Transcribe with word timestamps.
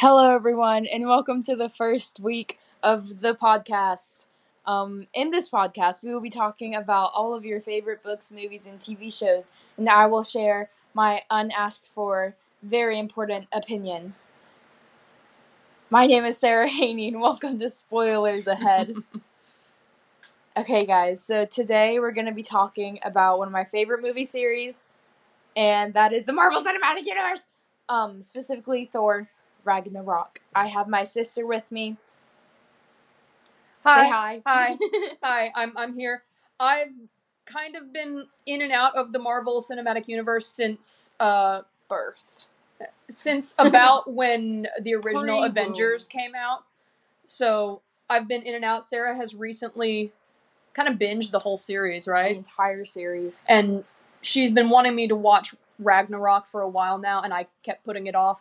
Hello, 0.00 0.34
everyone, 0.34 0.86
and 0.86 1.06
welcome 1.06 1.42
to 1.42 1.54
the 1.54 1.68
first 1.68 2.20
week 2.20 2.58
of 2.82 3.20
the 3.20 3.34
podcast. 3.34 4.24
Um, 4.64 5.08
in 5.12 5.30
this 5.30 5.50
podcast, 5.50 6.02
we 6.02 6.10
will 6.10 6.22
be 6.22 6.30
talking 6.30 6.74
about 6.74 7.10
all 7.14 7.34
of 7.34 7.44
your 7.44 7.60
favorite 7.60 8.02
books, 8.02 8.30
movies, 8.30 8.64
and 8.64 8.80
TV 8.80 9.12
shows, 9.12 9.52
and 9.76 9.90
I 9.90 10.06
will 10.06 10.24
share 10.24 10.70
my 10.94 11.20
unasked 11.30 11.92
for, 11.92 12.34
very 12.62 12.98
important 12.98 13.46
opinion. 13.52 14.14
My 15.90 16.06
name 16.06 16.24
is 16.24 16.38
Sarah 16.38 16.66
Haney, 16.78 17.08
and 17.08 17.20
welcome 17.20 17.58
to 17.58 17.68
Spoilers 17.68 18.46
Ahead. 18.46 18.94
okay, 20.56 20.86
guys, 20.86 21.22
so 21.22 21.44
today 21.44 21.98
we're 22.00 22.12
going 22.12 22.26
to 22.26 22.32
be 22.32 22.42
talking 22.42 23.00
about 23.04 23.38
one 23.38 23.48
of 23.48 23.52
my 23.52 23.64
favorite 23.64 24.00
movie 24.00 24.24
series, 24.24 24.88
and 25.54 25.92
that 25.92 26.14
is 26.14 26.24
the 26.24 26.32
Marvel 26.32 26.64
Cinematic 26.64 27.04
Universe, 27.04 27.48
um, 27.90 28.22
specifically 28.22 28.86
Thor 28.90 29.28
Ragnarok. 29.64 30.40
I 30.54 30.68
have 30.68 30.88
my 30.88 31.04
sister 31.04 31.46
with 31.46 31.64
me. 31.70 31.96
Hi. 33.84 34.04
Say 34.04 34.08
hi. 34.08 34.42
Hi. 34.46 34.78
Hi, 35.22 35.52
I'm 35.54 35.76
I'm 35.76 35.94
here. 35.94 36.22
I've 36.60 36.88
kind 37.46 37.76
of 37.76 37.92
been 37.92 38.26
in 38.46 38.62
and 38.62 38.72
out 38.72 38.96
of 38.96 39.12
the 39.12 39.18
Marvel 39.18 39.62
Cinematic 39.62 40.08
Universe 40.08 40.46
since 40.48 41.12
uh 41.20 41.62
Birth. 41.88 42.46
since 43.10 43.54
about 43.58 44.10
when 44.12 44.66
the 44.82 44.94
original 44.94 45.40
Pre-boom. 45.40 45.44
Avengers 45.44 46.08
came 46.08 46.34
out. 46.34 46.64
So 47.26 47.82
I've 48.10 48.28
been 48.28 48.42
in 48.42 48.54
and 48.54 48.64
out. 48.64 48.84
Sarah 48.84 49.16
has 49.16 49.34
recently 49.34 50.12
kind 50.74 50.88
of 50.88 50.96
binged 50.96 51.30
the 51.30 51.38
whole 51.40 51.56
series, 51.56 52.04
The 52.06 52.12
right? 52.12 52.36
entire 52.36 52.84
series. 52.84 53.44
And 53.48 53.84
she's 54.22 54.50
been 54.50 54.70
wanting 54.70 54.94
me 54.94 55.08
to 55.08 55.16
watch 55.16 55.54
Ragnarok 55.78 56.46
for 56.48 56.62
a 56.62 56.68
while 56.68 56.98
now, 56.98 57.22
and 57.22 57.32
I 57.34 57.46
kept 57.62 57.84
putting 57.84 58.06
it 58.06 58.14
off. 58.14 58.40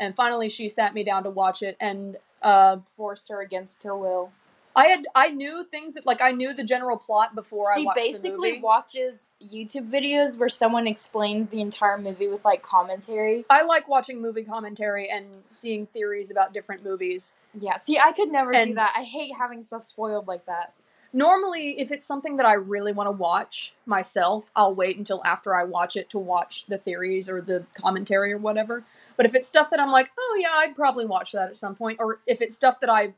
And 0.00 0.16
finally, 0.16 0.48
she 0.48 0.68
sat 0.68 0.94
me 0.94 1.04
down 1.04 1.22
to 1.24 1.30
watch 1.30 1.62
it, 1.62 1.76
and 1.78 2.16
uh, 2.42 2.78
Forced 2.96 3.28
her 3.28 3.40
against 3.42 3.82
her 3.84 3.96
will. 3.96 4.32
I 4.74 4.86
had 4.86 5.06
I 5.14 5.28
knew 5.28 5.64
things 5.64 5.94
that 5.94 6.06
like 6.06 6.22
I 6.22 6.30
knew 6.30 6.54
the 6.54 6.64
general 6.64 6.96
plot 6.96 7.34
before 7.34 7.70
I 7.72 7.76
She 7.76 7.84
watched 7.84 7.96
the 7.98 8.12
basically 8.12 8.50
movie. 8.52 8.62
watches 8.62 9.28
YouTube 9.44 9.90
videos 9.90 10.38
where 10.38 10.48
someone 10.48 10.86
explains 10.86 11.50
the 11.50 11.60
entire 11.60 11.98
movie 11.98 12.28
with 12.28 12.44
like 12.44 12.62
commentary. 12.62 13.44
I 13.50 13.62
like 13.62 13.88
watching 13.88 14.22
movie 14.22 14.44
commentary 14.44 15.10
and 15.10 15.26
seeing 15.50 15.86
theories 15.86 16.30
about 16.30 16.54
different 16.54 16.84
movies. 16.84 17.34
Yeah, 17.58 17.76
see, 17.78 17.98
I 17.98 18.12
could 18.12 18.30
never 18.30 18.52
do 18.52 18.74
that. 18.74 18.94
I 18.96 19.02
hate 19.02 19.32
having 19.36 19.64
stuff 19.64 19.84
spoiled 19.84 20.28
like 20.28 20.46
that. 20.46 20.72
Normally, 21.12 21.80
if 21.80 21.90
it's 21.90 22.06
something 22.06 22.36
that 22.36 22.46
I 22.46 22.52
really 22.54 22.92
want 22.92 23.08
to 23.08 23.12
watch 23.12 23.74
myself, 23.84 24.52
I'll 24.54 24.74
wait 24.74 24.96
until 24.96 25.20
after 25.24 25.54
I 25.56 25.64
watch 25.64 25.96
it 25.96 26.08
to 26.10 26.18
watch 26.20 26.66
the 26.66 26.78
theories 26.78 27.28
or 27.28 27.40
the 27.40 27.64
commentary 27.74 28.32
or 28.32 28.38
whatever. 28.38 28.84
But 29.20 29.26
if 29.26 29.34
it's 29.34 29.46
stuff 29.46 29.68
that 29.68 29.78
I'm 29.78 29.90
like, 29.90 30.10
oh 30.18 30.38
yeah, 30.40 30.48
I'd 30.54 30.74
probably 30.74 31.04
watch 31.04 31.32
that 31.32 31.50
at 31.50 31.58
some 31.58 31.74
point, 31.74 31.98
or 32.00 32.20
if 32.26 32.40
it's 32.40 32.56
stuff 32.56 32.80
that 32.80 32.88
I 32.88 33.12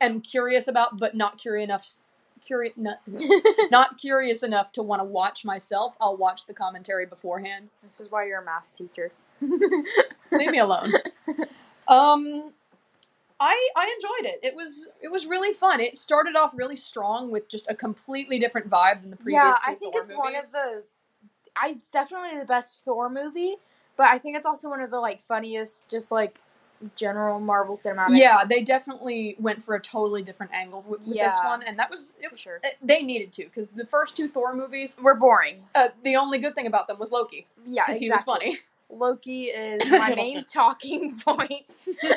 am 0.00 0.20
curious 0.20 0.66
about 0.66 0.98
but 0.98 1.14
not 1.14 1.38
curious 1.38 1.66
enough, 1.66 1.88
curious 2.44 2.74
not, 2.76 2.98
not 3.70 3.98
curious 3.98 4.42
enough 4.42 4.72
to 4.72 4.82
want 4.82 4.98
to 4.98 5.04
watch 5.04 5.44
myself, 5.44 5.94
I'll 6.00 6.16
watch 6.16 6.46
the 6.46 6.54
commentary 6.54 7.06
beforehand. 7.06 7.68
this 7.84 8.00
is 8.00 8.10
why 8.10 8.26
you're 8.26 8.40
a 8.40 8.44
math 8.44 8.76
teacher. 8.76 9.12
Leave 9.40 10.50
me 10.50 10.58
alone. 10.58 10.90
Um, 11.86 12.52
I 13.38 13.68
I 13.76 13.94
enjoyed 13.94 14.32
it. 14.32 14.40
It 14.42 14.56
was 14.56 14.90
it 15.00 15.12
was 15.12 15.28
really 15.28 15.54
fun. 15.54 15.78
It 15.78 15.94
started 15.94 16.34
off 16.34 16.50
really 16.52 16.74
strong 16.74 17.30
with 17.30 17.48
just 17.48 17.70
a 17.70 17.76
completely 17.76 18.40
different 18.40 18.68
vibe 18.68 19.02
than 19.02 19.10
the 19.10 19.16
previous. 19.16 19.34
yeah, 19.34 19.54
I 19.64 19.74
think 19.74 19.94
Thor 19.94 20.02
it's 20.02 20.12
one 20.12 20.34
of 20.34 20.50
the. 20.50 20.82
I, 21.56 21.68
it's 21.68 21.90
definitely 21.90 22.40
the 22.40 22.44
best 22.44 22.84
Thor 22.84 23.08
movie, 23.08 23.54
but 23.98 24.08
I 24.08 24.16
think 24.16 24.36
it's 24.36 24.46
also 24.46 24.70
one 24.70 24.80
of 24.80 24.90
the 24.90 25.00
like 25.00 25.20
funniest, 25.22 25.88
just 25.90 26.10
like 26.10 26.40
general 26.94 27.40
Marvel 27.40 27.76
cinematic. 27.76 28.16
Yeah, 28.18 28.44
they 28.48 28.62
definitely 28.62 29.34
went 29.40 29.62
for 29.62 29.74
a 29.74 29.80
totally 29.80 30.22
different 30.22 30.52
angle 30.52 30.84
with, 30.86 31.00
with 31.02 31.16
this 31.18 31.36
one, 31.44 31.62
and 31.64 31.78
that 31.80 31.90
was 31.90 32.14
it, 32.20 32.30
for 32.30 32.36
sure. 32.36 32.60
it- 32.62 32.76
they 32.80 33.02
needed 33.02 33.32
to 33.34 33.44
because 33.44 33.70
the 33.70 33.84
first 33.84 34.16
two 34.16 34.28
Thor 34.28 34.54
movies, 34.54 34.98
We're 35.02 35.14
boring. 35.14 35.64
uh, 35.74 35.88
the 36.04 36.16
only 36.16 36.38
good 36.38 36.54
thing 36.54 36.66
about 36.68 36.86
them 36.86 36.98
was 37.00 37.10
Loki 37.12 37.46
Yeah, 37.66 37.82
because 37.86 38.00
exactly. 38.00 38.06
he 38.06 38.10
was 38.10 38.22
funny. 38.24 38.58
Loki 38.90 39.44
is 39.46 39.82
my 39.90 40.14
main 40.14 40.44
talking 40.52 41.18
point. 41.18 41.66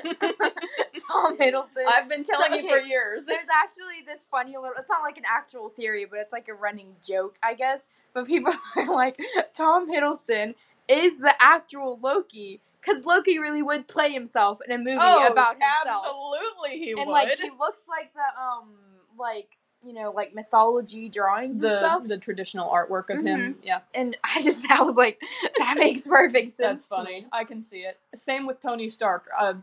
Tom 1.12 1.38
Hiddleston. 1.38 1.86
I've 1.92 2.08
been 2.08 2.24
telling 2.24 2.54
you 2.64 2.70
for 2.70 2.78
years. 2.80 3.26
There's 3.26 3.48
actually 3.64 4.04
this 4.06 4.26
funny 4.30 4.52
little. 4.56 4.74
It's 4.78 4.90
not 4.90 5.02
like 5.02 5.18
an 5.18 5.26
actual 5.30 5.70
theory, 5.70 6.06
but 6.06 6.20
it's 6.20 6.32
like 6.34 6.48
a 6.48 6.54
running 6.54 6.96
joke, 7.06 7.38
I 7.44 7.56
guess. 7.56 7.88
But 8.14 8.28
people 8.28 8.54
are 8.78 8.94
like, 8.96 9.18
Tom 9.54 9.90
Hiddleston 9.92 10.56
is 10.92 11.20
the 11.20 11.34
actual 11.42 12.00
Loki 12.02 12.60
because 12.82 13.06
Loki 13.06 13.40
really 13.40 13.62
would 13.62 13.88
play 13.88 14.12
himself 14.12 14.60
in 14.68 14.74
a 14.74 14.78
movie 14.78 14.98
Oh, 15.00 15.28
about 15.28 15.54
himself, 15.56 16.06
absolutely, 16.06 16.80
he 16.80 16.90
and 16.92 16.98
would. 17.00 17.04
And 17.04 17.12
like 17.12 17.38
he 17.40 17.50
looks 17.60 17.86
like 17.88 18.12
the 18.14 18.42
um 18.42 18.70
like 19.18 19.58
you 19.84 19.94
know 19.94 20.12
like 20.12 20.34
mythology 20.34 21.10
drawings 21.10 21.62
and 21.62 21.72
the 21.72 21.78
stuff. 21.78 22.04
the 22.08 22.18
traditional 22.18 22.70
artwork 22.70 23.10
of 23.10 23.26
him, 23.26 23.58
yeah. 23.64 23.80
and 23.94 24.18
I 24.24 24.42
just 24.42 24.70
I 24.70 24.82
was 24.82 24.98
like, 24.98 25.22
that 25.60 25.76
makes 25.78 26.08
perfect 26.08 26.52
sense. 26.52 26.88
That's 26.88 27.02
funny. 27.02 27.26
I 27.32 27.44
can 27.44 27.62
see 27.62 27.82
it. 27.82 28.00
Same 28.16 28.46
with 28.48 28.60
Tony 28.60 28.90
Stark. 28.90 29.28
Uh, 29.40 29.54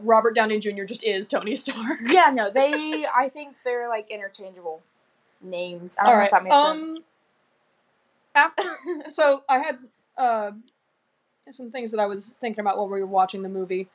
Robert 0.00 0.34
Downey 0.34 0.58
Jr. 0.58 0.84
just 0.84 1.04
is 1.04 1.28
Tony 1.28 1.54
Stark. 1.56 2.00
Yeah, 2.06 2.30
no, 2.32 2.50
they. 2.50 3.04
I 3.14 3.28
think 3.28 3.56
they're 3.64 3.88
like 3.88 4.10
interchangeable 4.10 4.82
names. 5.42 5.96
I 6.00 6.04
don't 6.04 6.08
All 6.10 6.14
know 6.14 6.18
right. 6.20 6.24
if 6.26 6.30
that 6.30 6.44
makes 6.44 6.60
um, 6.60 6.84
sense. 6.86 6.98
After, 8.34 8.62
so 9.10 9.42
I 9.48 9.58
had 9.58 9.78
uh, 10.16 10.52
some 11.50 11.70
things 11.70 11.90
that 11.90 12.00
I 12.00 12.06
was 12.06 12.36
thinking 12.40 12.60
about 12.60 12.76
while 12.76 12.88
we 12.88 13.00
were 13.00 13.06
watching 13.06 13.42
the 13.42 13.48
movie. 13.48 13.88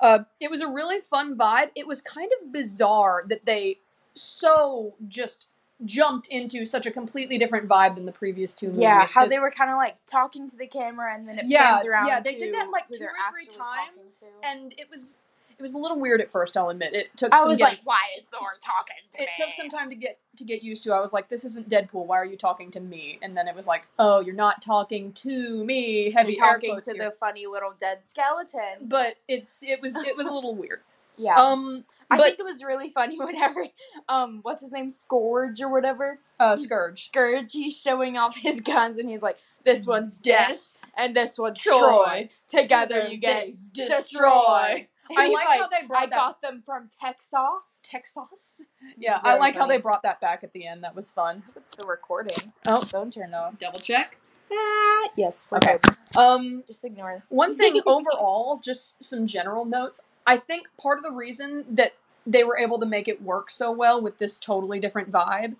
Uh, 0.00 0.20
it 0.40 0.50
was 0.50 0.60
a 0.60 0.68
really 0.68 1.00
fun 1.00 1.36
vibe. 1.36 1.70
It 1.74 1.86
was 1.86 2.00
kind 2.00 2.30
of 2.40 2.52
bizarre 2.52 3.24
that 3.28 3.44
they 3.44 3.78
so 4.14 4.94
just 5.08 5.48
jumped 5.84 6.28
into 6.28 6.64
such 6.64 6.86
a 6.86 6.90
completely 6.90 7.38
different 7.38 7.68
vibe 7.68 7.96
than 7.96 8.06
the 8.06 8.12
previous 8.12 8.54
two 8.54 8.66
movies. 8.66 8.82
Yeah, 8.82 9.06
how 9.06 9.26
they 9.26 9.38
were 9.38 9.50
kind 9.50 9.70
of 9.70 9.76
like 9.76 9.96
talking 10.06 10.48
to 10.50 10.56
the 10.56 10.66
camera 10.66 11.14
and 11.14 11.28
then 11.28 11.38
it 11.38 11.46
yeah, 11.46 11.70
pans 11.70 11.86
around. 11.86 12.06
yeah, 12.06 12.20
they 12.20 12.36
did 12.36 12.54
that 12.54 12.70
like 12.70 12.88
two 12.88 13.04
or 13.04 13.10
three 13.30 13.46
times, 13.46 14.28
and 14.44 14.72
it 14.76 14.88
was 14.90 15.18
it 15.58 15.62
was 15.62 15.74
a 15.74 15.78
little 15.78 15.98
weird 15.98 16.20
at 16.20 16.30
first. 16.30 16.56
I'll 16.56 16.70
admit 16.70 16.94
it 16.94 17.16
took. 17.16 17.32
I 17.34 17.38
some 17.38 17.48
was 17.48 17.58
getting- 17.58 17.78
like, 17.78 17.86
why 17.86 17.98
is 18.16 18.26
Thor 18.26 18.40
talking 18.60 18.96
to 19.12 19.18
me? 19.18 19.24
it 19.24 19.28
me? 19.38 19.44
took 19.44 19.52
some 19.54 19.68
time 19.68 19.88
to 19.90 19.96
get 19.96 20.18
to 20.36 20.44
get 20.44 20.62
used 20.62 20.84
to. 20.84 20.92
I 20.92 21.00
was 21.00 21.12
like, 21.12 21.28
this 21.28 21.44
isn't 21.44 21.68
Deadpool. 21.68 22.06
Why 22.06 22.16
are 22.18 22.24
you 22.24 22.36
talking 22.36 22.70
to 22.72 22.80
me? 22.80 23.18
And 23.22 23.36
then 23.36 23.48
it 23.48 23.54
was 23.54 23.66
like, 23.66 23.82
oh, 23.98 24.20
you're 24.20 24.34
not 24.34 24.62
talking 24.62 25.12
to 25.14 25.64
me. 25.64 26.10
Heavy 26.10 26.32
You're 26.32 26.40
talking 26.46 26.80
to 26.80 26.92
here. 26.92 27.04
the 27.04 27.10
funny 27.10 27.46
little 27.46 27.74
dead 27.78 28.02
skeleton. 28.04 28.62
But 28.88 29.16
it's 29.28 29.62
it 29.62 29.80
was 29.80 29.96
it 29.96 30.16
was 30.16 30.26
a 30.26 30.32
little 30.32 30.54
weird. 30.54 30.80
yeah, 31.18 31.34
Um, 31.36 31.84
I 32.10 32.16
but 32.16 32.24
think 32.24 32.38
it 32.40 32.44
was 32.44 32.64
really 32.64 32.88
funny 32.88 33.18
whenever, 33.22 33.66
um, 34.08 34.38
what's 34.42 34.62
his 34.62 34.72
name, 34.72 34.88
Skurge 34.88 35.60
or 35.60 35.68
whatever, 35.68 36.18
uh, 36.40 36.54
Skurge. 36.56 37.10
Skurge. 37.10 37.50
He's 37.52 37.78
showing 37.78 38.16
off 38.16 38.34
his 38.34 38.60
guns 38.62 38.96
and 38.98 39.08
he's 39.10 39.22
like, 39.22 39.36
this 39.64 39.86
one's 39.86 40.18
Death 40.18 40.90
and 40.96 41.14
this 41.14 41.38
one's 41.38 41.60
Troy. 41.60 41.78
Troy. 41.78 42.28
Together 42.48 43.06
you 43.08 43.18
get 43.18 43.48
They 43.74 43.84
destroy. 43.86 44.88
And 45.10 45.18
I 45.18 45.26
he's 45.26 45.34
like 45.34 45.60
how 45.60 45.68
they 45.68 45.86
brought 45.86 46.02
I 46.02 46.06
that- 46.06 46.14
got 46.16 46.40
them 46.40 46.60
from 46.60 46.88
Texas. 46.88 47.82
Texas. 47.84 48.62
Yeah, 48.96 49.18
I 49.22 49.30
very 49.32 49.40
like 49.40 49.56
how 49.56 49.66
they 49.66 49.78
brought 49.78 50.02
that 50.02 50.20
back 50.20 50.42
at 50.44 50.52
the 50.52 50.66
end. 50.66 50.82
That 50.84 50.94
was 50.94 51.10
fun. 51.12 51.42
It's 51.56 51.70
still 51.70 51.88
recording. 51.88 52.52
Oh. 52.68 52.80
phone 52.82 53.10
turned 53.10 53.34
off. 53.34 53.58
Double 53.58 53.80
check. 53.80 54.16
Ah, 54.52 55.08
Yes. 55.16 55.46
Okay. 55.52 55.78
good. 55.82 55.96
Um, 56.16 56.62
Just 56.66 56.84
ignore. 56.84 57.12
it. 57.12 57.22
One 57.30 57.56
thing 57.56 57.80
overall, 57.86 58.58
just 58.62 59.02
some 59.02 59.26
general 59.26 59.64
notes. 59.64 60.02
I 60.26 60.36
think 60.36 60.68
part 60.80 60.98
of 60.98 61.04
the 61.04 61.10
reason 61.10 61.64
that 61.70 61.94
they 62.26 62.44
were 62.44 62.56
able 62.56 62.78
to 62.78 62.86
make 62.86 63.08
it 63.08 63.20
work 63.22 63.50
so 63.50 63.72
well 63.72 64.00
with 64.00 64.18
this 64.18 64.38
totally 64.38 64.78
different 64.78 65.10
vibe 65.10 65.56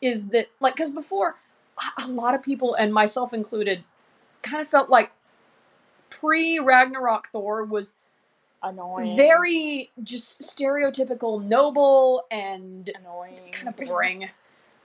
is 0.00 0.28
that, 0.28 0.48
like, 0.60 0.74
because 0.74 0.90
before, 0.90 1.36
a- 1.98 2.04
a 2.04 2.08
lot 2.08 2.34
of 2.34 2.42
people, 2.42 2.74
and 2.74 2.94
myself 2.94 3.34
included, 3.34 3.84
kind 4.42 4.62
of 4.62 4.68
felt 4.68 4.88
like 4.90 5.10
pre 6.08 6.58
Ragnarok 6.58 7.28
Thor 7.32 7.64
was 7.64 7.94
Annoying. 8.62 9.16
very 9.16 9.90
just 10.02 10.40
stereotypical 10.42 11.42
noble 11.44 12.24
and 12.30 12.90
annoying. 12.98 13.38
kind 13.52 13.68
of 13.68 13.76
boring. 13.88 14.28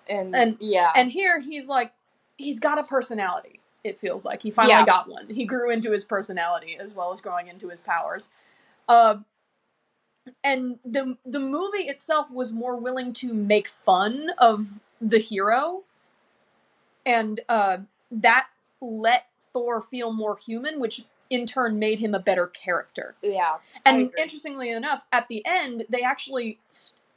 And, 0.10 0.36
And- 0.36 0.58
yeah. 0.60 0.92
And 0.96 1.12
here 1.12 1.40
he's 1.40 1.68
like, 1.68 1.94
he's 2.38 2.60
got 2.60 2.80
a 2.80 2.84
personality. 2.84 3.60
It 3.84 3.98
feels 3.98 4.26
like 4.26 4.44
he 4.44 4.52
finally 4.52 4.74
Yeah. 4.74 4.86
got 4.86 5.10
one. 5.10 5.28
He 5.28 5.46
grew 5.46 5.72
into 5.72 5.92
his 5.92 6.04
personality 6.04 6.78
as 6.80 6.94
well 6.94 7.12
as 7.12 7.22
growing 7.22 7.48
into 7.48 7.70
his 7.70 7.80
powers. 7.80 8.30
Uh, 8.88 9.18
and 10.44 10.78
the 10.86 11.18
the 11.26 11.40
movie 11.40 11.84
itself 11.88 12.30
was 12.30 12.52
more 12.52 12.76
willing 12.76 13.12
to 13.14 13.34
make 13.34 13.68
fun 13.68 14.30
of 14.38 14.80
the 15.02 15.18
hero, 15.18 15.84
and 17.08 17.40
uh, 17.50 17.78
that 18.12 18.48
let 18.82 19.26
Thor 19.52 19.82
feel 19.82 20.12
more 20.14 20.38
human, 20.38 20.80
which 20.80 21.06
in 21.32 21.48
turn 21.48 21.80
made 21.80 21.98
him 22.00 22.14
a 22.14 22.20
better 22.20 22.46
character. 22.46 23.16
yeah. 23.24 23.56
And 23.86 24.12
interestingly 24.18 24.70
enough, 24.70 25.06
at 25.12 25.28
the 25.30 25.42
end, 25.46 25.86
they 25.90 26.02
actually 26.02 26.60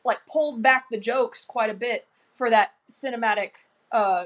like 0.05 0.21
pulled 0.27 0.63
back 0.63 0.87
the 0.91 0.99
jokes 0.99 1.45
quite 1.45 1.69
a 1.69 1.75
bit 1.75 2.07
for 2.35 2.49
that 2.49 2.75
cinematic, 2.89 3.51
uh, 3.93 4.25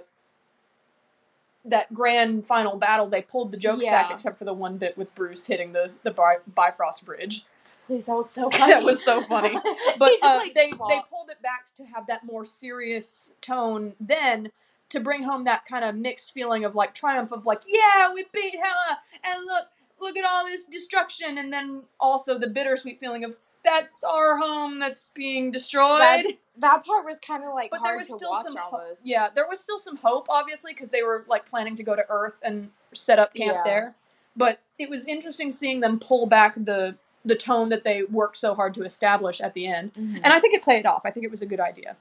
that 1.65 1.93
grand 1.95 2.47
final 2.47 2.77
battle. 2.77 3.09
They 3.09 3.23
pulled 3.23 3.51
the 3.51 3.57
jokes 3.57 3.87
back, 3.87 4.11
except 4.13 4.39
for 4.39 4.45
the 4.45 4.53
one 4.53 4.77
bit 4.77 4.97
with 4.99 5.13
Bruce 5.15 5.47
hitting 5.47 5.73
the 5.73 5.91
the 6.03 6.11
Bi- 6.11 6.39
Bifrost 6.55 7.05
Bridge. 7.05 7.45
please, 7.87 8.07
that 8.07 8.15
was 8.15 8.29
so 8.31 8.51
funny. 8.59 8.73
that 8.73 8.83
was 8.83 9.03
so 9.03 9.23
funny. 9.23 9.59
But 9.99 10.11
just, 10.21 10.25
uh, 10.25 10.37
like, 10.37 10.55
they 10.55 10.71
they 10.71 11.01
pulled 11.11 11.31
it 11.31 11.41
back 11.43 11.67
to 11.77 11.85
have 11.87 12.07
that 12.09 12.25
more 12.25 12.45
serious 12.45 13.33
tone 13.41 13.95
then 13.99 14.51
to 14.91 15.01
bring 15.01 15.23
home 15.23 15.45
that 15.45 15.67
kind 15.67 15.85
of 15.85 15.95
mixed 15.95 16.33
feeling 16.33 16.65
of 16.65 16.75
like 16.75 16.95
triumph 16.95 17.33
of 17.33 17.47
like 17.47 17.63
yeah 17.67 18.13
we 18.13 18.25
beat 18.33 18.55
Hela 18.55 18.99
and 19.25 19.45
look 19.47 19.67
look 20.01 20.17
at 20.17 20.25
all 20.25 20.45
this 20.45 20.65
destruction 20.67 21.39
and 21.39 21.53
then 21.53 21.83
also 22.01 22.39
the 22.39 22.47
bittersweet 22.49 22.99
feeling 23.01 23.25
of 23.25 23.37
that's 23.65 24.05
our 24.05 24.39
home 24.39 24.79
that's 24.79 25.11
being 25.15 25.51
destroyed. 25.51 26.01
That's, 26.01 26.47
that 26.59 26.87
part 26.87 27.05
was 27.05 27.19
kind 27.19 27.45
of 27.45 27.53
like 27.55 27.71
but 27.71 27.79
there 27.83 27.93
hard 27.93 27.99
was 27.99 28.09
to 28.09 28.15
still 28.15 28.31
watch 28.31 28.45
some 28.47 28.57
ho- 28.57 28.95
yeah 29.05 29.29
there 29.35 29.47
was 29.49 29.61
still 29.61 29.79
some 29.79 29.97
hope 29.97 30.27
obviously 30.31 30.73
because 30.73 30.91
they 30.91 31.03
were 31.03 31.25
like 31.29 31.49
planning 31.49 31.75
to 31.77 31.83
go 31.83 31.95
to 31.97 32.05
Earth 32.09 32.37
and 32.43 32.71
set 32.95 33.19
up 33.19 33.35
camp 33.35 33.57
Yeah. 33.57 33.63
there. 33.65 33.95
But 34.37 34.61
it 34.79 34.89
was 34.89 35.07
interesting 35.09 35.51
seeing 35.51 35.81
them 35.81 35.99
pull 35.99 36.27
back 36.27 36.55
the 36.55 36.97
the 37.25 37.35
tone 37.35 37.69
that 37.71 37.83
they 37.85 38.05
worked 38.05 38.39
so 38.39 38.55
hard 38.55 38.73
to 38.75 38.85
establish 38.85 39.41
at 39.41 39.53
the 39.53 39.67
end. 39.67 39.93
Mhm. 39.95 40.21
And 40.23 40.27
I 40.33 40.39
think 40.41 40.55
it 40.55 40.63
played 40.63 40.87
off. 40.87 41.03
I 41.05 41.11
think 41.11 41.25
it 41.25 41.31
was 41.31 41.43
a 41.43 41.47
good 41.47 41.61
idea. 41.61 41.97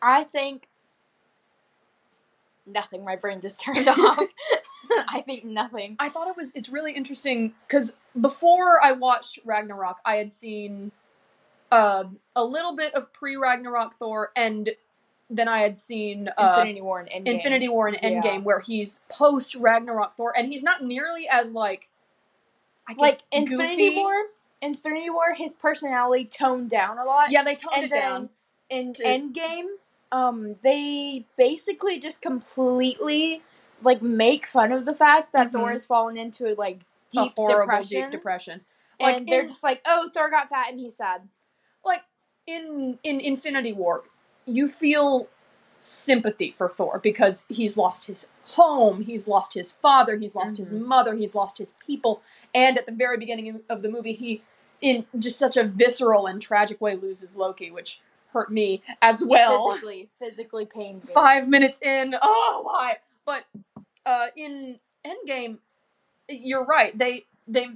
I 0.00 0.24
think 0.24 0.66
nothing. 2.66 3.04
My 3.04 3.16
brain 3.16 3.40
just 3.40 3.60
turned 3.60 3.86
off. 3.88 4.18
I 5.08 5.22
think 5.24 5.44
nothing. 5.44 5.96
I 5.98 6.08
thought 6.08 6.28
it 6.28 6.36
was 6.36 6.52
it's 6.54 6.68
really 6.68 6.92
interesting 6.92 7.54
because 7.66 7.96
before 8.20 8.82
I 8.82 8.92
watched 8.92 9.38
Ragnarok, 9.44 9.98
I 10.04 10.16
had 10.16 10.30
seen 10.32 10.92
uh, 11.70 12.04
a 12.36 12.44
little 12.44 12.76
bit 12.76 12.94
of 12.94 13.12
pre 13.12 13.36
Ragnarok 13.36 13.98
Thor, 13.98 14.30
and 14.36 14.70
then 15.30 15.48
I 15.48 15.60
had 15.60 15.78
seen 15.78 16.28
uh, 16.36 16.54
Infinity 16.58 16.80
War 16.82 17.00
and 17.00 17.08
Endgame. 17.08 17.34
Infinity 17.34 17.68
War 17.68 17.88
and 17.88 18.24
Yeah. 18.24 18.38
Where 18.38 18.60
he's 18.60 19.04
post 19.08 19.54
Ragnarok 19.54 20.16
Thor, 20.16 20.32
and 20.36 20.48
he's 20.48 20.62
not 20.62 20.84
nearly 20.84 21.26
as 21.28 21.52
like 21.52 21.88
I 22.88 22.94
like 22.96 23.14
guess 23.14 23.22
Infinity 23.32 23.88
goofy. 23.88 23.96
War. 23.96 24.24
Infinity 24.60 25.10
War, 25.10 25.34
his 25.34 25.52
personality 25.52 26.24
toned 26.24 26.70
down 26.70 26.98
a 26.98 27.04
lot. 27.04 27.30
Yeah, 27.30 27.42
they 27.42 27.56
toned 27.56 27.74
and 27.76 27.84
it 27.84 27.92
down. 27.92 28.30
in 28.70 28.94
to- 28.94 29.02
Endgame, 29.02 29.66
um, 30.12 30.56
they 30.62 31.26
basically 31.36 31.98
just 31.98 32.22
completely 32.22 33.42
like 33.82 34.02
make 34.02 34.46
fun 34.46 34.72
of 34.72 34.84
the 34.84 34.94
fact 34.94 35.32
that 35.32 35.48
Mhm. 35.48 35.52
Thor 35.52 35.70
has 35.70 35.84
fallen 35.86 36.16
into 36.16 36.54
like 36.54 36.76
A 36.76 37.24
deep 37.24 37.32
horrible 37.36 37.62
depression, 37.66 38.00
deep 38.02 38.10
depression. 38.10 38.64
and 39.00 39.16
Like, 39.16 39.26
they're 39.26 39.42
in- 39.42 39.48
just 39.48 39.62
like, 39.62 39.82
"Oh, 39.86 40.08
Thor 40.14 40.30
got 40.30 40.48
fat 40.48 40.70
and 40.70 40.78
he's 40.78 40.96
sad." 40.96 41.28
like 41.84 42.02
in 42.46 42.98
in 43.02 43.20
Infinity 43.20 43.72
War, 43.72 44.04
you 44.46 44.68
feel 44.68 45.28
sympathy 45.80 46.54
for 46.56 46.68
Thor 46.68 47.00
because 47.02 47.44
he's 47.48 47.76
lost 47.76 48.06
his 48.06 48.30
home, 48.50 49.00
he's 49.02 49.26
lost 49.26 49.54
his 49.54 49.72
father, 49.72 50.16
he's 50.16 50.36
lost 50.36 50.56
his 50.58 50.72
Mhm. 50.72 50.86
mother, 50.88 51.14
he's 51.16 51.34
lost 51.34 51.58
his 51.58 51.72
people, 51.84 52.22
and 52.54 52.78
at 52.78 52.86
the 52.86 52.92
very 52.92 53.16
beginning 53.18 53.62
of 53.68 53.82
the 53.82 53.88
movie, 53.88 54.12
he 54.12 54.42
in 54.80 55.06
just 55.18 55.38
such 55.38 55.56
a 55.56 55.62
visceral 55.64 56.26
and 56.26 56.40
tragic 56.42 56.80
way 56.80 56.94
loses 56.96 57.36
Loki, 57.36 57.70
which 57.70 58.00
hurt 58.32 58.50
me 58.50 58.82
as 59.00 59.24
well. 59.24 59.70
physically, 59.70 60.08
physically 60.18 60.66
pained. 60.66 61.04
me. 61.04 61.12
Five 61.12 61.48
minutes 61.48 61.80
in, 61.82 62.16
oh 62.22 62.60
why? 62.64 62.98
But 63.26 63.44
uh, 64.06 64.28
in 64.36 64.78
Endgame, 65.06 65.58
you're 66.28 66.64
right. 66.64 66.96
They 66.96 67.24
they 67.48 67.70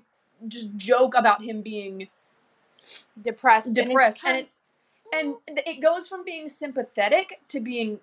just 0.48 0.76
joke 0.76 1.14
about 1.16 1.42
him 1.44 1.62
being 1.62 2.08
depressed, 3.20 3.74
depressed, 3.74 4.20
and 4.24 4.36
and 4.36 4.40
it's, 4.40 4.62
and 5.12 5.36
it 5.66 5.80
goes 5.82 6.08
from 6.08 6.24
being 6.24 6.48
sympathetic 6.48 7.40
to 7.48 7.60
being 7.60 8.00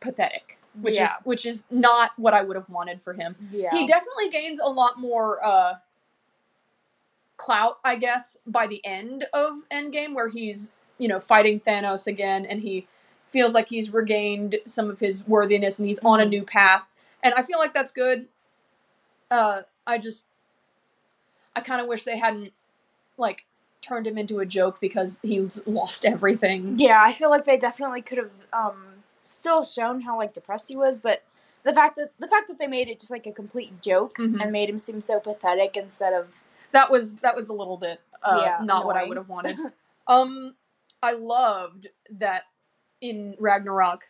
pathetic, 0.00 0.58
which 0.80 0.96
Yeah. 0.96 1.04
is 1.04 1.18
which 1.24 1.46
is 1.46 1.66
not 1.70 2.12
what 2.18 2.34
I 2.34 2.42
would 2.42 2.56
have 2.56 2.68
wanted 2.70 3.02
for 3.02 3.14
him. 3.14 3.36
yeah, 3.52 3.72
He 3.72 3.86
definitely 3.86 4.30
gains 4.30 4.60
a 4.60 4.68
lot 4.68 4.98
more 4.98 5.44
uh, 5.44 5.74
clout, 7.36 7.78
I 7.84 7.96
guess, 7.96 8.38
by 8.46 8.66
the 8.66 8.84
end 8.86 9.26
of 9.32 9.68
Endgame, 9.70 10.14
where 10.14 10.28
he's 10.28 10.72
you 10.98 11.08
know 11.08 11.20
fighting 11.20 11.60
Thanos 11.60 12.06
again, 12.06 12.46
and 12.46 12.60
he 12.62 12.86
feels 13.28 13.54
like 13.54 13.68
he's 13.68 13.92
regained 13.92 14.56
some 14.66 14.90
of 14.90 15.00
his 15.00 15.26
worthiness, 15.28 15.78
and 15.78 15.86
he's 15.88 15.98
on 16.00 16.20
a 16.20 16.24
Mhm. 16.24 16.30
new 16.30 16.42
path, 16.44 16.82
and 17.22 17.34
I 17.34 17.42
feel 17.42 17.58
like 17.58 17.74
that's 17.74 17.92
good. 17.92 18.26
Uh, 19.30 19.62
I 19.86 19.98
just, 19.98 20.26
I 21.54 21.60
kind 21.60 21.80
of 21.80 21.86
wish 21.86 22.04
they 22.04 22.18
hadn't 22.18 22.52
like 23.16 23.44
turned 23.80 24.06
him 24.06 24.18
into 24.18 24.40
a 24.40 24.46
joke 24.46 24.80
because 24.80 25.20
he's 25.22 25.66
lost 25.66 26.04
everything. 26.04 26.76
yeah. 26.78 27.02
I 27.02 27.12
feel 27.12 27.30
like 27.30 27.44
they 27.44 27.56
definitely 27.56 28.02
could 28.02 28.18
have 28.18 28.32
um 28.52 29.02
still 29.24 29.62
shown 29.64 30.00
how 30.00 30.16
like 30.16 30.32
depressed 30.32 30.68
he 30.68 30.76
was, 30.76 31.00
but 31.00 31.22
the 31.64 31.74
fact 31.74 31.96
that 31.96 32.12
the 32.18 32.26
fact 32.28 32.48
that 32.48 32.58
they 32.58 32.66
made 32.66 32.88
it 32.88 32.98
just 33.00 33.10
like 33.10 33.26
a 33.26 33.32
complete 33.32 33.80
joke 33.82 34.14
Mhm. 34.16 34.40
and 34.42 34.52
made 34.52 34.68
him 34.70 34.78
seem 34.78 35.02
so 35.02 35.20
pathetic 35.20 35.76
instead 35.76 36.12
of 36.12 36.28
that 36.72 36.90
was 36.90 37.18
that 37.20 37.36
was 37.36 37.48
a 37.48 37.52
little 37.54 37.76
bit 37.76 38.00
uh, 38.22 38.38
Yeah, 38.40 38.58
not 38.64 38.84
what 38.86 38.96
I 38.96 39.04
would 39.04 39.16
have 39.16 39.28
wanted. 39.28 39.58
um, 40.06 40.54
I 41.02 41.12
loved 41.12 41.88
that 42.10 42.44
in 43.00 43.36
Ragnarok, 43.38 44.04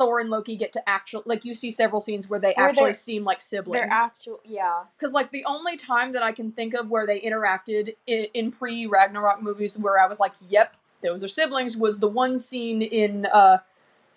Thor 0.00 0.18
and 0.18 0.30
Loki 0.30 0.56
get 0.56 0.72
to 0.72 0.88
actual 0.88 1.22
like 1.26 1.44
you 1.44 1.54
see 1.54 1.70
several 1.70 2.00
scenes 2.00 2.28
where 2.30 2.40
they 2.40 2.54
Where 2.56 2.68
actually 2.68 2.94
seem 2.94 3.22
like 3.22 3.42
siblings. 3.42 3.82
their 3.82 3.92
actual 3.92 4.40
yeah. 4.46 4.84
Because 4.98 5.12
like 5.12 5.30
the 5.30 5.44
only 5.44 5.76
time 5.76 6.12
that 6.12 6.22
I 6.22 6.32
can 6.32 6.52
think 6.52 6.72
of 6.72 6.88
where 6.88 7.06
they 7.06 7.20
interacted 7.20 7.96
in, 8.06 8.26
in 8.32 8.50
pre 8.50 8.86
Ragnarok 8.86 9.42
movies 9.42 9.78
where 9.78 10.00
I 10.02 10.06
was 10.06 10.18
like, 10.18 10.32
"Yep, 10.48 10.74
those 11.02 11.22
are 11.22 11.28
siblings," 11.28 11.76
was 11.76 11.98
the 11.98 12.08
one 12.08 12.38
scene 12.38 12.80
in 12.80 13.26
uh, 13.26 13.58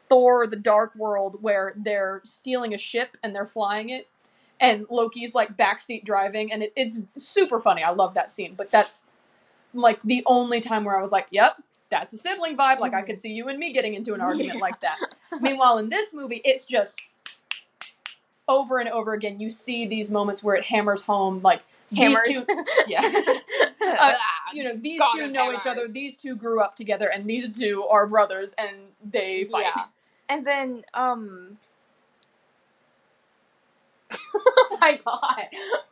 Thor: 0.07 0.48
The 0.48 0.56
Dark 0.56 0.95
World 0.95 1.39
where 1.42 1.74
they're 1.75 2.21
stealing 2.24 2.74
a 2.74 2.77
ship 2.77 3.18
and 3.21 3.36
they're 3.36 3.45
flying 3.45 3.89
it, 3.89 4.07
and 4.62 4.86
Loki's 4.89 5.36
like 5.36 5.57
backseat 5.57 6.06
driving, 6.06 6.54
and 6.54 6.63
it, 6.63 6.71
it's 6.77 7.01
super 7.18 7.60
funny. 7.60 7.83
I 7.83 7.89
love 7.89 8.13
that 8.13 8.31
scene, 8.31 8.54
but 8.56 8.71
that's 8.71 9.07
like 9.74 10.01
the 10.04 10.24
only 10.27 10.62
time 10.62 10.86
where 10.86 10.98
I 10.98 11.01
was 11.01 11.12
like, 11.12 11.27
"Yep." 11.31 11.62
That's 11.94 12.12
a 12.13 12.18
sibling 12.18 12.57
vibe. 12.57 12.80
Like 12.80 12.95
I 12.95 13.04
Mhm. 13.04 13.06
could 13.06 13.19
see 13.19 13.31
you 13.31 13.50
and 13.50 13.60
me 13.60 13.72
getting 13.72 13.94
into 13.94 14.16
an 14.16 14.22
argument 14.30 14.56
Yeah. 14.56 14.62
like 14.62 14.80
that. 14.81 14.98
Meanwhile, 15.40 15.78
in 15.78 15.90
this 15.90 16.12
movie, 16.12 16.42
it's 16.44 16.66
just 16.66 17.00
over 18.48 18.80
and 18.80 18.90
over 18.90 19.13
again. 19.13 19.40
You 19.40 19.51
see 19.51 19.86
these 19.86 20.10
moments 20.10 20.44
where 20.44 20.56
it 20.56 20.66
hammers 20.66 21.06
home, 21.06 21.40
like 21.44 21.62
Hammers. 21.95 22.24
these 22.28 22.42
two, 22.42 22.48
yeah, 22.88 23.01
Ah, 23.84 24.18
you 24.54 24.63
know, 24.63 24.75
these 24.75 25.00
God 25.00 25.12
two 25.13 25.28
know 25.30 25.54
each 25.54 25.68
other. 25.68 25.88
These 25.88 26.18
two 26.18 26.36
grew 26.36 26.62
up 26.62 26.75
together, 26.75 27.10
and 27.10 27.30
these 27.30 27.51
two 27.57 27.84
are 27.86 28.07
brothers, 28.07 28.56
and 28.57 28.75
they 29.12 29.44
fight. 29.46 29.66
Yeah. 29.75 29.84
And 30.30 30.48
then 30.48 30.84
um 30.96 31.60
Oh 34.36 34.78
my 34.81 35.00
god. 35.06 35.48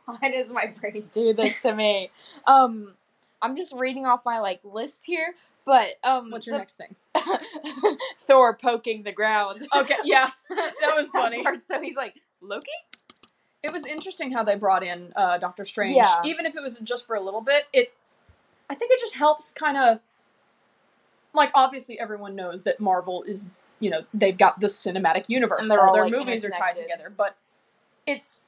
Why 0.06 0.30
does 0.32 0.50
my 0.50 0.66
brain 0.80 1.08
do 1.12 1.32
this 1.32 1.60
to 1.60 1.72
me? 1.72 2.10
Um 2.46 2.96
I'm 3.40 3.56
just 3.56 3.72
reading 3.72 4.04
off 4.04 4.24
my 4.24 4.40
like 4.40 4.60
list 4.64 5.04
here, 5.04 5.34
but 5.64 5.90
um 6.04 6.30
What's 6.30 6.46
your 6.46 6.54
the- 6.54 6.58
next 6.58 6.76
thing? 6.76 6.94
Thor 8.18 8.56
poking 8.56 9.02
the 9.02 9.12
ground. 9.12 9.62
Okay, 9.74 9.94
yeah, 10.04 10.30
that 10.50 10.94
was 10.96 11.08
funny. 11.12 11.42
part, 11.42 11.60
so 11.62 11.80
he's 11.80 11.96
like, 11.96 12.14
Loki? 12.40 12.66
It 13.62 13.72
was 13.72 13.86
interesting 13.86 14.32
how 14.32 14.42
they 14.42 14.56
brought 14.56 14.82
in 14.82 15.12
uh, 15.14 15.38
Doctor 15.38 15.64
Strange, 15.64 15.92
Yeah. 15.94 16.20
even 16.24 16.46
if 16.46 16.56
it 16.56 16.62
was 16.62 16.78
just 16.80 17.06
for 17.06 17.14
a 17.14 17.20
little 17.20 17.42
bit. 17.42 17.66
It, 17.72 17.94
I 18.68 18.74
think 18.74 18.90
it 18.92 18.98
just 18.98 19.14
helps 19.14 19.52
kind 19.52 19.76
of, 19.76 20.00
like 21.32 21.50
obviously 21.54 21.98
everyone 22.00 22.34
knows 22.34 22.64
that 22.64 22.80
Marvel 22.80 23.22
is, 23.22 23.52
you 23.78 23.88
know, 23.88 24.00
they've 24.12 24.36
got 24.36 24.58
the 24.58 24.66
cinematic 24.66 25.28
universe, 25.28 25.62
And 25.62 25.70
all 25.70 25.88
all, 25.88 25.94
their 25.94 26.04
like, 26.04 26.12
movies 26.12 26.44
are 26.44 26.50
tied 26.50 26.74
together, 26.76 27.12
but 27.16 27.36
it's 28.04 28.46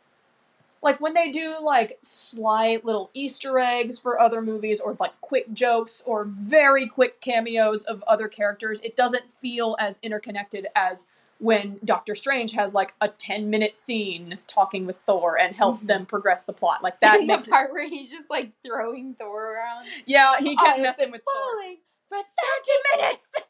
like 0.85 1.00
when 1.00 1.14
they 1.14 1.31
do 1.31 1.57
like 1.62 1.99
slight 2.03 2.85
little 2.85 3.11
Easter 3.14 3.59
eggs 3.59 3.99
for 3.99 4.21
other 4.21 4.43
movies 4.43 4.81
or 4.81 4.97
like 5.00 5.19
quick 5.23 5.50
jokes 5.55 6.03
or 6.07 6.25
very 6.26 6.87
quick 6.87 7.21
cameos 7.23 7.85
of 7.85 8.03
other 8.07 8.29
characters, 8.29 8.83
it 8.83 8.95
doesn't 8.95 9.25
feel 9.41 9.76
as 9.81 9.99
interconnected 10.03 10.67
as 10.76 11.07
when 11.41 11.81
Doctor 11.85 12.14
Strange 12.14 12.53
has 12.53 12.75
like 12.75 12.93
a 13.00 13.09
10 13.09 13.49
minute 13.49 13.75
scene 13.76 14.38
talking 14.47 14.85
with 14.87 14.97
Thor 15.07 15.38
and 15.38 15.57
helps 15.57 15.85
Mhm. 15.85 15.87
them 15.88 16.07
progress 16.07 16.45
the 16.45 16.53
plot. 16.53 16.83
Like 16.83 17.00
that 17.00 17.19
and 17.19 17.26
makes 17.29 17.45
the 17.47 17.50
it, 17.50 17.53
part 17.53 17.73
where 17.73 17.88
he's 17.88 18.11
just 18.12 18.29
like 18.29 18.53
throwing 18.64 19.14
Thor 19.14 19.55
around. 19.55 19.87
Yeah, 20.05 20.38
he 20.38 20.55
kept 20.55 20.76
have 20.76 20.81
messing 20.81 21.11
with 21.11 21.23
Thor. 21.25 21.43
falling 21.43 21.79
for 22.09 22.19
30 22.19 23.03
minutes. 23.03 23.33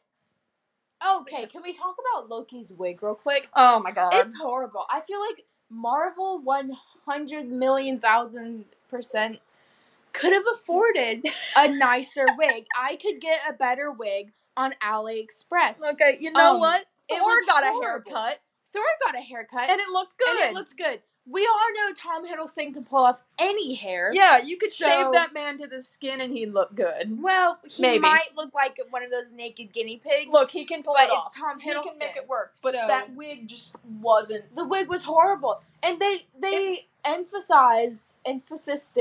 Okay, 1.05 1.45
can 1.45 1.61
we 1.61 1.71
talk 1.73 1.95
about 2.13 2.29
Loki's 2.29 2.71
wig 2.73 3.03
real 3.03 3.13
quick? 3.15 3.47
Oh 3.53 3.79
my 3.79 3.91
god. 3.91 4.13
It's 4.13 4.35
horrible. 4.35 4.85
I 4.89 5.01
feel 5.01 5.19
like 5.19 5.45
Marvel 5.69 6.41
100 6.43 7.47
million 7.47 7.99
thousand 7.99 8.65
percent 8.89 9.39
could 10.13 10.31
have 10.33 10.45
afforded 10.53 11.25
a 11.57 11.67
nicer 11.77 12.25
wig. 12.37 12.65
I 12.79 12.95
could 12.95 13.19
get 13.19 13.41
a 13.47 13.53
better 13.53 13.91
wig 13.91 14.31
on 14.55 14.73
AliExpress. 14.83 15.81
okay, 15.93 16.17
you 16.19 16.31
know 16.31 16.53
Um, 16.55 16.59
what? 16.59 16.85
Thor 17.09 17.45
got 17.45 17.63
a 17.63 17.67
horrible. 17.71 18.11
haircut 18.11 18.39
Thor 18.73 18.83
got 19.05 19.17
a 19.17 19.21
haircut 19.21 19.69
and 19.69 19.79
it 19.79 19.89
looked 19.89 20.17
good. 20.17 20.29
and 20.41 20.49
it 20.49 20.53
looks 20.53 20.73
good. 20.73 21.01
We 21.27 21.45
all 21.47 21.73
know 21.87 21.93
Tom 21.93 22.27
Hiddleston 22.27 22.73
can 22.73 22.83
pull 22.85 23.03
off 23.03 23.21
any 23.39 23.73
hair. 23.73 24.11
Yeah, 24.13 24.37
you 24.37 24.57
could 24.57 24.71
So- 24.71 24.85
shave 24.85 25.11
that 25.13 25.33
man 25.33 25.57
to 25.57 25.67
the 25.67 25.81
skin 25.81 26.21
and 26.21 26.31
he'd 26.31 26.53
look 26.53 26.75
good. 26.75 27.21
Well, 27.21 27.59
he 27.67 27.81
Maybe. 27.81 27.99
might 27.99 28.35
look 28.35 28.53
like 28.53 28.79
one 28.91 29.03
of 29.03 29.09
those 29.11 29.33
naked 29.33 29.73
guinea 29.73 29.97
pigs. 29.97 30.31
Look, 30.31 30.51
he 30.51 30.65
can 30.65 30.83
pull 30.83 30.93
But 30.93 31.03
it 31.03 31.05
it's 31.07 31.13
off. 31.13 31.35
Tom 31.35 31.59
He 31.59 31.71
can 31.71 31.81
make 31.99 32.15
it 32.15 32.27
work. 32.27 32.53
But 32.61 32.73
so- 32.73 32.87
that 32.87 33.15
wig 33.15 33.47
just 33.47 33.75
wasn't. 34.01 34.55
the 34.55 34.65
wig 34.65 34.87
was 34.87 35.03
horrible, 35.03 35.61
and 35.81 35.99
they 35.99 36.19
they 36.37 36.87
emphasized 37.03 38.15
emphasized 38.25 38.97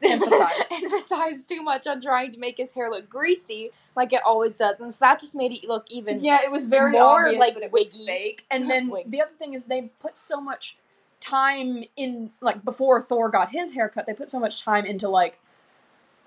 Emphasized. 0.00 0.70
emphasized 0.72 1.48
too 1.48 1.60
much 1.60 1.86
on 1.88 2.00
trying 2.00 2.30
to 2.30 2.38
make 2.38 2.56
his 2.58 2.70
hair 2.70 2.88
look 2.88 3.08
greasy 3.08 3.72
like 3.96 4.12
it 4.12 4.20
always 4.24 4.56
does, 4.56 4.78
and 4.80 4.92
so 4.92 4.98
that 5.00 5.18
just 5.18 5.34
made 5.34 5.50
it 5.52 5.68
look 5.68 5.90
even. 5.90 6.20
Yeah, 6.22 6.38
it 6.44 6.52
was 6.52 6.68
very 6.68 6.92
more, 6.92 7.24
obvious 7.26 7.40
like, 7.40 7.54
that 7.54 7.64
it 7.64 7.72
was 7.72 7.92
wiggy. 7.94 8.06
fake. 8.06 8.44
And 8.48 8.70
then 8.70 8.90
Wig. 8.90 9.10
the 9.10 9.20
other 9.22 9.34
thing 9.34 9.54
is 9.54 9.64
they 9.64 9.90
put 10.00 10.16
so 10.16 10.40
much 10.40 10.76
time 11.20 11.84
in 11.96 12.30
like 12.40 12.64
before 12.64 13.00
Thor 13.02 13.28
got 13.28 13.50
his 13.50 13.72
haircut, 13.72 14.06
they 14.06 14.14
put 14.14 14.30
so 14.30 14.38
much 14.38 14.62
time 14.62 14.86
into 14.86 15.08
like, 15.08 15.38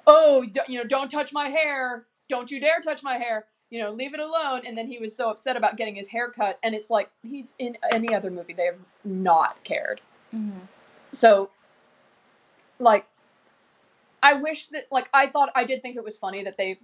oh, 0.08 0.46
d- 0.52 0.60
you 0.68 0.78
know, 0.80 0.84
don't 0.88 1.10
touch 1.10 1.32
my 1.34 1.50
hair, 1.50 2.06
don't 2.28 2.52
you 2.52 2.60
dare 2.60 2.80
touch 2.82 3.04
my 3.04 3.18
hair, 3.18 3.46
you 3.70 3.82
know, 3.82 3.92
leave 3.92 4.14
it 4.14 4.20
alone. 4.20 4.62
And 4.66 4.78
then 4.78 4.88
he 4.88 4.98
was 5.00 5.16
so 5.16 5.30
upset 5.30 5.56
about 5.56 5.78
getting 5.78 5.96
his 5.96 6.08
hair 6.10 6.30
cut, 6.30 6.60
and 6.64 6.76
it's 6.76 6.90
like 6.90 7.10
he's 7.24 7.54
in 7.60 7.78
any 7.92 8.14
other 8.14 8.30
movie 8.32 8.54
they 8.54 8.66
have 8.66 8.80
not 9.04 9.64
cared. 9.64 10.02
Mhm. 10.34 10.68
So, 11.12 11.50
like, 12.80 13.06
I 14.24 14.34
wish 14.34 14.68
that, 14.68 14.86
like, 14.92 15.10
I 15.14 15.28
thought, 15.28 15.52
I 15.56 15.64
did 15.64 15.82
think 15.82 15.96
it 15.96 16.04
was 16.04 16.18
funny 16.18 16.44
that 16.44 16.58
they 16.58 16.80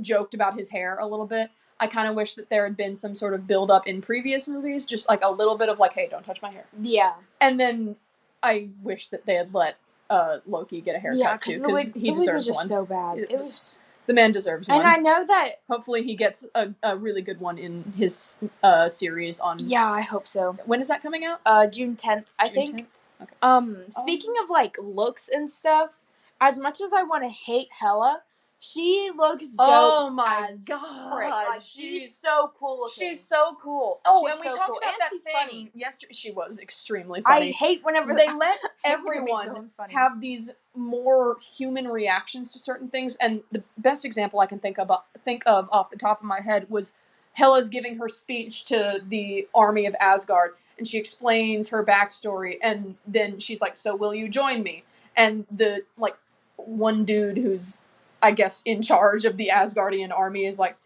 joked 0.00 0.34
about 0.34 0.54
his 0.56 0.70
hair 0.70 0.96
a 1.00 1.06
little 1.06 1.26
bit. 1.26 1.50
I 1.80 1.86
kind 1.86 2.08
of 2.08 2.14
wish 2.14 2.34
that 2.34 2.50
there 2.50 2.64
had 2.64 2.76
been 2.76 2.96
some 2.96 3.14
sort 3.14 3.34
of 3.34 3.46
build 3.46 3.70
up 3.70 3.86
in 3.86 4.02
previous 4.02 4.48
movies, 4.48 4.84
just 4.86 5.08
like 5.08 5.22
a 5.22 5.30
little 5.30 5.56
bit 5.56 5.68
of, 5.68 5.78
like, 5.78 5.92
hey, 5.92 6.08
don't 6.10 6.24
touch 6.24 6.42
my 6.42 6.50
hair. 6.50 6.64
Yeah, 6.82 7.14
And 7.40 7.58
then 7.60 7.96
I 8.42 8.68
wish 8.82 9.08
that 9.08 9.26
they 9.26 9.34
had 9.34 9.54
let 9.54 9.76
uh, 10.10 10.38
Loki 10.46 10.80
get 10.80 10.96
a 10.96 10.98
haircut 10.98 11.18
yeah, 11.18 11.36
too, 11.36 11.60
because 11.60 11.88
he 11.90 12.10
the 12.10 12.12
wig 12.12 12.14
deserves 12.20 12.34
was 12.34 12.46
just 12.46 12.58
one. 12.58 12.66
so 12.68 12.84
bad. 12.84 13.18
It- 13.18 13.30
It 13.32 13.40
was, 13.40 13.78
the 14.06 14.14
man 14.14 14.32
deserves 14.32 14.68
one. 14.68 14.78
and 14.80 14.88
I 14.88 14.96
know 14.96 15.24
that. 15.26 15.50
Hopefully, 15.68 16.02
he 16.02 16.14
gets 16.16 16.46
a, 16.54 16.70
a 16.82 16.96
really 16.96 17.20
good 17.22 17.40
one 17.40 17.58
in 17.58 17.84
his 17.96 18.38
uh, 18.62 18.88
series 18.88 19.38
on. 19.38 19.58
Yeah, 19.60 19.88
I 19.90 20.00
hope 20.00 20.26
so. 20.26 20.56
When 20.64 20.80
is 20.80 20.88
that 20.88 21.02
coming 21.02 21.24
out? 21.26 21.40
Uh, 21.46 21.66
June 21.68 21.94
tenth, 21.94 22.32
I 22.38 22.46
June 22.48 22.54
think. 22.54 22.78
10th? 22.80 22.86
Okay. 23.22 23.32
Um, 23.42 23.82
speaking 23.88 24.32
of 24.42 24.48
like 24.50 24.76
looks 24.80 25.28
and 25.28 25.50
stuff, 25.50 26.04
as 26.40 26.58
much 26.58 26.80
as 26.80 26.92
I 26.92 27.02
want 27.02 27.24
to 27.24 27.28
hate 27.30 27.68
Hela, 27.78 28.22
she 28.60 29.10
looks 29.16 29.48
dope. 29.50 29.66
Oh 29.68 30.10
my 30.10 30.52
god! 30.66 31.12
frick. 31.12 31.30
Like 31.30 31.62
she's, 31.62 32.16
so 32.16 32.52
cool 32.58 32.80
looking. 32.80 33.08
She's 33.08 33.24
so 33.24 33.56
cool. 33.62 34.00
Oh, 34.04 34.26
and 34.26 34.34
we 34.40 34.46
so 34.46 34.56
talked 34.56 34.70
cool. 34.72 34.78
about 34.78 34.92
And 34.94 35.00
that 35.00 35.10
she's 35.10 35.22
thing 35.22 35.34
funny. 35.38 35.70
yesterday. 35.74 36.12
She 36.12 36.32
was 36.32 36.58
extremely 36.58 37.22
funny. 37.22 37.50
I 37.50 37.52
hate 37.52 37.84
whenever 37.84 38.14
they 38.14 38.32
let 38.34 38.58
everyone 38.84 39.68
have 39.90 40.20
these 40.20 40.54
more 40.74 41.36
human 41.40 41.86
reactions 41.86 42.52
to 42.52 42.58
certain 42.58 42.88
things, 42.88 43.16
and 43.16 43.42
the 43.52 43.62
best 43.76 44.04
example 44.04 44.40
I 44.40 44.46
can 44.46 44.58
think 44.58 44.78
of 44.78 44.90
think 45.24 45.44
of 45.46 45.68
off 45.70 45.90
the 45.90 45.96
top 45.96 46.20
of 46.20 46.24
my 46.26 46.40
head 46.40 46.68
was 46.68 46.94
Hela's 47.34 47.68
giving 47.68 47.96
her 47.98 48.08
speech 48.08 48.64
to 48.66 49.00
the 49.08 49.46
army 49.54 49.86
of 49.86 49.94
Asgard, 50.00 50.54
and 50.78 50.86
she 50.88 50.98
explains 50.98 51.68
her 51.68 51.84
backstory, 51.84 52.56
and 52.60 52.96
then 53.06 53.38
she's 53.38 53.60
like, 53.60 53.78
"So 53.78 53.94
will 53.94 54.14
you 54.14 54.28
join 54.28 54.64
me?" 54.64 54.82
And 55.16 55.46
the 55.50 55.84
like 55.96 56.16
one 56.56 57.04
dude 57.04 57.38
who's 57.38 57.78
I 58.22 58.30
guess 58.32 58.62
in 58.64 58.82
charge 58.82 59.24
of 59.24 59.36
the 59.36 59.50
Asgardian 59.52 60.10
army 60.16 60.44
is 60.46 60.58
like, 60.58 60.76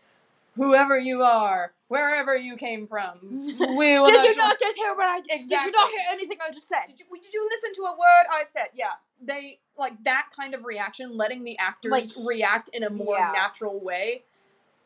"Whoever 0.56 0.98
you 0.98 1.22
are, 1.22 1.72
wherever 1.88 2.36
you 2.36 2.56
came 2.56 2.86
from, 2.86 3.18
we 3.58 3.98
will 3.98 4.06
Did 4.06 4.24
you 4.24 4.30
join- 4.34 4.38
not 4.38 4.58
just 4.60 4.76
hear 4.76 4.94
what 4.94 5.06
I 5.08 5.20
Did 5.20 5.30
Exactly. 5.40 5.66
you 5.70 5.72
not 5.72 5.90
hear 5.90 6.00
anything 6.10 6.38
I 6.46 6.50
just 6.50 6.68
said? 6.68 6.84
did 6.86 7.00
you, 7.00 7.06
did 7.22 7.32
you 7.32 7.48
listen 7.50 7.72
to 7.74 7.82
a 7.88 7.92
word 7.92 8.24
I 8.30 8.42
said? 8.42 8.68
Yeah, 8.74 8.92
they 9.24 9.58
like 9.78 10.02
that 10.04 10.28
kind 10.36 10.54
of 10.54 10.64
reaction, 10.64 11.16
letting 11.16 11.44
the 11.44 11.56
actors 11.58 11.90
Like, 11.90 12.04
react 12.26 12.68
in 12.74 12.82
a 12.82 12.90
more 12.90 13.16
yeah. 13.16 13.32
natural 13.32 13.78
way. 13.80 14.22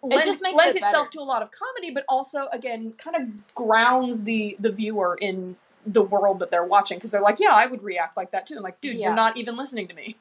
It 0.05 0.09
lends- 0.09 0.27
just 0.27 0.43
makes 0.43 0.57
lends 0.57 0.77
it 0.77 0.83
itself 0.83 1.11
to 1.11 1.21
a 1.21 1.23
lot 1.25 1.43
of 1.43 1.51
comedy, 1.51 1.91
but 1.91 2.05
also 2.09 2.47
again 2.53 2.93
kind 2.97 3.17
of 3.17 3.55
grounds 3.55 4.23
the 4.23 4.57
the 4.61 4.71
viewer 4.71 5.19
in 5.21 5.57
the 5.85 6.03
world 6.03 6.39
that 6.41 6.51
they're 6.51 6.65
watching 6.65 6.99
because 6.99 7.11
they're 7.13 7.21
like, 7.23 7.39
yeah, 7.41 7.53
I 7.53 7.67
would 7.67 7.83
react 7.83 8.17
like 8.17 8.31
that 8.33 8.47
too. 8.47 8.57
I'm 8.57 8.63
like, 8.63 8.81
dude, 8.81 8.97
Yeah. 8.97 9.07
you're 9.07 9.15
not 9.17 9.37
even 9.37 9.57
listening 9.57 9.87
to 9.89 9.95
me. 9.95 10.17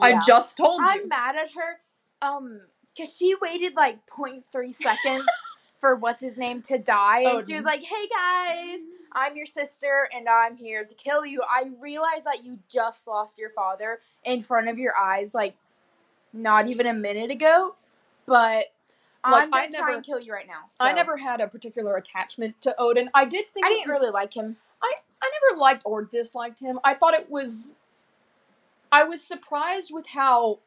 I 0.00 0.20
just 0.24 0.56
told 0.56 0.80
you. 0.80 0.86
I'm 0.86 1.08
mad 1.08 1.36
at 1.36 1.50
her. 1.52 1.80
Um, 2.22 2.60
cause 2.96 3.16
she 3.16 3.34
waited 3.40 3.74
like 3.74 4.04
0.3 4.06 4.72
seconds 4.72 5.26
for 5.80 5.96
what's 5.96 6.20
his 6.20 6.36
name 6.36 6.60
to 6.62 6.78
die, 6.78 7.20
and 7.22 7.44
she 7.46 7.54
was 7.54 7.64
like, 7.64 7.82
"Hey 7.82 8.06
guys, 8.08 8.80
I'm 9.12 9.36
your 9.36 9.46
sister, 9.46 10.08
and 10.14 10.28
I'm 10.28 10.56
here 10.56 10.84
to 10.84 10.94
kill 10.94 11.24
you." 11.24 11.42
I 11.48 11.70
realized 11.80 12.26
that 12.26 12.44
you 12.44 12.58
just 12.68 13.08
lost 13.08 13.38
your 13.38 13.50
father 13.50 14.00
in 14.24 14.42
front 14.42 14.68
of 14.68 14.78
your 14.78 14.92
eyes, 14.98 15.34
like 15.34 15.54
not 16.32 16.66
even 16.66 16.86
a 16.86 16.92
minute 16.92 17.30
ago. 17.30 17.74
But 18.26 18.66
Like, 19.24 19.44
I'm 19.44 19.50
gonna 19.50 19.62
I 19.62 19.68
try 19.68 19.80
never- 19.80 19.96
and 19.96 20.04
kill 20.04 20.20
you 20.20 20.32
right 20.32 20.46
now. 20.46 20.64
So. 20.70 20.84
I 20.84 20.92
never 20.92 21.16
had 21.16 21.40
a 21.40 21.48
particular 21.48 21.96
attachment 21.96 22.60
to 22.62 22.74
Odin. 22.78 23.10
I 23.14 23.24
did 23.24 23.46
think 23.52 23.66
I 23.66 23.70
didn't 23.70 23.88
was- 23.88 24.00
really 24.00 24.10
like 24.10 24.34
him. 24.34 24.56
I 24.82 24.94
I 25.22 25.30
never 25.50 25.58
liked 25.60 25.82
or 25.84 26.02
disliked 26.04 26.60
him. 26.60 26.78
I 26.84 26.94
thought 26.94 27.14
it 27.14 27.28
was 27.30 27.74
I 28.92 29.04
was 29.04 29.22
surprised 29.22 29.92
with 29.92 30.06
how 30.08 30.60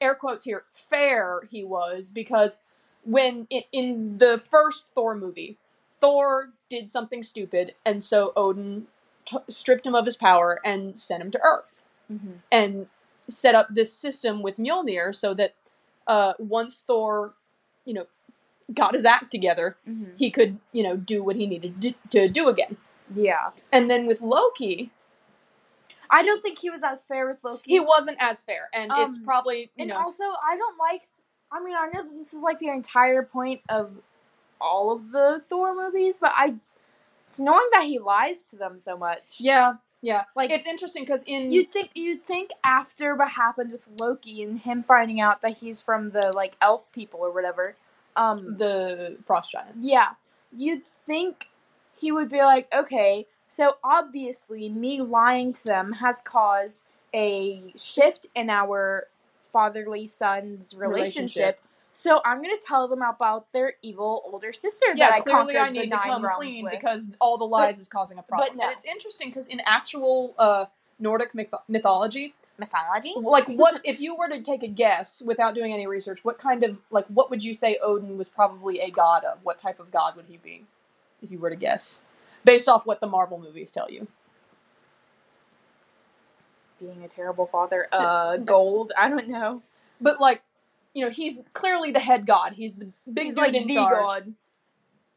air 0.00 0.14
quotes 0.14 0.44
here 0.44 0.64
fair 0.72 1.42
he 1.50 1.62
was 1.64 2.10
because 2.10 2.58
when 3.04 3.46
in, 3.50 3.62
in 3.72 4.18
the 4.18 4.38
first 4.50 4.86
Thor 4.94 5.14
movie, 5.14 5.56
Thor 6.00 6.50
did 6.68 6.90
something 6.90 7.22
stupid 7.22 7.74
and 7.84 8.02
so 8.02 8.32
Odin 8.36 8.86
t- 9.24 9.36
stripped 9.48 9.86
him 9.86 9.94
of 9.94 10.06
his 10.06 10.16
power 10.16 10.58
and 10.64 10.98
sent 10.98 11.22
him 11.22 11.30
to 11.32 11.40
Earth 11.42 11.82
and 12.50 12.86
set 13.28 13.54
up 13.54 13.68
this 13.70 13.92
system 13.92 14.42
with 14.42 14.56
Mjolnir 14.56 15.14
so 15.14 15.32
that 15.34 15.54
uh, 16.06 16.32
once 16.38 16.80
Thor, 16.80 17.34
you 17.84 17.94
know, 17.94 18.06
got 18.74 18.94
his 18.94 19.04
act 19.04 19.30
together, 19.30 19.76
Mhm. 19.86 20.18
he 20.18 20.30
could, 20.30 20.58
you 20.72 20.82
know, 20.82 20.96
do 20.96 21.22
what 21.22 21.36
he 21.36 21.46
needed 21.46 21.80
to, 21.82 21.94
to 22.10 22.28
do 22.28 22.48
again. 22.48 22.76
Yeah, 23.14 23.50
And 23.72 23.90
then 23.90 24.06
with 24.06 24.20
Loki, 24.20 24.90
I 26.10 26.22
don't 26.22 26.42
think 26.42 26.58
he 26.58 26.70
was 26.70 26.82
as 26.82 27.02
fair 27.02 27.26
with 27.26 27.42
Loki. 27.44 27.70
he 27.72 27.80
wasn't 27.80 28.18
as 28.20 28.42
fair, 28.42 28.68
and 28.72 28.90
it's 28.96 29.16
Um, 29.18 29.24
probably 29.24 29.60
you 29.60 29.68
And 29.80 29.90
know 29.90 29.98
also, 29.98 30.24
I 30.24 30.56
don't 30.56 30.78
like. 30.78 31.02
I 31.52 31.60
mean, 31.62 31.74
I 31.76 31.86
know 31.92 32.02
that 32.02 32.14
this 32.14 32.32
is 32.34 32.42
like 32.42 32.58
the 32.58 32.68
entire 32.68 33.22
point 33.22 33.62
of 33.68 33.92
all 34.60 34.90
of 34.92 35.12
the 35.12 35.40
Thor 35.48 35.74
movies, 35.74 36.18
but 36.20 36.32
I. 36.34 36.56
It's 37.26 37.38
annoying 37.38 37.68
that 37.72 37.84
he 37.84 37.98
lies 38.00 38.50
to 38.50 38.56
them 38.56 38.76
so 38.78 38.96
much. 38.96 39.36
yeah 39.40 39.74
yeah. 40.02 40.24
Like 40.34 40.50
It's 40.50 40.66
interesting 40.66 41.04
because 41.04 41.22
in 41.24 41.50
you 41.50 41.62
think 41.64 41.90
you'd 41.94 42.20
think 42.20 42.50
after 42.64 43.14
what 43.14 43.28
happened 43.30 43.70
with 43.72 43.88
Loki 44.00 44.42
and 44.42 44.58
him 44.58 44.82
finding 44.82 45.20
out 45.20 45.42
that 45.42 45.58
he's 45.58 45.82
from 45.82 46.10
the 46.10 46.32
like 46.34 46.54
elf 46.60 46.90
people 46.92 47.20
or 47.20 47.30
whatever. 47.32 47.76
Um. 48.16 48.56
the 48.58 49.18
Frost 49.24 49.52
Giants, 49.52 49.86
Yeah, 49.86 50.08
you'd 50.56 50.86
think 50.86 51.48
he 51.98 52.10
would 52.12 52.28
be 52.28 52.38
like, 52.38 52.66
okay, 52.74 53.26
so 53.50 53.78
obviously 53.82 54.68
me 54.68 55.00
lying 55.00 55.52
to 55.52 55.64
them 55.64 55.92
has 55.94 56.20
caused 56.20 56.84
a 57.12 57.72
shift 57.74 58.28
in 58.36 58.48
our 58.48 59.08
fatherly 59.52 60.06
son's 60.06 60.72
relationship. 60.76 61.58
Relationship. 61.58 61.60
So 61.90 62.20
I'm 62.24 62.40
gonna 62.40 62.54
tell 62.64 62.86
them 62.86 63.02
about 63.02 63.52
their 63.52 63.72
evil 63.82 64.22
older 64.24 64.52
sister 64.52 64.86
yeah. 64.94 65.10
that 65.10 65.14
I 65.14 65.20
clearly, 65.22 65.54
conquered 65.54 65.56
I 65.56 65.66
the 65.66 65.72
need 65.72 65.80
to 65.82 65.86
nine 65.88 66.02
come 66.02 66.24
realms 66.24 66.36
clean 66.38 66.62
with. 66.62 66.74
because 66.74 67.08
all 67.20 67.38
the 67.38 67.44
lies 67.44 67.80
is 67.80 67.88
causing 67.88 68.18
a 68.18 68.22
problem. 68.22 68.56
no. 68.56 68.62
And 68.66 68.72
it's 68.72 68.84
interesting 68.84 69.30
because 69.30 69.48
in 69.48 69.60
actual 69.66 70.32
uh, 70.38 70.66
Nordic 71.00 71.34
myth- 71.34 71.48
mythology, 71.66 72.34
mythology. 72.56 73.14
like 73.16 73.48
what 73.48 73.80
if 73.82 74.00
you 74.00 74.14
were 74.14 74.28
to 74.28 74.42
take 74.42 74.62
a 74.62 74.68
guess 74.68 75.24
without 75.26 75.56
doing 75.56 75.72
any 75.72 75.88
research, 75.88 76.24
what 76.24 76.38
kind 76.38 76.62
of 76.62 76.78
like 76.92 77.06
what 77.06 77.30
would 77.30 77.42
you 77.42 77.52
say 77.52 77.78
Odin 77.82 78.16
was 78.16 78.28
probably 78.28 78.78
a 78.78 78.92
god 78.92 79.24
of? 79.24 79.38
What 79.42 79.58
type 79.58 79.80
of 79.80 79.90
god 79.90 80.14
would 80.14 80.26
he 80.28 80.36
be, 80.36 80.66
if 81.20 81.32
you 81.32 81.40
were 81.40 81.50
to 81.50 81.56
guess, 81.56 82.02
based 82.44 82.68
off 82.68 82.86
what 82.86 83.00
the 83.00 83.06
Marvel 83.06 83.38
movies 83.38 83.70
tell 83.70 83.90
you? 83.90 84.06
Being 86.78 87.04
a 87.04 87.08
terrible 87.08 87.46
father. 87.46 87.88
Uh, 87.92 88.38
gold. 88.38 88.92
I 88.98 89.08
don't 89.08 89.28
know. 89.28 89.62
but 90.00 90.20
like 90.20 90.42
you 90.94 91.04
know 91.04 91.10
he's 91.10 91.40
clearly 91.52 91.92
the 91.92 92.00
head 92.00 92.26
god 92.26 92.52
he's 92.54 92.74
the 92.74 92.88
big 93.12 93.26
He's 93.26 93.34
dude 93.34 93.42
like 93.44 93.54
in 93.54 93.66
the 93.68 93.74
charge 93.76 93.94
god. 94.24 94.34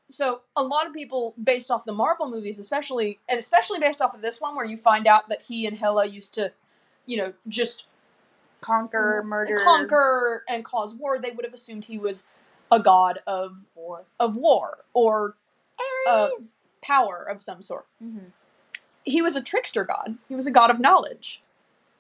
so 0.08 0.42
a 0.56 0.62
lot 0.62 0.86
of 0.86 0.94
people 0.94 1.34
based 1.44 1.72
off 1.72 1.84
the 1.86 1.92
marvel 1.94 2.30
movies 2.30 2.60
especially 2.60 3.18
and 3.28 3.40
especially 3.40 3.80
based 3.80 4.00
off 4.00 4.14
of 4.14 4.22
this 4.22 4.40
one 4.40 4.56
where 4.56 4.66
you 4.66 4.78
find 4.78 5.08
out 5.08 5.30
that 5.30 5.42
he 5.42 5.66
and 5.66 5.76
hela 5.76 6.06
used 6.06 6.32
to 6.36 6.52
you 7.08 7.18
know 7.18 7.34
just 7.48 7.88
Conquer, 8.62 9.24
murder, 9.26 9.58
conquer 9.64 10.44
and 10.48 10.64
cause 10.64 10.94
war 10.94 11.18
they 11.18 11.32
would 11.32 11.44
have 11.44 11.56
assumed 11.56 11.86
he 11.86 11.98
was 11.98 12.26
a 12.72 12.80
god 12.80 13.20
of 13.26 13.58
war. 13.74 14.04
of 14.20 14.36
war 14.36 14.78
or 14.94 15.36
uh. 16.08 16.30
Power 16.84 17.24
of 17.30 17.42
some 17.42 17.62
sort 17.64 17.86
Mhm. 18.04 18.32
he 19.04 19.22
was 19.22 19.36
a 19.36 19.42
trickster 19.42 19.84
god 19.86 20.18
he 20.30 20.36
was 20.36 20.48
a 20.48 20.52
god 20.52 20.70
of 20.70 20.80
knowledge 20.80 21.42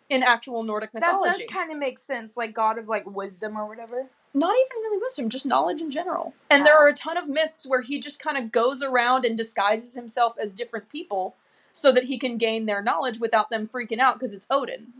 in 0.09 0.21
actual 0.21 0.63
nordic 0.63 0.93
mythology. 0.93 1.29
That 1.29 1.37
does 1.39 1.47
kind 1.49 1.71
of 1.71 1.77
make 1.77 1.97
sense, 1.97 2.35
like 2.37 2.53
god 2.53 2.77
of 2.77 2.87
like 2.87 3.05
wisdom 3.07 3.57
or 3.57 3.65
whatever. 3.67 4.07
not 4.35 4.55
even 4.55 4.77
really 4.83 4.97
wisdom, 4.97 5.29
just 5.29 5.45
knowledge 5.45 5.79
in 5.81 5.89
general. 5.89 6.33
And 6.49 6.65
there 6.65 6.75
Oh. 6.75 6.81
are 6.83 6.87
a 6.87 6.93
ton 6.93 7.17
of 7.17 7.27
myths 7.27 7.65
where 7.67 7.81
he 7.81 7.99
just 7.99 8.19
kind 8.19 8.37
of 8.37 8.51
goes 8.51 8.83
around 8.83 9.25
and 9.25 9.37
disguises 9.37 9.93
himself 9.95 10.35
as 10.39 10.53
different 10.53 10.89
people 10.89 11.35
so 11.71 11.91
that 11.91 12.03
he 12.05 12.17
can 12.19 12.37
gain 12.37 12.65
their 12.65 12.81
knowledge 12.81 13.19
without 13.19 13.49
them 13.49 13.67
freaking 13.67 13.99
out 13.99 14.15
because 14.15 14.33
it's 14.33 14.45
Odin. 14.49 14.91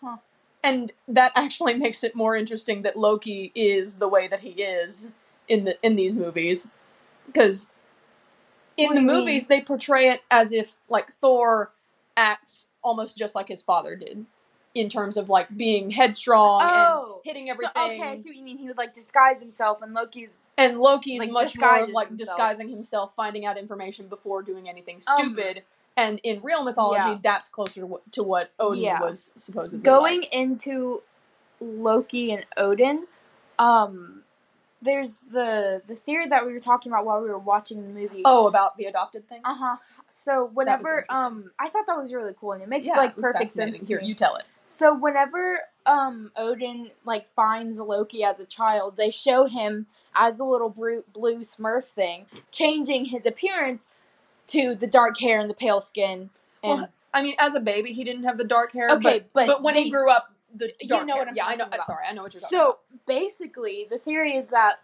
Huh. 0.00 0.16
And 0.62 0.92
that 1.08 1.32
actually 1.36 1.74
makes 1.74 2.04
it 2.04 2.14
more 2.14 2.36
interesting 2.36 2.82
that 2.82 2.96
Loki 2.98 3.52
is 3.54 3.98
the 3.98 4.08
way 4.08 4.28
that 4.28 4.40
he 4.40 4.50
is 4.62 5.10
in 5.48 5.64
the 5.64 5.78
in 5.84 5.96
these 5.96 6.14
movies 6.14 6.70
because 7.26 7.70
in 8.76 8.94
the 8.94 9.00
movies 9.00 9.46
they 9.46 9.60
portray 9.60 10.08
it 10.10 10.22
as 10.30 10.52
if 10.52 10.76
like 10.88 11.12
Thor 11.20 11.72
acts 12.16 12.68
almost 12.82 13.16
just 13.18 13.34
like 13.34 13.48
his 13.48 13.62
father 13.62 13.96
did 13.96 14.24
in 14.74 14.88
terms 14.90 15.16
of 15.16 15.28
like 15.30 15.54
being 15.56 15.90
headstrong 15.90 16.60
Oh, 16.62 17.14
and 17.16 17.24
hitting 17.24 17.46
So, 17.46 17.52
everything 17.52 18.00
okay, 18.00 18.10
I 18.10 18.16
see 18.16 18.28
what 18.30 18.36
you 18.36 18.44
mean. 18.44 18.58
He 18.58 18.66
would 18.68 18.76
like 18.76 18.92
disguise 18.92 19.40
himself, 19.40 19.80
and 19.82 19.94
Loki's 19.94 20.44
and 20.58 20.78
Loki's 20.78 21.20
like, 21.20 21.30
much 21.30 21.58
more 21.58 21.78
of, 21.78 21.88
like 21.90 22.08
himself. 22.08 22.28
disguising 22.28 22.68
himself 22.68 23.12
finding 23.16 23.46
out 23.46 23.56
information 23.56 24.06
before 24.08 24.42
doing 24.42 24.68
anything 24.68 25.00
Um, 25.08 25.18
stupid 25.34 25.62
and 25.96 26.20
in 26.24 26.42
real 26.42 26.62
mythology 26.62 27.08
yeah. 27.08 27.18
that's 27.22 27.48
closer 27.48 27.80
to 27.80 27.86
what, 27.86 28.12
to 28.12 28.22
what 28.22 28.50
Odin 28.58 28.82
Yeah. 28.82 29.00
was 29.00 29.32
supposedly 29.36 29.82
going 29.82 30.20
like. 30.20 30.34
into 30.34 31.02
Loki 31.60 32.32
and 32.32 32.44
Odin. 32.58 33.06
Um, 33.58 34.22
there's 34.86 35.18
the 35.30 35.82
the 35.86 35.94
theory 35.96 36.26
that 36.28 36.46
we 36.46 36.52
were 36.52 36.58
talking 36.60 36.90
about 36.90 37.04
while 37.04 37.20
we 37.20 37.28
were 37.28 37.38
watching 37.38 37.82
the 37.82 37.88
movie. 38.00 38.22
oh 38.24 38.46
about 38.46 38.76
the 38.78 38.86
adopted 38.86 39.28
thing 39.28 39.42
Uh 39.44 39.54
huh. 39.54 39.76
So 40.08 40.46
whenever 40.54 41.04
um, 41.10 41.50
I 41.58 41.68
thought 41.68 41.86
that 41.88 41.96
was 41.98 42.14
really 42.14 42.32
cool, 42.40 42.52
and 42.52 42.62
it 42.62 42.68
makes 42.68 42.86
yeah 42.86 42.96
like 42.96 43.16
perfect 43.16 43.50
sense. 43.50 43.86
here 43.86 44.00
you 44.00 44.14
tell 44.14 44.36
it 44.36 44.44
So 44.66 44.94
whenever 44.94 45.58
um 45.84 46.32
Odin 46.36 46.88
like 47.04 47.28
finds 47.28 47.78
Loki 47.78 48.24
as 48.24 48.40
a 48.40 48.46
child, 48.46 48.96
they 48.96 49.10
show 49.10 49.44
him 49.46 49.86
as 50.14 50.40
a 50.40 50.44
little 50.44 50.70
blue, 50.70 51.04
blue 51.12 51.40
Smurf 51.40 51.84
thing, 51.84 52.26
changing 52.50 53.06
his 53.06 53.26
appearance 53.26 53.90
to 54.48 54.74
the 54.74 54.86
dark 54.86 55.18
hair 55.20 55.38
and 55.40 55.50
the 55.50 55.54
pale 55.54 55.80
skin. 55.80 56.30
And 56.62 56.80
Well, 56.80 56.88
I 57.12 57.22
mean 57.22 57.34
as 57.38 57.54
a 57.54 57.60
baby 57.60 57.92
he 57.92 58.04
didn't 58.04 58.24
have 58.24 58.38
the 58.38 58.44
dark 58.44 58.72
hair 58.72 58.88
Okay, 58.92 59.20
but, 59.20 59.32
but 59.32 59.46
but 59.46 59.62
when 59.62 59.74
they- 59.74 59.84
he 59.84 59.90
grew 59.90 60.10
up 60.10 60.32
the 60.58 60.72
You 60.80 60.88
know 61.04 61.14
hair. 61.14 61.16
what 61.16 61.28
I'm 61.28 61.36
yeah 61.36 61.46
I 61.46 61.56
know 61.56 61.66
about. 61.66 61.82
sorry 61.82 62.04
I 62.08 62.12
know 62.12 62.22
what 62.22 62.34
you're 62.34 62.40
talking 62.40 62.58
so 62.58 62.64
about 62.64 63.06
basically, 63.06 63.86
the 63.90 63.98
theory 63.98 64.32
is 64.36 64.46
that 64.48 64.76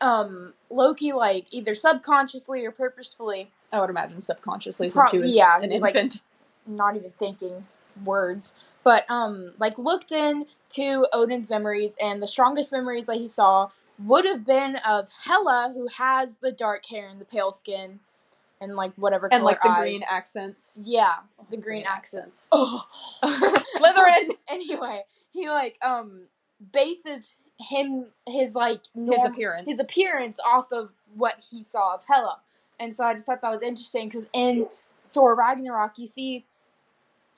um 0.00 0.54
Loki 0.70 1.12
like 1.12 1.46
either 1.52 1.74
subconsciously 1.74 2.64
or 2.64 2.70
purposefully, 2.70 3.50
I 3.72 3.80
would 3.80 3.90
imagine 3.90 4.20
subconsciously 4.20 4.90
Pro- 4.90 5.02
since 5.02 5.12
he 5.12 5.18
was 5.18 5.36
yeah, 5.36 5.56
an 5.60 5.70
was, 5.70 5.82
like, 5.82 5.94
infant 5.94 6.22
not 6.66 6.96
even 6.96 7.10
thinking 7.18 7.66
words, 8.04 8.54
but 8.82 9.04
um 9.10 9.54
like 9.58 9.78
looked 9.78 10.12
into 10.12 11.06
Odin's 11.12 11.50
memories 11.50 11.96
and 12.00 12.22
the 12.22 12.28
strongest 12.28 12.72
memories 12.72 13.06
that 13.06 13.16
he 13.16 13.26
saw 13.26 13.70
would 13.98 14.24
have 14.24 14.44
been 14.44 14.76
of 14.76 15.08
Hela 15.26 15.72
who 15.74 15.86
has 15.86 16.36
the 16.36 16.50
dark 16.52 16.84
hair 16.86 17.08
and 17.08 17.20
the 17.20 17.24
pale 17.24 17.52
skin 17.52 18.00
and 18.60 18.74
like 18.74 18.92
whatever 18.96 19.28
and 19.32 19.44
like 19.44 19.60
the 19.62 19.68
eyes. 19.68 19.82
green 19.82 20.02
accents 20.10 20.82
yeah, 20.84 21.14
the 21.50 21.56
green 21.56 21.84
accents. 21.86 22.48
oh 22.52 22.84
Slytherin 23.24 24.34
anyway, 24.48 25.02
he 25.32 25.48
like 25.48 25.76
um 25.82 26.28
bases 26.72 27.34
him 27.60 28.12
his 28.28 28.54
like 28.54 28.80
norm- 28.94 29.12
his 29.12 29.24
appearance 29.24 29.68
his 29.68 29.80
appearance 29.80 30.38
off 30.46 30.72
of 30.72 30.90
what 31.14 31.44
he 31.50 31.62
saw 31.62 31.94
of 31.94 32.02
Hela. 32.08 32.40
And 32.80 32.94
so 32.94 33.04
I 33.04 33.12
just 33.12 33.26
thought 33.26 33.40
that 33.42 33.50
was 33.50 33.62
interesting 33.62 34.08
because 34.08 34.28
in 34.32 34.66
Thor 35.12 35.36
Ragnarok, 35.36 35.96
you 35.98 36.06
see 36.08 36.44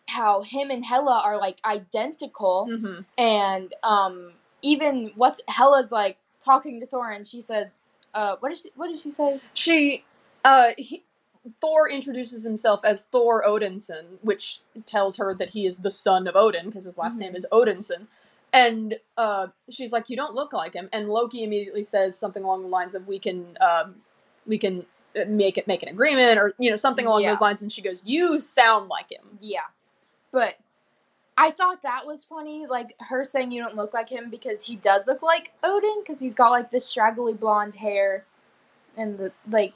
how 0.08 0.42
him 0.42 0.70
and 0.70 0.84
Hela 0.84 1.20
are 1.24 1.36
like 1.38 1.58
identical, 1.64 2.66
hmm 2.66 3.00
and 3.18 3.74
um, 3.82 4.32
even 4.62 5.12
what's 5.16 5.40
Hela's 5.48 5.92
like 5.92 6.18
talking 6.44 6.80
to 6.80 6.86
Thor, 6.86 7.10
and 7.10 7.26
she 7.26 7.40
says, 7.40 7.80
uh, 8.14 8.36
what 8.40 8.50
did 8.50 8.58
she, 8.58 8.70
what 8.76 8.88
did 8.88 8.98
she 8.98 9.10
say? 9.10 9.40
she 9.54 10.04
uh 10.44 10.70
he, 10.78 11.02
thor 11.60 11.88
introduces 11.88 12.44
himself 12.44 12.80
as 12.84 13.04
thor 13.04 13.44
odinson 13.46 14.04
which 14.22 14.60
tells 14.84 15.16
her 15.16 15.34
that 15.34 15.50
he 15.50 15.66
is 15.66 15.78
the 15.78 15.90
son 15.90 16.26
of 16.26 16.36
odin 16.36 16.66
because 16.66 16.84
his 16.84 16.98
last 16.98 17.16
Mhm. 17.16 17.20
name 17.20 17.36
is 17.36 17.46
odinson 17.52 18.06
and 18.52 18.98
uh 19.16 19.48
she's 19.70 19.92
like 19.92 20.08
you 20.10 20.16
don't 20.16 20.34
look 20.34 20.52
like 20.52 20.74
him 20.74 20.88
and 20.92 21.08
loki 21.08 21.44
immediately 21.44 21.82
says 21.82 22.18
something 22.18 22.42
along 22.44 22.62
the 22.62 22.68
lines 22.68 22.94
of 22.94 23.06
we 23.06 23.18
can 23.18 23.56
um 23.60 23.96
we 24.46 24.58
can 24.58 24.84
uh, 25.20 25.24
make 25.26 25.56
it 25.58 25.66
make 25.66 25.82
an 25.82 25.88
agreement 25.88 26.38
or 26.38 26.54
you 26.58 26.70
know 26.70 26.76
something 26.76 27.06
along 27.06 27.22
Yeah. 27.22 27.30
those 27.30 27.40
lines 27.40 27.62
and 27.62 27.70
she 27.72 27.82
goes 27.82 28.04
you 28.04 28.40
sound 28.40 28.88
like 28.88 29.10
him 29.10 29.38
Yeah, 29.40 29.60
but 30.32 30.56
I 31.38 31.50
thought 31.50 31.82
that 31.82 32.06
was 32.06 32.24
funny, 32.24 32.66
like 32.66 32.94
her 32.98 33.22
saying 33.22 33.52
you 33.52 33.62
don't 33.62 33.76
look 33.76 33.92
like 33.92 34.08
him 34.08 34.30
because 34.30 34.64
he 34.64 34.76
does 34.76 35.06
look 35.06 35.22
like 35.22 35.52
Odin 35.62 36.00
because 36.00 36.18
he's 36.18 36.34
got 36.34 36.50
like 36.50 36.70
this 36.70 36.86
straggly 36.86 37.34
blonde 37.34 37.74
hair, 37.74 38.24
and 38.96 39.18
the 39.18 39.32
like, 39.50 39.74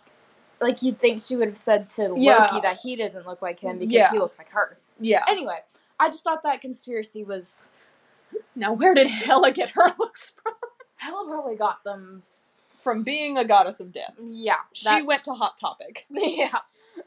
like 0.60 0.82
you'd 0.82 0.98
think 0.98 1.20
she 1.20 1.36
would 1.36 1.48
have 1.48 1.58
said 1.58 1.88
to 1.90 2.14
Yeah. 2.16 2.42
Loki 2.42 2.60
that 2.60 2.80
he 2.82 2.96
doesn't 2.96 3.26
look 3.26 3.42
like 3.42 3.60
him 3.60 3.78
because 3.78 3.92
Yeah. 3.94 4.10
he 4.10 4.18
looks 4.18 4.38
like 4.38 4.50
her. 4.50 4.78
yeah 5.00 5.24
Anyway, 5.28 5.58
I 5.98 6.08
just 6.08 6.24
thought 6.24 6.42
that 6.42 6.60
conspiracy 6.60 7.24
was 7.24 7.58
now 8.54 8.72
where 8.72 8.94
did 8.94 9.06
hela 9.08 9.50
get 9.50 9.70
her 9.70 9.94
looks 9.98 10.34
from 10.42 10.52
Hela 10.96 11.26
probably 11.30 11.56
got 11.56 11.82
them. 11.84 12.22
from 12.76 13.02
being 13.02 13.38
a 13.38 13.44
goddess 13.44 13.80
of 13.80 13.92
death 13.92 14.14
Yeah, 14.18 14.56
she 14.72 15.02
went 15.02 15.24
to 15.24 15.32
hot 15.34 15.58
topic 15.58 16.06
yeah. 16.10 16.58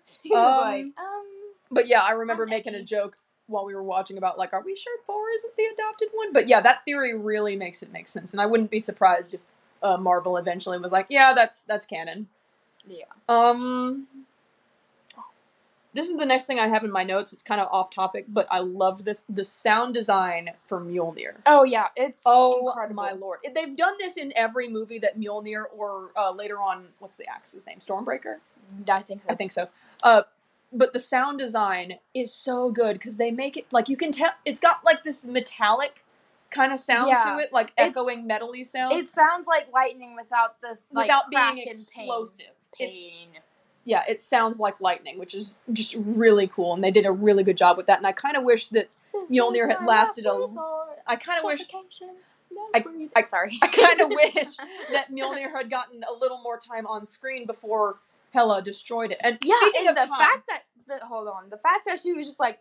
She 0.06 0.30
was 0.30 0.56
Um, 0.56 0.62
like, 0.62 0.86
um, 0.98 1.26
But 1.72 1.88
yeah, 1.88 2.02
I 2.02 2.12
remember 2.12 2.46
making 2.46 2.76
a 2.76 2.82
joke 2.84 3.16
while 3.48 3.66
we 3.66 3.76
were 3.76 3.84
watching 3.84 4.18
about 4.18 4.38
like, 4.38 4.54
are 4.54 4.64
we 4.64 4.76
sure 4.76 4.94
Thor 5.06 5.30
isn't 5.36 5.56
the 5.56 5.64
adopted 5.74 6.10
one? 6.14 6.34
But 6.34 6.48
yeah, 6.48 6.62
that 6.62 6.84
theory 6.86 7.14
really 7.16 7.56
makes 7.56 7.84
it 7.84 7.92
make 7.92 8.08
sense, 8.08 8.34
and 8.34 8.42
I 8.42 8.46
wouldn't 8.46 8.72
be 8.72 8.80
surprised 8.80 9.34
if 9.36 9.42
uh, 9.84 9.98
Marvel 9.98 10.38
eventually 10.38 10.78
was 10.80 10.92
like, 10.92 11.08
yeah, 11.10 11.34
that's 11.34 11.64
that's 11.64 11.86
canon. 11.86 12.28
Yeah. 12.88 13.06
Um, 13.30 14.08
this 15.94 16.08
is 16.10 16.18
the 16.18 16.26
next 16.26 16.46
thing 16.48 16.60
I 16.60 16.68
have 16.68 16.84
in 16.84 16.92
my 16.92 17.04
notes. 17.04 17.34
It's 17.34 17.44
kind 17.44 17.62
of 17.62 17.68
off 17.72 17.92
topic, 17.92 18.26
but 18.28 18.48
I 18.50 18.60
love 18.60 19.06
this 19.06 19.26
the 19.30 19.46
sound 19.46 19.94
design 19.94 20.50
for 20.66 20.82
Mjolnir. 20.82 21.36
Oh 21.46 21.64
yeah, 21.64 21.90
it's 21.96 22.24
Oh 22.26 22.68
incredible. 22.70 22.96
my 22.96 23.12
lord! 23.12 23.40
They've 23.54 23.76
done 23.76 23.94
this 24.00 24.18
in 24.18 24.34
every 24.36 24.68
movie 24.68 24.98
that 25.00 25.20
Mjolnir 25.20 25.66
or 25.78 26.10
uh, 26.18 26.32
later 26.32 26.60
on, 26.60 26.86
what's 27.00 27.16
the 27.18 27.28
axe's 27.30 27.68
name? 27.68 27.78
Stormbreaker. 27.80 28.38
I 28.90 29.02
think 29.02 29.22
so. 29.22 29.30
I 29.30 29.36
think 29.36 29.52
so. 29.52 29.68
Uh, 30.02 30.24
but 30.72 30.94
the 30.94 31.00
sound 31.00 31.38
design 31.38 32.00
is 32.16 32.34
so 32.34 32.72
good 32.72 32.94
because 32.94 33.18
they 33.18 33.30
make 33.30 33.56
it 33.56 33.68
like 33.72 33.88
you 33.88 33.96
can 33.98 34.12
tell 34.12 34.32
it's 34.46 34.60
got 34.60 34.84
like 34.84 35.04
this 35.04 35.24
metallic 35.24 36.04
kind 36.50 36.74
of 36.74 36.80
sound 36.80 37.08
Yeah. 37.10 37.36
to 37.36 37.40
it, 37.40 37.54
like 37.54 37.68
It's- 37.78 37.90
echoing 37.90 38.28
metally 38.28 38.66
sound. 38.66 38.94
It 38.94 39.10
sounds 39.10 39.46
like 39.46 39.72
lightning 39.72 40.16
without 40.16 40.60
the 40.62 40.78
like, 40.92 41.06
without 41.06 41.30
being 41.30 41.60
explosive. 41.68 42.48
Pain. 42.78 42.90
It's 42.90 43.40
yeah, 43.86 44.04
it 44.08 44.22
sounds 44.22 44.60
like 44.62 44.80
lightning, 44.80 45.20
which 45.20 45.34
is 45.36 45.56
just 45.74 45.94
really 45.98 46.48
cool, 46.48 46.74
and 46.74 46.82
they 46.84 46.92
did 46.92 47.06
a 47.06 47.12
really 47.12 47.44
good 47.44 47.58
job 47.58 47.76
with 47.76 47.88
that. 47.88 47.98
And 47.98 48.08
I 48.08 48.14
kind 48.14 48.38
of 48.38 48.44
wish 48.44 48.68
that 48.70 48.88
Mjolnir 49.30 49.68
had 49.70 49.86
lasted 49.86 50.26
a- 50.26 50.46
I 51.06 51.18
kind 51.18 51.40
of 51.40 51.44
wish 51.46 51.62
I- 52.74 52.86
I- 53.16 53.22
sorry. 53.22 53.60
I 53.62 53.68
kind 53.68 54.00
of 54.00 54.10
wish 54.12 54.56
that 54.92 55.12
Mjolnir 55.12 55.52
had 55.52 55.70
gotten 55.70 56.04
a 56.10 56.14
little 56.14 56.40
more 56.42 56.58
time 56.58 56.88
on 56.88 57.06
screen 57.06 57.46
before 57.46 57.98
Hela 58.34 58.62
destroyed 58.62 59.12
it. 59.12 59.18
And 59.22 59.38
Yeah, 59.44 59.56
speaking 59.60 59.88
and 59.88 59.90
of 59.90 59.96
the 60.04 60.08
time, 60.08 60.18
fact 60.20 60.48
that 60.48 60.64
the 60.88 61.06
hold 61.06 61.28
on, 61.28 61.50
the 61.50 61.58
fact 61.58 61.86
that 61.88 62.00
she 62.00 62.14
was 62.14 62.26
just 62.26 62.40
like, 62.40 62.60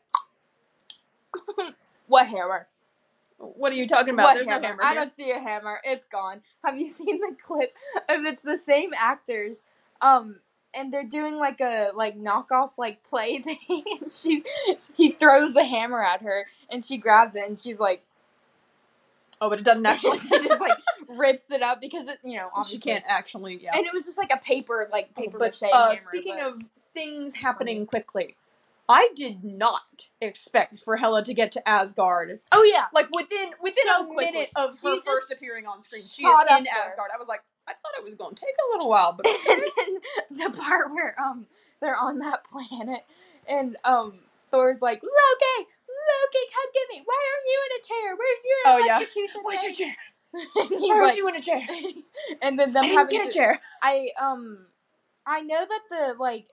what 2.09 2.27
hammer? 2.27 2.67
what 3.39 3.73
are 3.73 3.77
you 3.77 3.89
talking 3.89 4.15
about? 4.15 4.23
what 4.25 4.35
There's 4.35 4.47
hammer? 4.47 4.63
no 4.63 4.69
hammer. 4.69 4.85
I 4.85 4.95
don't 4.95 5.11
see 5.11 5.31
a 5.33 5.39
hammer. 5.41 5.81
It's 5.85 6.05
gone. 6.05 6.43
Have 6.65 6.79
you 6.79 6.89
seen 6.89 7.19
the 7.21 7.35
clip 7.43 7.77
of 8.09 8.25
it's 8.25 8.43
the 8.43 8.57
same 8.57 8.91
actors? 8.97 9.63
Um, 10.03 10.37
and 10.75 10.93
they're 10.93 11.05
doing 11.05 11.37
like 11.37 11.61
a 11.61 11.91
like 11.95 12.19
knockoff 12.19 12.73
like 12.79 13.03
play 13.05 13.39
thing, 13.43 13.59
and 14.01 14.11
she's 14.13 14.43
he 14.97 15.13
throws 15.13 15.55
the 15.55 15.65
hammer 15.65 16.03
at 16.05 16.23
her, 16.23 16.47
and 16.71 16.85
she 16.85 16.99
grabs 16.99 17.37
it, 17.37 17.49
and 17.49 17.59
she's 17.59 17.81
like, 17.81 18.03
Oh, 19.41 19.49
but 19.51 19.59
it 19.59 19.65
doesn't 19.65 19.85
actually. 19.85 20.19
she 20.19 20.39
just 20.41 20.61
like 20.61 20.79
rips 21.09 21.51
it 21.51 21.63
up 21.63 21.81
because 21.81 22.07
it 22.09 22.19
you 22.23 22.37
know 22.39 22.49
obviously 22.55 22.79
she 22.79 22.83
can't 22.83 23.05
actually. 23.09 23.61
Yeah. 23.63 23.73
And 23.77 23.85
it 23.87 23.93
was 23.93 24.05
just 24.05 24.17
like 24.19 24.31
a 24.33 24.39
paper 24.39 24.89
like 24.93 25.15
paper 25.15 25.39
but 25.39 25.57
mache 25.63 25.71
uh, 25.73 25.85
hammer. 25.89 25.97
speaking 25.97 26.37
but- 26.39 26.55
of 26.55 26.63
things 26.95 27.35
happening 27.35 27.85
quickly, 27.87 28.37
I 28.89 29.09
did 29.17 29.43
not 29.43 30.09
expect 30.21 30.81
for 30.81 30.97
Hela 30.97 31.25
to 31.25 31.35
get 31.35 31.51
to 31.53 31.69
Asgard 31.69 32.39
oh 32.53 32.63
yeah, 32.65 32.85
like 32.95 33.09
within 33.15 33.51
within 33.63 33.85
So 33.87 34.03
a 34.03 34.07
quickly. 34.07 34.25
minute 34.27 34.51
of 34.57 34.79
She 34.79 34.87
her 34.89 35.03
first 35.03 35.33
appearing 35.33 35.67
on 35.67 35.81
screen. 35.81 36.03
She 36.03 36.25
is 36.25 36.41
in 36.57 36.65
there. 36.65 36.73
Asgard. 36.87 37.11
I 37.15 37.19
was 37.19 37.29
like, 37.29 37.43
I 37.73 37.75
thought 37.81 37.99
it 37.99 38.05
was 38.05 38.15
going 38.15 38.35
to 38.35 38.41
take 38.41 38.55
a 38.55 38.71
little 38.73 38.89
while, 38.89 39.13
but 39.13 39.27
and 39.51 39.63
then 40.39 40.53
the 40.53 40.59
part 40.59 40.93
where 40.93 41.19
um 41.21 41.47
they're 41.81 41.97
on 41.97 42.19
that 42.21 42.45
planet 42.51 43.03
and 43.49 43.77
um 43.85 44.21
Thor's 44.51 44.83
like 44.83 45.03
Loki, 45.03 45.67
Loki, 45.89 46.45
come 46.53 46.71
get 46.75 46.97
me. 46.97 47.03
Why 47.05 47.21
aren't 47.33 47.47
you 47.49 47.61
in 47.67 47.79
a 47.79 47.83
chair? 47.89 48.17
Where's 48.17 48.45
your 48.45 48.61
Oh, 48.67 48.79
yeah. 48.87 49.43
where's 49.45 49.63
your 49.63 49.73
chair? 49.73 49.97
Why 50.81 50.95
aren't 50.95 51.07
like, 51.09 51.17
you 51.17 51.29
in 51.29 51.37
a 51.37 51.41
chair? 51.41 51.67
and 52.43 52.59
then 52.59 52.73
them 52.73 52.85
I 52.85 52.89
having 52.89 53.19
get 53.19 53.29
a 53.29 53.33
chair. 53.33 53.61
I 53.83 54.09
um, 54.21 54.67
I 55.27 55.41
know 55.43 55.65
that 55.67 55.81
the 55.89 56.15
like. 56.19 56.47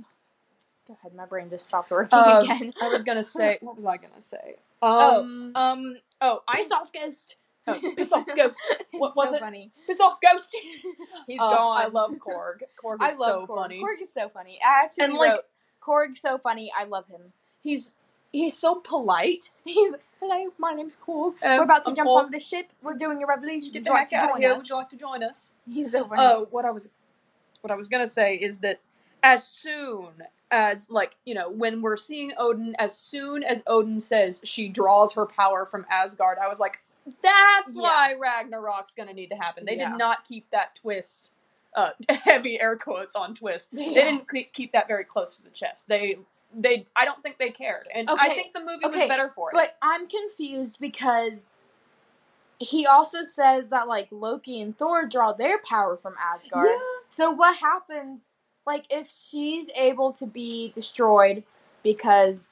Go 0.88 0.96
ahead, 1.00 1.14
my 1.14 1.26
brain 1.26 1.48
just 1.48 1.66
stopped 1.66 1.90
working 1.90 2.18
Um, 2.18 2.42
again. 2.42 2.72
I 2.80 2.88
was 2.88 3.04
gonna 3.04 3.22
say, 3.22 3.58
what 3.60 3.76
was 3.76 3.86
I 3.86 3.96
gonna 3.98 4.20
say? 4.20 4.56
Oh, 4.82 5.20
Um, 5.20 5.52
Um, 5.54 5.96
oh, 6.20 6.42
I 6.48 6.66
off, 6.72 6.92
ghost. 6.92 7.36
Oh, 7.66 7.78
piss 7.96 8.12
off, 8.12 8.26
ghost. 8.36 8.58
What 8.92 9.14
was 9.16 9.30
so 9.30 9.36
it? 9.36 9.40
Funny. 9.40 9.70
piss 9.86 10.00
off, 10.00 10.18
ghost. 10.20 10.56
He's 11.26 11.40
Uh, 11.40 11.50
gone. 11.50 11.80
I 11.80 11.86
love 11.86 12.12
Korg. 12.12 12.62
Korg 12.82 12.94
is 12.96 13.00
I 13.00 13.08
love 13.14 13.16
so 13.18 13.46
Korg. 13.46 13.56
funny. 13.56 13.82
Korg 13.82 14.00
is 14.00 14.12
so 14.12 14.28
funny. 14.28 14.58
I 14.66 14.84
actually 14.84 15.04
And, 15.04 15.14
like, 15.14 15.30
wrote 15.32 15.44
Korg's 15.80 16.20
so 16.20 16.38
funny. 16.38 16.72
I 16.78 16.84
love 16.84 17.06
him. 17.06 17.20
He's 17.62 17.94
he's 18.32 18.56
so 18.56 18.76
polite. 18.76 19.50
He's 19.64 19.94
hello. 20.20 20.52
My 20.58 20.72
name's 20.72 20.96
Korg. 20.96 21.34
Um, 21.44 21.58
We're 21.58 21.62
about 21.62 21.84
to 21.84 21.90
I'm 21.90 21.96
jump 21.96 22.08
Korg. 22.08 22.24
on 22.24 22.30
the 22.30 22.40
ship. 22.40 22.70
We're 22.82 22.94
doing 22.94 23.22
a 23.22 23.26
revolution. 23.26 23.72
Get 23.72 23.80
Would 23.80 23.86
you 23.86 23.92
like 23.94 24.08
to 24.08 24.16
out 24.16 24.30
join 24.30 24.40
here. 24.40 24.52
us? 24.52 24.62
Would 24.62 24.68
you 24.68 24.76
like 24.76 24.90
to 24.90 24.96
join 24.96 25.22
us? 25.22 25.52
He's 25.66 25.92
so 25.92 26.06
funny. 26.08 26.20
Oh, 26.22 26.48
what 26.50 26.64
I 26.64 26.70
was 26.70 26.90
what 27.60 27.70
I 27.70 27.76
was 27.76 27.86
gonna 27.88 28.06
say 28.08 28.34
is 28.36 28.58
that 28.60 28.80
as 29.22 29.46
soon 29.46 30.08
as 30.50 30.90
like, 30.90 31.16
you 31.24 31.34
know, 31.34 31.48
when 31.48 31.80
we're 31.80 31.96
seeing 31.96 32.32
Odin, 32.38 32.74
as 32.80 32.96
soon 32.98 33.44
as 33.44 33.62
Odin 33.68 34.00
says 34.00 34.40
she 34.44 34.68
draws 34.68 35.12
her 35.14 35.24
power 35.26 35.64
from 35.64 35.86
Asgard, 35.90 36.38
I 36.44 36.48
was 36.48 36.58
like, 36.58 36.82
that's 37.22 37.74
Yeah. 37.76 37.82
why 37.82 38.14
Ragnarok's 38.14 38.94
gonna 38.94 39.12
need 39.14 39.30
to 39.30 39.36
happen. 39.36 39.64
They 39.64 39.76
Yeah. 39.76 39.90
did 39.90 39.98
not 39.98 40.24
keep 40.24 40.48
that 40.50 40.74
twist 40.74 41.30
uh 41.74 41.90
heavy 42.08 42.60
air 42.60 42.76
quotes 42.76 43.14
on 43.16 43.34
twist. 43.34 43.70
They 43.72 43.94
didn't 43.94 44.28
keep 44.52 44.72
that 44.72 44.88
very 44.88 45.04
close 45.04 45.36
to 45.36 45.42
the 45.42 45.50
chest. 45.50 45.88
They 45.88 46.18
they 46.54 46.86
I 46.94 47.04
don't 47.04 47.22
think 47.22 47.38
they 47.38 47.50
cared. 47.50 47.86
And 47.94 48.08
I 48.10 48.28
think 48.30 48.52
the 48.54 48.60
movie 48.60 48.84
okay, 48.86 49.00
was 49.00 49.08
better 49.08 49.30
for 49.30 49.50
it. 49.50 49.54
But 49.54 49.76
I'm 49.82 50.06
confused 50.06 50.78
because 50.80 51.52
he 52.58 52.86
also 52.86 53.22
says 53.22 53.70
that 53.70 53.88
like 53.88 54.08
Loki 54.10 54.60
and 54.60 54.76
Thor 54.76 55.06
draw 55.06 55.32
their 55.32 55.58
power 55.58 55.96
from 55.96 56.14
Asgard. 56.22 56.68
Yeah. 56.68 56.78
So 57.10 57.30
what 57.30 57.56
happens 57.56 58.30
like 58.66 58.86
if 58.92 59.10
she's 59.10 59.70
able 59.74 60.12
to 60.12 60.26
be 60.26 60.70
destroyed 60.70 61.42
because 61.82 62.50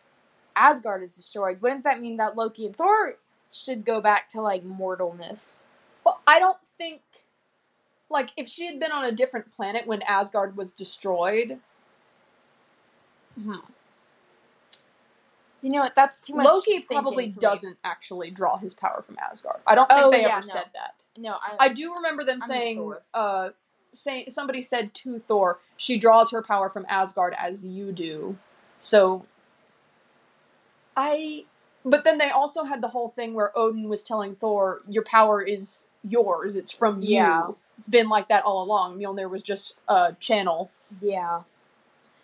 Asgard 0.56 1.02
is 1.02 1.14
destroyed, 1.14 1.60
wouldn't 1.62 1.84
that 1.84 2.00
mean 2.00 2.16
that 2.16 2.36
Loki 2.36 2.66
and 2.66 2.74
Thor 2.74 3.16
should 3.52 3.84
go 3.84 4.00
back 4.00 4.28
to 4.30 4.40
like 4.40 4.64
mortalness? 4.64 5.64
Well, 6.04 6.20
I 6.26 6.38
don't 6.38 6.58
think 6.78 7.00
like 8.08 8.30
if 8.36 8.48
she 8.48 8.66
had 8.66 8.80
been 8.80 8.92
on 8.92 9.04
a 9.04 9.12
different 9.12 9.54
planet 9.54 9.86
when 9.86 10.02
Asgard 10.02 10.56
was 10.56 10.72
destroyed. 10.72 11.58
Hmm. 13.40 13.54
You 15.62 15.70
know 15.70 15.80
what? 15.80 15.94
That's 15.94 16.20
too 16.20 16.34
much. 16.34 16.46
Loki 16.46 16.80
probably 16.80 17.26
doesn't 17.28 17.76
actually 17.84 18.30
draw 18.30 18.56
his 18.56 18.72
power 18.74 19.02
from 19.06 19.16
Asgard. 19.20 19.58
I 19.66 19.74
don't 19.74 19.88
think 19.88 20.00
Oh, 20.00 20.10
they 20.10 20.22
yeah, 20.22 20.38
ever 20.38 20.46
no. 20.46 20.52
said 20.52 20.64
that. 20.74 21.04
No, 21.18 21.36
I, 21.42 21.66
I 21.66 21.68
do 21.68 21.94
remember 21.94 22.24
them 22.24 22.38
I 22.42 22.48
meant 22.48 22.48
saying 22.48 22.94
uh 23.12 23.50
saying 23.92 24.26
somebody 24.30 24.62
said 24.62 24.94
to 24.94 25.18
Thor, 25.18 25.58
she 25.76 25.98
draws 25.98 26.30
her 26.30 26.42
power 26.42 26.70
from 26.70 26.86
Asgard 26.88 27.34
as 27.38 27.64
you 27.64 27.92
do. 27.92 28.38
So 28.80 29.26
I 30.96 31.44
but 31.84 32.04
then 32.04 32.18
they 32.18 32.30
also 32.30 32.64
had 32.64 32.80
the 32.82 32.88
whole 32.88 33.10
thing 33.10 33.34
where 33.34 33.56
Odin 33.56 33.88
was 33.88 34.04
telling 34.04 34.34
Thor, 34.36 34.82
Your 34.88 35.04
power 35.04 35.42
is 35.42 35.86
yours, 36.04 36.56
it's 36.56 36.70
from 36.72 37.00
Yeah. 37.00 37.46
you. 37.48 37.56
It's 37.78 37.88
been 37.88 38.08
like 38.08 38.28
that 38.28 38.44
all 38.44 38.62
along. 38.62 38.98
Mjolnir 38.98 39.30
was 39.30 39.42
just 39.42 39.74
a 39.88 40.14
channel. 40.20 40.70
yeah. 41.00 41.42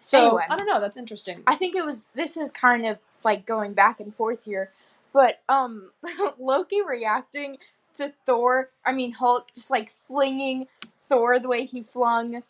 So 0.03 0.27
Anyway. 0.29 0.45
I 0.51 0.57
don't 0.57 0.69
know, 0.69 0.81
that's 0.81 0.97
interesting. 0.97 1.43
I 1.47 1.57
think 1.57 1.75
it 1.77 1.85
was 1.85 2.07
this 2.15 2.37
is 2.37 2.51
kind 2.53 2.87
of 2.87 2.99
like 3.25 3.47
going 3.47 3.75
back 3.75 4.01
and 4.01 4.15
forth 4.15 4.45
here, 4.45 4.71
but 5.13 5.41
um 5.49 5.91
Loki 6.39 6.83
reacting 6.83 7.59
to 7.95 8.13
Thor, 8.27 8.71
I 8.85 8.93
mean 8.93 9.13
Hulk 9.13 9.53
just 9.55 9.71
like 9.71 9.91
flinging 9.91 10.69
Thor 11.09 11.39
the 11.39 11.49
way 11.49 11.65
he 11.65 11.83
flung 11.83 12.43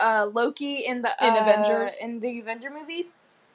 uh 0.00 0.28
Loki 0.32 0.78
in 0.86 1.02
the 1.02 1.10
In 1.20 1.34
uh, 1.34 1.40
Avengers? 1.42 1.96
in 2.00 2.20
the 2.20 2.40
Avenger 2.40 2.70
movie. 2.70 3.06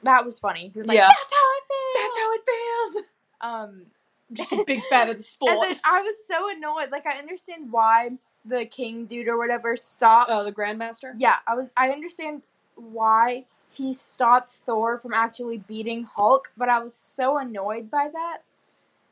That 0.02 0.24
was 0.24 0.38
funny. 0.38 0.70
He 0.72 0.78
was 0.78 0.86
like, 0.86 0.96
Yeah. 0.96 1.08
"That's 1.08 1.32
how 1.32 1.48
it 1.56 1.64
feels." 1.68 2.04
That's 2.04 2.18
how 2.18 2.32
it 2.34 2.42
feels. 2.46 3.04
Um 3.40 3.86
Just 4.32 4.52
a 4.52 4.64
big 4.66 4.82
fan 4.84 5.08
of 5.08 5.16
the 5.16 5.22
sport. 5.22 5.52
and 5.52 5.62
then 5.62 5.80
I 5.84 6.02
was 6.02 6.24
so 6.26 6.50
annoyed. 6.50 6.90
Like 6.90 7.06
I 7.06 7.18
understand 7.18 7.72
why 7.72 8.12
the 8.44 8.66
king 8.66 9.06
dude 9.06 9.28
or 9.28 9.36
whatever 9.36 9.76
stopped. 9.76 10.30
uh, 10.30 10.42
the 10.42 10.52
Grandmaster? 10.52 11.12
Yeah, 11.16 11.36
I 11.46 11.54
was. 11.54 11.72
I 11.76 11.90
understand 11.90 12.42
why 12.76 13.44
he 13.72 13.92
stopped 13.92 14.50
Thor 14.66 14.98
from 14.98 15.12
actually 15.12 15.58
beating 15.58 16.04
Hulk, 16.04 16.50
but 16.56 16.68
I 16.68 16.78
was 16.80 16.94
so 16.94 17.38
annoyed 17.38 17.90
by 17.90 18.08
that 18.12 18.38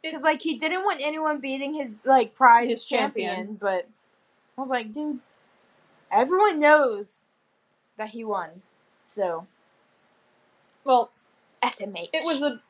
because 0.02 0.22
like 0.22 0.40
he 0.40 0.56
didn't 0.56 0.84
want 0.84 1.00
anyone 1.02 1.40
beating 1.40 1.74
his 1.74 2.02
like 2.04 2.34
prize 2.34 2.68
His 2.70 2.88
champion, 2.88 3.34
champion. 3.34 3.54
But 3.56 3.88
I 4.56 4.60
was 4.60 4.70
like, 4.70 4.92
dude, 4.92 5.20
everyone 6.10 6.60
knows 6.60 7.24
that 7.96 8.10
he 8.10 8.24
won, 8.24 8.62
so 9.02 9.46
well, 10.86 11.10
SMH. 11.62 12.10
it 12.12 12.24
was 12.24 12.42
a 12.42 12.60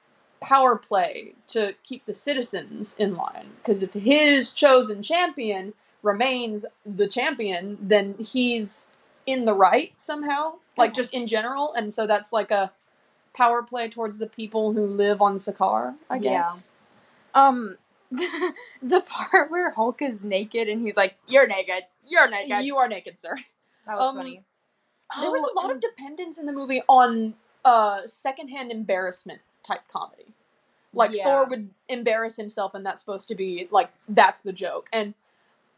power 0.40 0.76
play 0.76 1.34
to 1.48 1.74
keep 1.82 2.04
the 2.06 2.14
citizens 2.14 2.94
in 2.98 3.16
line 3.16 3.48
because 3.58 3.82
if 3.82 3.92
his 3.94 4.52
chosen 4.52 5.02
champion 5.02 5.72
remains 6.02 6.66
the 6.84 7.08
champion 7.08 7.78
then 7.80 8.14
he's 8.18 8.88
in 9.26 9.44
the 9.44 9.54
right 9.54 9.92
somehow 9.96 10.52
like 10.76 10.92
just 10.92 11.12
in 11.14 11.26
general 11.26 11.72
and 11.74 11.92
so 11.92 12.06
that's 12.06 12.32
like 12.32 12.50
a 12.50 12.70
power 13.34 13.62
play 13.62 13.88
towards 13.88 14.18
the 14.18 14.26
people 14.26 14.72
who 14.72 14.86
live 14.86 15.22
on 15.22 15.36
Sakaar 15.36 15.94
i 16.10 16.18
guess. 16.18 16.66
Yeah. 17.34 17.48
um 17.48 17.76
the 18.10 19.02
part 19.08 19.50
where 19.50 19.70
Hulk 19.70 20.00
is 20.00 20.22
naked 20.22 20.68
and 20.68 20.80
he's 20.80 20.96
like, 20.96 21.16
"You're 21.26 21.48
naked, 21.48 21.82
you're 22.06 22.28
naked." 22.28 22.64
you 22.64 22.76
are 22.76 22.86
naked 22.86 23.18
sir 23.18 23.36
that 23.84 23.98
was 23.98 24.10
um, 24.10 24.16
funny. 24.16 24.44
there 25.20 25.30
was 25.30 25.42
a 25.42 25.52
lot 25.56 25.72
of 25.72 25.80
dependence 25.80 26.38
in 26.38 26.46
the 26.46 26.52
movie 26.52 26.82
on 26.88 27.34
uh 27.66 28.02
secondhand 28.06 28.72
embarrassment 28.72 29.40
type 29.64 29.82
comedy 29.92 30.26
like 30.94 31.12
Yeah. 31.12 31.24
thor 31.24 31.46
would 31.46 31.70
embarrass 31.88 32.36
himself 32.36 32.74
and 32.74 32.86
that's 32.86 33.00
supposed 33.00 33.28
to 33.28 33.36
be 33.36 33.68
like 33.72 33.90
that's 34.08 34.42
the 34.42 34.52
joke 34.52 34.88
and 34.92 35.14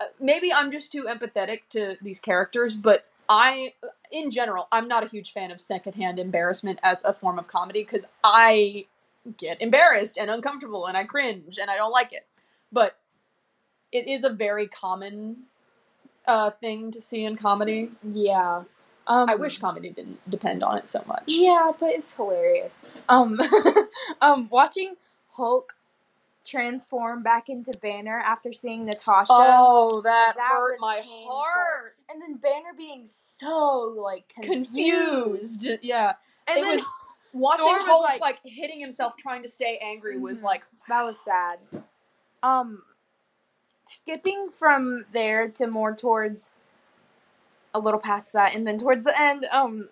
uh, 0.00 0.06
maybe 0.20 0.52
i'm 0.52 0.70
just 0.70 0.92
too 0.92 1.04
empathetic 1.04 1.62
to 1.70 1.96
these 2.02 2.20
characters 2.20 2.76
but 2.76 3.06
i 3.28 3.74
in 4.12 4.30
general 4.30 4.68
i'm 4.72 4.88
not 4.88 5.04
a 5.04 5.08
huge 5.08 5.32
fan 5.32 5.50
of 5.50 5.60
secondhand 5.60 6.18
embarrassment 6.18 6.78
as 6.82 7.04
a 7.04 7.12
form 7.14 7.38
of 7.38 7.48
comedy 7.48 7.82
because 7.84 8.12
i 8.24 8.86
get 9.38 9.60
embarrassed 9.62 10.18
and 10.18 10.30
uncomfortable 10.30 10.86
and 10.86 10.96
i 10.96 11.04
cringe 11.04 11.58
and 11.58 11.70
i 11.70 11.76
don't 11.76 11.92
like 11.92 12.12
it 12.12 12.26
but 12.72 12.98
it 13.92 14.08
is 14.08 14.24
a 14.24 14.30
very 14.30 14.68
common 14.68 15.36
uh, 16.26 16.50
thing 16.50 16.90
to 16.92 17.00
see 17.02 17.24
in 17.24 17.36
comedy 17.36 17.90
yeah. 18.12 18.64
Um, 19.08 19.28
I 19.28 19.34
wish 19.36 19.58
comedy 19.58 19.88
didn't 19.90 20.20
depend 20.30 20.62
on 20.62 20.76
it 20.78 20.86
so 20.86 21.02
much. 21.08 21.24
Yeah, 21.26 21.72
but 21.80 21.90
it's 21.90 22.14
hilarious. 22.14 22.84
Um, 23.08 23.40
um, 24.20 24.48
watching 24.50 24.94
Hulk 25.30 25.74
transform 26.46 27.22
back 27.22 27.48
into 27.48 27.72
Banner 27.82 28.18
after 28.18 28.52
seeing 28.52 28.84
Natasha, 28.86 29.32
Oh, 29.32 30.00
that, 30.02 30.34
That 30.36 30.50
hurt 30.52 30.76
my 30.80 30.96
painful. 31.00 31.26
heart. 31.32 31.96
and 32.10 32.20
then 32.22 32.34
Banner 32.36 32.72
being 32.76 33.04
so 33.06 33.94
like 33.98 34.28
confused, 34.28 34.72
Confused. 35.64 35.68
Yeah. 35.82 36.14
and 36.46 36.58
it 36.58 36.62
then 36.62 36.76
was 36.76 36.86
watching 37.34 37.64
Thor 37.66 37.78
was 37.78 37.86
Hulk 37.86 38.02
like- 38.04 38.20
like, 38.20 38.38
hitting 38.44 38.80
himself 38.80 39.16
trying 39.16 39.42
to 39.42 39.48
stay 39.48 39.78
angry 39.82 40.18
was 40.18 40.40
Mhm. 40.42 40.44
like 40.44 40.64
that 40.88 41.02
was 41.02 41.18
sad. 41.18 41.58
Um, 42.42 42.82
skipping 43.86 44.50
from 44.50 45.06
there 45.12 45.50
to 45.50 45.66
more 45.66 45.94
towards 45.94 46.54
a 47.74 47.78
little 47.80 48.00
past 48.00 48.32
that, 48.32 48.54
and 48.54 48.66
then 48.66 48.78
towards 48.78 49.04
the 49.04 49.20
end, 49.20 49.46
um, 49.52 49.88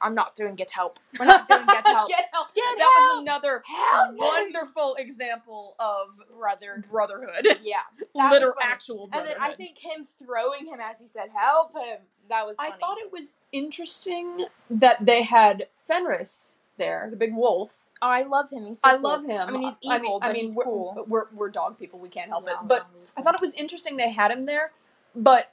I'm 0.00 0.14
not 0.14 0.34
doing 0.34 0.54
Get 0.56 0.70
Help. 0.72 0.98
We're 1.18 1.24
not 1.26 1.46
doing 1.48 1.64
Get 1.66 1.86
Help. 1.86 2.08
Get 2.08 2.26
help. 2.32 2.54
Get 2.54 2.78
that 2.78 2.84
was 3.12 3.22
another 3.22 3.62
Help! 3.66 4.14
wonderful 4.16 4.94
example 4.98 5.74
of 5.78 6.08
brother. 6.38 6.84
brotherhood. 6.90 7.46
Yeah, 7.62 7.78
that 8.14 8.30
Literal 8.32 8.48
was 8.50 8.54
funny. 8.60 8.72
actual 8.72 9.08
And 9.12 9.26
then 9.26 9.36
I 9.40 9.54
think 9.54 9.78
him 9.78 10.06
throwing 10.06 10.66
him 10.66 10.80
as 10.80 11.00
he 11.00 11.06
said, 11.06 11.30
"Help 11.34 11.72
him." 11.74 11.98
That 12.28 12.46
was 12.46 12.56
I 12.60 12.72
thought 12.72 12.98
it 12.98 13.10
was 13.12 13.36
interesting 13.52 14.46
that 14.68 15.04
they 15.06 15.22
had 15.22 15.68
Fenris 15.86 16.58
there, 16.76 17.06
the 17.10 17.16
big 17.16 17.34
wolf. 17.34 17.84
oh, 18.02 18.08
I 18.08 18.22
love 18.22 18.50
him. 18.50 18.66
He's 18.66 18.80
so 18.80 18.88
I 18.88 18.92
cool. 18.94 19.02
love 19.02 19.24
him. 19.24 19.40
I 19.48 19.50
mean, 19.50 19.62
he's 19.62 19.78
I 19.88 19.96
evil, 19.96 20.18
I 20.20 20.26
but 20.28 20.36
he's 20.36 20.54
we're, 20.54 20.64
cool. 20.64 21.04
We're, 21.08 21.24
we're 21.32 21.48
dog 21.48 21.78
people. 21.78 21.98
We 22.00 22.08
can't 22.10 22.28
help 22.28 22.44
Yeah, 22.46 22.54
it. 22.60 22.68
But. 22.68 22.86
I 23.16 23.22
thought 23.22 23.34
it 23.34 23.40
was 23.40 23.54
interesting 23.54 23.96
they 23.96 24.10
had 24.10 24.30
him 24.30 24.44
there, 24.44 24.72
but 25.14 25.52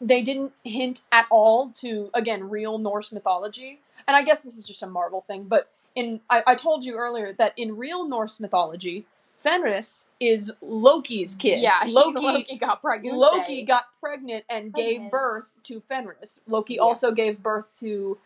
they 0.00 0.22
didn't 0.22 0.52
hint 0.64 1.02
at 1.12 1.26
all 1.30 1.70
to 1.72 2.10
again 2.14 2.48
real 2.48 2.78
Norse 2.78 3.12
mythology. 3.12 3.80
And 4.06 4.16
I 4.16 4.22
guess 4.22 4.42
this 4.42 4.56
is 4.56 4.66
just 4.66 4.82
a 4.82 4.86
Marvel 4.86 5.22
thing, 5.26 5.44
but 5.44 5.68
in 5.94 6.20
I, 6.30 6.42
I 6.46 6.54
told 6.54 6.84
you 6.84 6.96
earlier 6.96 7.32
that 7.34 7.52
in 7.56 7.76
real 7.76 8.08
Norse 8.08 8.40
mythology, 8.40 9.06
Fenris 9.40 10.08
is 10.18 10.52
Loki's 10.60 11.34
kid. 11.34 11.60
Yeah, 11.60 11.82
Loki 11.86 12.20
Loki 12.24 12.56
got 12.56 12.80
pregnant. 12.82 13.16
Loki 13.16 13.62
got 13.62 13.84
pregnant 14.00 14.44
and 14.50 14.72
gave 14.72 15.10
birth 15.10 15.44
to 15.64 15.80
Fenris. 15.88 16.42
Loki 16.46 16.74
Yeah. 16.74 16.82
also 16.82 17.12
gave 17.12 17.42
birth 17.42 17.66
to, 17.80 18.18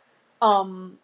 um, 0.42 0.98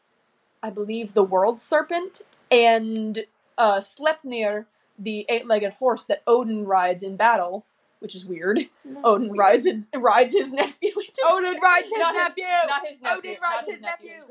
I 0.63 0.71
believe 0.71 1.15
the 1.15 1.23
World 1.23 1.63
Serpent 1.63 2.23
and 2.51 3.25
uh, 3.57 3.77
Sleipnir, 3.79 4.67
the 4.99 5.27
eight-legged 5.29 5.75
horse 5.75 6.07
that 6.07 6.23
Odin 6.27 6.67
rides 6.67 7.03
in 7.03 7.17
battle, 7.17 7.65
which 8.01 8.15
is 8.15 8.27
weird. 8.27 8.59
That's 8.85 8.99
Odin 9.05 9.29
weird. 9.29 9.39
rides 9.39 9.65
his, 9.67 9.89
rides 9.97 10.35
his 10.35 10.53
nephew. 10.53 10.89
into- 10.91 11.23
Odin 11.29 11.59
rides 11.63 11.89
his 11.91 11.99
Not 11.99 12.15
nephew. 12.15 12.45
not 12.67 12.87
his 12.87 13.01
nephew. 13.03 13.19
Odin 13.19 13.37
rides 13.43 13.67
his 13.69 13.77
his 13.77 13.83
nephew. 13.83 14.07
nephew. 14.09 14.15
His 14.15 14.25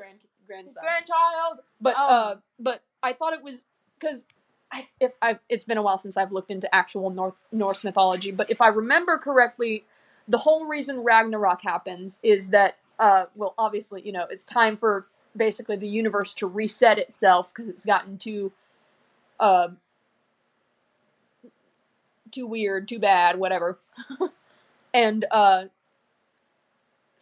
grand, 0.47 0.65
his 0.65 0.77
grandchild. 0.81 1.59
But 1.81 1.95
Um, 1.95 2.03
uh, 2.09 2.35
but 2.59 2.81
I 3.01 3.13
thought 3.13 3.33
it 3.33 3.43
was 3.43 3.65
because 3.99 4.27
I 4.71 4.87
if 4.99 5.11
I 5.21 5.39
it's 5.49 5.65
been 5.65 5.77
a 5.77 5.81
while 5.81 5.97
since 5.97 6.17
I've 6.17 6.31
looked 6.31 6.51
into 6.51 6.73
actual 6.73 7.09
North 7.09 7.35
Norse 7.51 7.83
mythology, 7.83 8.31
but 8.31 8.49
if 8.51 8.61
I 8.61 8.67
remember 8.67 9.17
correctly, 9.17 9.83
the 10.27 10.37
whole 10.37 10.65
reason 10.65 10.99
Ragnarok 11.03 11.61
happens 11.61 12.19
is 12.23 12.49
that 12.49 12.77
uh 12.99 13.25
well 13.35 13.53
obviously 13.57 14.01
you 14.01 14.11
know 14.11 14.25
it's 14.29 14.43
time 14.45 14.75
for 14.77 15.07
basically 15.37 15.75
the 15.77 15.87
universe 15.87 16.33
to 16.33 16.47
reset 16.47 16.97
itself 16.99 17.51
because 17.53 17.69
it's 17.69 17.85
gotten 17.85 18.17
too 18.17 18.51
uh 19.39 19.69
too 22.31 22.47
weird, 22.47 22.87
too 22.87 22.99
bad, 22.99 23.37
whatever. 23.39 23.79
and 24.93 25.25
uh 25.31 25.65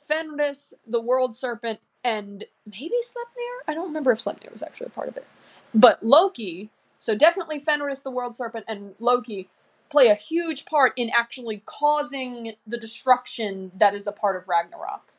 Fenris, 0.08 0.74
the 0.86 1.02
world 1.02 1.36
serpent, 1.36 1.80
and 2.04 2.46
maybe 2.66 2.96
Sleipnir? 3.04 3.62
I 3.68 3.74
don't 3.74 3.88
remember 3.88 4.12
if 4.12 4.20
Sleipnir 4.20 4.52
was 4.52 4.64
actually 4.64 4.88
a 4.88 4.92
part 4.92 5.10
of 5.10 5.18
it. 5.18 5.26
But 5.74 6.02
Loki, 6.02 6.70
so 7.00 7.16
definitely 7.16 7.60
Fenris, 7.60 8.02
the 8.02 8.12
world 8.12 8.36
serpent, 8.38 8.66
and 8.68 8.96
Loki 9.00 9.50
play 9.90 10.08
a 10.08 10.16
huge 10.16 10.66
part 10.66 10.94
in 10.96 11.10
actually 11.16 11.62
causing 11.66 12.54
the 12.66 12.78
destruction 12.78 13.72
that 13.78 13.94
is 13.94 14.08
a 14.08 14.12
part 14.12 14.36
of 14.36 14.48
Ragnarok. 14.48 15.12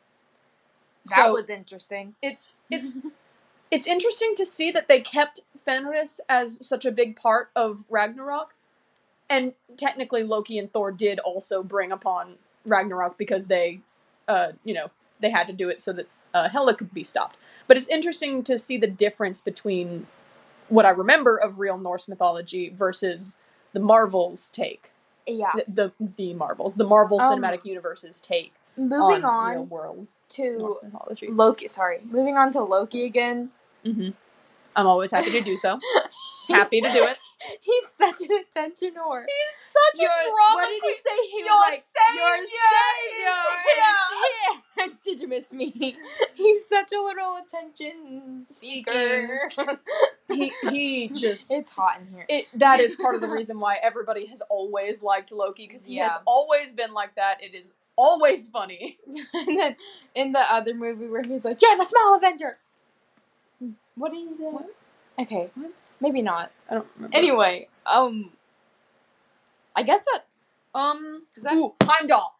That 1.10 1.16
So- 1.26 1.32
was 1.32 1.50
interesting. 1.50 2.14
it's 2.22 2.62
it's 2.70 2.98
it's 3.70 3.86
interesting 3.86 4.34
to 4.36 4.46
see 4.46 4.70
that 4.70 4.88
they 4.88 5.00
kept 5.00 5.40
Fenris 5.58 6.20
as 6.28 6.66
such 6.66 6.86
a 6.86 6.90
big 6.90 7.16
part 7.16 7.50
of 7.54 7.84
Ragnarok, 7.90 8.54
and 9.30 9.52
technically 9.76 10.22
Loki 10.22 10.58
and 10.58 10.72
Thor 10.72 10.90
did 10.92 11.18
also 11.20 11.62
bring 11.62 11.92
upon 11.92 12.36
Ragnarok 12.64 13.18
because 13.18 13.46
they, 13.46 13.80
uh, 14.28 14.52
you 14.64 14.74
know, 14.74 14.90
they 15.20 15.30
had 15.30 15.46
to 15.48 15.52
do 15.52 15.68
it 15.68 15.80
so 15.80 15.92
that 15.94 16.06
uh, 16.34 16.48
Hela 16.48 16.74
could 16.74 16.92
be 16.94 17.04
stopped. 17.04 17.36
But 17.66 17.76
it's 17.76 17.88
interesting 17.88 18.42
to 18.44 18.58
see 18.58 18.78
the 18.78 18.86
difference 18.86 19.40
between 19.40 20.06
what 20.68 20.86
I 20.86 20.90
remember 20.90 21.36
of 21.36 21.58
real 21.58 21.78
Norse 21.78 22.08
mythology 22.08 22.70
versus 22.70 23.38
the 23.72 23.80
Marvels 23.80 24.50
take 24.50 24.90
Yeah. 25.26 25.52
the 25.54 25.92
the, 25.98 26.12
the 26.16 26.34
Marvels, 26.34 26.76
the 26.76 26.84
Marvel 26.84 27.20
Um, 27.20 27.32
Cinematic 27.40 27.64
Universe's 27.64 28.20
take 28.20 28.52
Moving 28.76 29.24
on, 29.24 29.54
real 29.54 29.64
world 29.66 30.06
to. 30.30 30.78
Loki. 31.28 31.66
Sorry, 31.66 32.00
moving 32.04 32.36
on 32.36 32.52
to 32.52 32.62
Loki 32.62 33.04
again. 33.04 33.50
hmm 33.84 34.10
I'm 34.76 34.86
always 34.86 35.10
happy 35.10 35.30
to 35.30 35.40
do 35.40 35.56
so. 35.56 35.80
Happy 36.48 36.80
to 36.80 36.90
do 36.90 37.04
it. 37.04 37.16
He's 37.60 37.88
such 37.88 38.20
an 38.22 38.32
attention 38.32 38.94
whore. 38.94 39.24
He's 39.26 39.56
such 39.56 40.02
Your- 40.02 40.10
what 40.54 40.68
did 40.68 40.82
he 40.82 40.94
say? 40.94 41.28
He 41.30 41.38
Your 41.44 41.54
was 41.54 41.70
like, 41.70 41.82
"Your 42.14 42.36
savior 42.36 42.42
is 42.42 42.48
here." 44.78 44.94
Did 45.04 45.20
you 45.20 45.28
miss 45.28 45.52
me? 45.52 45.96
He's 46.34 46.66
such 46.66 46.92
a 46.92 47.00
little 47.00 47.36
attention 47.36 48.40
seeker. 48.40 49.50
He 50.28 50.52
he 50.70 51.08
just 51.08 51.50
it's 51.50 51.70
hot 51.70 52.00
in 52.00 52.06
here. 52.14 52.26
it 52.28 52.46
that 52.54 52.80
is 52.80 52.94
part 52.94 53.14
of 53.14 53.20
the 53.20 53.28
reason 53.28 53.58
why 53.58 53.76
everybody 53.82 54.26
has 54.26 54.40
always 54.42 55.02
liked 55.02 55.32
Loki 55.32 55.66
because 55.66 55.84
he 55.84 55.96
has 55.96 56.12
always 56.26 56.72
been 56.72 56.92
like 56.92 57.14
that. 57.16 57.42
It 57.42 57.54
is 57.54 57.74
always 57.96 58.48
funny. 58.48 58.98
and 59.34 59.58
then 59.58 59.76
in 60.14 60.32
the 60.32 60.40
other 60.52 60.74
movie 60.74 61.06
where 61.06 61.22
he's 61.22 61.44
like, 61.44 61.60
"You're 61.62 61.76
the 61.76 61.84
small 61.84 62.16
Avenger." 62.16 62.58
What 63.96 64.12
did 64.12 64.20
you 64.20 64.34
say? 64.34 64.44
What? 64.44 64.72
Okay, 65.18 65.50
What? 65.54 65.72
Maybe 66.00 66.22
not. 66.22 66.50
I 66.70 66.74
don't 66.74 66.86
remember. 66.96 67.16
Anyway, 67.16 67.66
um, 67.86 68.32
I 69.76 69.82
guess 69.82 70.04
that. 70.12 70.26
um, 70.74 71.26
Is 71.36 71.42
that- 71.44 71.54
ooh, 71.54 71.74
Heimdall. 71.82 72.34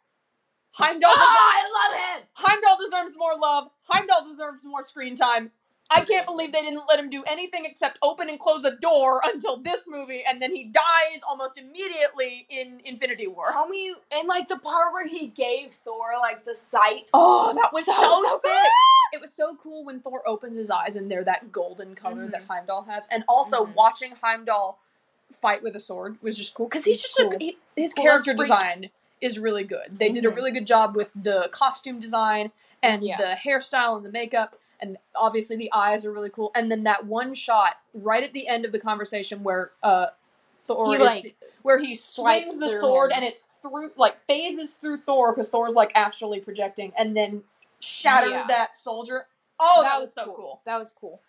Heimdall. 0.74 1.10
Oh, 1.12 1.16
deserves- 1.16 1.28
I 1.30 1.88
love 1.96 2.20
him. 2.20 2.28
Heimdall 2.34 2.76
deserves 2.78 3.16
more 3.16 3.36
love. 3.36 3.70
Heimdall 3.84 4.24
deserves 4.26 4.62
more 4.62 4.82
screen 4.84 5.16
time. 5.16 5.50
I 5.90 6.04
can't 6.04 6.26
believe 6.26 6.52
they 6.52 6.60
didn't 6.60 6.82
let 6.86 6.98
him 6.98 7.08
do 7.08 7.24
anything 7.24 7.64
except 7.64 7.98
open 8.02 8.28
and 8.28 8.38
close 8.38 8.62
a 8.66 8.72
door 8.76 9.22
until 9.24 9.56
this 9.56 9.88
movie, 9.88 10.22
and 10.28 10.40
then 10.42 10.54
he 10.54 10.64
dies 10.64 11.22
almost 11.26 11.56
immediately 11.56 12.46
in 12.50 12.82
Infinity 12.84 13.26
War. 13.26 13.50
Tell 13.52 13.66
me, 13.66 13.94
and 14.12 14.28
like 14.28 14.48
the 14.48 14.58
part 14.58 14.92
where 14.92 15.06
he 15.06 15.28
gave 15.28 15.72
Thor 15.72 16.12
like 16.20 16.44
the 16.44 16.54
sight. 16.54 17.08
Oh, 17.14 17.54
that 17.54 17.72
was 17.72 17.86
so, 17.86 17.92
was 17.94 18.42
so 18.42 18.48
sick! 18.50 18.52
good. 18.52 18.70
It 19.12 19.20
was 19.20 19.32
so 19.32 19.56
cool 19.62 19.84
when 19.84 20.00
Thor 20.00 20.22
opens 20.26 20.56
his 20.56 20.70
eyes 20.70 20.96
and 20.96 21.10
they're 21.10 21.24
that 21.24 21.52
golden 21.52 21.94
color 21.94 22.26
Mhm. 22.26 22.30
that 22.32 22.42
Heimdall 22.48 22.82
has, 22.84 23.08
and 23.10 23.24
also 23.28 23.66
Mhm. 23.66 23.74
watching 23.74 24.12
Heimdall 24.12 24.78
fight 25.32 25.62
with 25.62 25.76
a 25.76 25.80
sword 25.80 26.20
was 26.22 26.36
just 26.36 26.54
cool 26.54 26.66
because 26.66 26.84
he's 26.84 27.00
just 27.02 27.16
cool. 27.16 27.32
a 27.34 27.38
he, 27.38 27.58
his 27.76 27.92
Cool 27.94 28.04
character 28.04 28.32
design 28.34 28.90
is 29.20 29.38
really 29.38 29.64
good. 29.64 29.98
They 29.98 30.10
did 30.10 30.24
a 30.24 30.30
Mhm. 30.30 30.36
really 30.36 30.50
good 30.52 30.66
job 30.66 30.96
with 30.96 31.10
the 31.14 31.48
costume 31.52 31.98
design 32.00 32.50
and 32.82 33.02
Yeah. 33.02 33.16
the 33.18 33.34
hairstyle 33.36 33.96
and 33.96 34.06
the 34.06 34.12
makeup. 34.12 34.56
And 34.80 34.96
obviously 35.14 35.56
the 35.56 35.70
eyes 35.72 36.06
are 36.06 36.12
really 36.12 36.30
cool. 36.30 36.52
And 36.54 36.70
then 36.70 36.84
that 36.84 37.04
one 37.04 37.34
shot 37.34 37.78
right 37.92 38.22
at 38.22 38.32
the 38.32 38.46
end 38.46 38.64
of 38.64 38.72
the 38.72 38.78
conversation 38.78 39.42
where 39.42 39.72
uh 39.82 40.08
Thor 40.64 40.86
He 40.86 40.94
is 40.94 41.00
like 41.00 41.36
where 41.62 41.78
he 41.78 41.94
swings 41.94 42.58
the 42.58 42.68
sword 42.68 43.10
him. 43.10 43.16
and 43.18 43.24
it's 43.26 43.48
through 43.62 43.90
like 43.96 44.20
phases 44.26 44.76
through 44.76 44.98
Thor 44.98 45.32
because 45.32 45.50
Thor's 45.50 45.74
like 45.74 45.90
astrally 45.96 46.40
projecting 46.40 46.92
and 46.96 47.16
then 47.16 47.42
shatters 47.80 48.30
Yeah. 48.32 48.46
that 48.48 48.76
soldier. 48.76 49.26
Oh, 49.60 49.82
that, 49.82 50.00
was, 50.00 50.12
so 50.14 50.24
cool. 50.36 50.60
That 50.66 50.78
was 50.78 50.92
cool. 50.92 51.20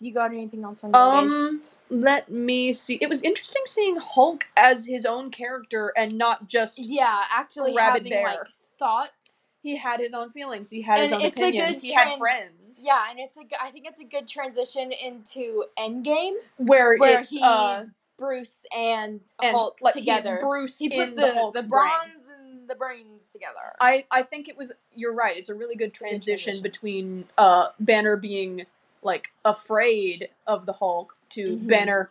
You 0.00 0.12
got 0.12 0.32
anything 0.32 0.64
else 0.64 0.82
on 0.82 0.90
your 0.90 0.98
Um, 1.00 1.30
list? 1.30 1.76
Let 1.90 2.30
me 2.30 2.72
see. 2.72 2.98
It 3.00 3.08
was 3.08 3.22
interesting 3.22 3.62
seeing 3.66 3.96
Hulk 3.96 4.46
as 4.56 4.86
his 4.86 5.06
own 5.06 5.30
character 5.30 5.92
and 5.96 6.16
not 6.16 6.46
just 6.48 6.78
Yeah, 6.78 7.22
actually 7.30 7.74
Rabid 7.74 8.02
having 8.06 8.10
Bear. 8.10 8.24
like 8.24 8.38
thoughts. 8.78 9.46
he 9.62 9.76
had 9.76 10.00
his 10.00 10.12
own 10.14 10.30
feelings. 10.30 10.68
He 10.68 10.82
had 10.82 10.98
his 10.98 11.12
own 11.12 11.20
it's 11.22 11.36
opinions. 11.36 11.80
He 11.82 11.92
had 11.92 12.18
friends. 12.18 12.82
Yeah, 12.84 13.04
and 13.08 13.18
it's 13.18 13.36
a. 13.36 13.42
I 13.62 13.70
think 13.70 13.86
it's 13.86 14.00
a 14.00 14.04
good 14.04 14.26
transition 14.28 14.90
into 14.92 15.64
Endgame, 15.78 16.34
where, 16.56 16.96
where 16.96 17.20
it's 17.20 17.30
he's 17.30 17.40
uh, 17.40 17.84
Bruce 18.18 18.66
and, 18.76 19.20
and 19.42 19.54
Hulk 19.56 19.78
like 19.80 19.94
together. 19.94 20.34
He's 20.36 20.44
Bruce 20.44 20.78
he 20.78 20.86
in 20.86 20.90
put 20.92 21.16
the, 21.16 21.50
the 21.54 21.62
the 21.62 21.68
bronze 21.68 22.28
and 22.28 22.33
the 22.68 22.74
brains 22.74 23.30
together. 23.32 23.74
I 23.80 24.04
I 24.10 24.22
think 24.22 24.48
it 24.48 24.56
was. 24.56 24.72
You're 24.94 25.14
right. 25.14 25.36
It's 25.36 25.48
a 25.48 25.54
really 25.54 25.76
good 25.76 25.92
transition, 25.94 26.24
transition. 26.36 26.62
between 26.62 27.24
uh 27.38 27.68
Banner 27.80 28.16
being 28.16 28.66
like 29.02 29.32
afraid 29.44 30.28
of 30.46 30.66
the 30.66 30.72
Hulk 30.72 31.14
to 31.30 31.56
Mhm. 31.56 31.66
Banner 31.66 32.10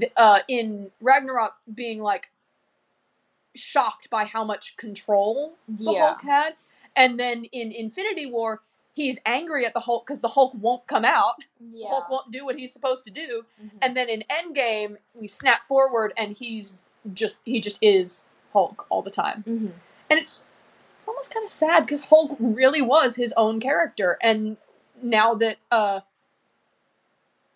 th- 0.00 0.12
uh 0.16 0.40
in 0.48 0.90
Ragnarok 1.00 1.56
being 1.74 2.00
like 2.02 2.30
shocked 3.54 4.08
by 4.10 4.24
how 4.24 4.44
much 4.44 4.76
control 4.76 5.54
the 5.68 5.92
Yeah. 5.92 6.06
Hulk 6.08 6.22
had, 6.22 6.56
and 6.94 7.18
then 7.18 7.44
in 7.46 7.72
Infinity 7.72 8.26
War 8.26 8.62
he's 8.94 9.20
angry 9.24 9.64
at 9.64 9.72
the 9.74 9.80
Hulk 9.80 10.04
because 10.04 10.20
the 10.20 10.28
Hulk 10.28 10.52
won't 10.54 10.84
come 10.88 11.04
out. 11.04 11.36
yeah. 11.72 11.88
Hulk 11.88 12.10
won't 12.10 12.30
do 12.32 12.44
what 12.44 12.56
he's 12.58 12.72
supposed 12.72 13.04
to 13.04 13.10
do, 13.12 13.44
Mhm. 13.62 13.70
and 13.80 13.96
then 13.96 14.08
in 14.08 14.24
Endgame 14.30 14.98
we 15.14 15.28
snap 15.28 15.66
forward 15.68 16.12
and 16.16 16.36
he's 16.36 16.78
just 17.14 17.40
he 17.44 17.60
just 17.60 17.78
is 17.80 18.26
Hulk 18.52 18.86
all 18.90 19.02
the 19.02 19.10
time 19.10 19.44
Mhm. 19.46 19.72
and 20.10 20.18
it's 20.18 20.48
it's 20.96 21.06
almost 21.06 21.32
kind 21.32 21.46
of 21.46 21.52
sad 21.52 21.86
because 21.86 22.04
Hulk 22.06 22.36
really 22.40 22.82
was 22.82 23.14
his 23.16 23.32
own 23.36 23.60
character, 23.60 24.18
and 24.20 24.56
now 25.00 25.34
that 25.34 25.58
uh, 25.70 26.00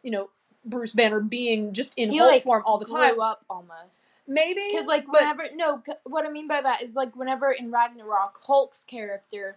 you 0.02 0.10
know 0.10 0.30
Bruce 0.64 0.92
Banner 0.92 1.18
being 1.18 1.72
just 1.72 1.92
in 1.96 2.12
He, 2.12 2.18
Hulk 2.18 2.30
like, 2.30 2.42
form 2.44 2.62
all 2.64 2.78
the 2.78 2.84
time, 2.84 3.14
Grew 3.14 3.22
up 3.22 3.44
almost. 3.50 4.20
maybe 4.28 4.64
Because 4.70 4.86
like 4.86 5.06
but- 5.06 5.20
whenever 5.20 5.44
no, 5.56 5.82
c- 5.84 5.92
what 6.04 6.24
I 6.24 6.30
mean 6.30 6.46
by 6.46 6.60
that 6.60 6.82
is 6.82 6.94
like 6.94 7.16
whenever 7.16 7.50
in 7.50 7.70
Ragnarok 7.72 8.38
Hulk's 8.46 8.84
character 8.84 9.56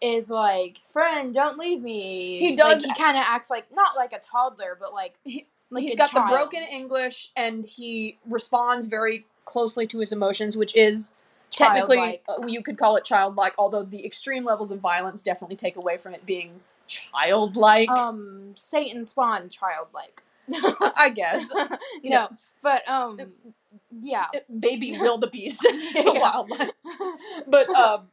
is 0.00 0.28
like, 0.30 0.78
"Friend, 0.88 1.32
don't 1.32 1.58
leave 1.58 1.80
me." 1.80 2.38
He 2.40 2.56
does- 2.56 2.84
Like, 2.84 2.96
he 2.96 3.02
kind 3.02 3.16
of 3.16 3.22
acts 3.24 3.50
like 3.50 3.72
not 3.72 3.94
like 3.94 4.12
a 4.12 4.18
toddler, 4.18 4.76
but 4.80 4.92
like 4.92 5.14
He- 5.22 5.46
like 5.70 5.84
he's 5.84 5.94
got 5.94 6.10
child. 6.10 6.28
the 6.28 6.32
broken 6.34 6.64
English, 6.64 7.30
and 7.36 7.64
he 7.64 8.18
responds 8.26 8.88
very 8.88 9.26
closely 9.44 9.86
to 9.88 9.98
his 9.98 10.12
emotions, 10.12 10.56
which 10.56 10.74
is 10.76 11.10
technically 11.50 12.20
uh, 12.28 12.46
you 12.46 12.62
could 12.62 12.78
call 12.78 12.96
it 12.96 13.04
childlike. 13.04 13.54
Although 13.58 13.84
the 13.84 14.04
extreme 14.04 14.44
levels 14.44 14.70
of 14.70 14.80
violence 14.80 15.22
definitely 15.22 15.56
take 15.56 15.76
away 15.76 15.96
from 15.98 16.14
it 16.14 16.24
being 16.26 16.60
childlike. 16.86 17.88
um 17.88 18.52
Satan 18.54 19.04
spawn 19.04 19.48
childlike. 19.48 20.22
I 20.96 21.10
guess 21.14 21.52
no, 21.54 21.68
know. 22.02 22.28
but 22.62 22.88
um 22.88 23.18
yeah. 24.00 24.26
baby 24.60 24.96
wildebeest, 25.00 25.64
Yeah. 25.94 26.04
wildlife. 26.04 26.70
but 27.46 27.68
um 27.70 28.08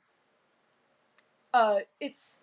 uh 1.53 1.79
it's 1.99 2.39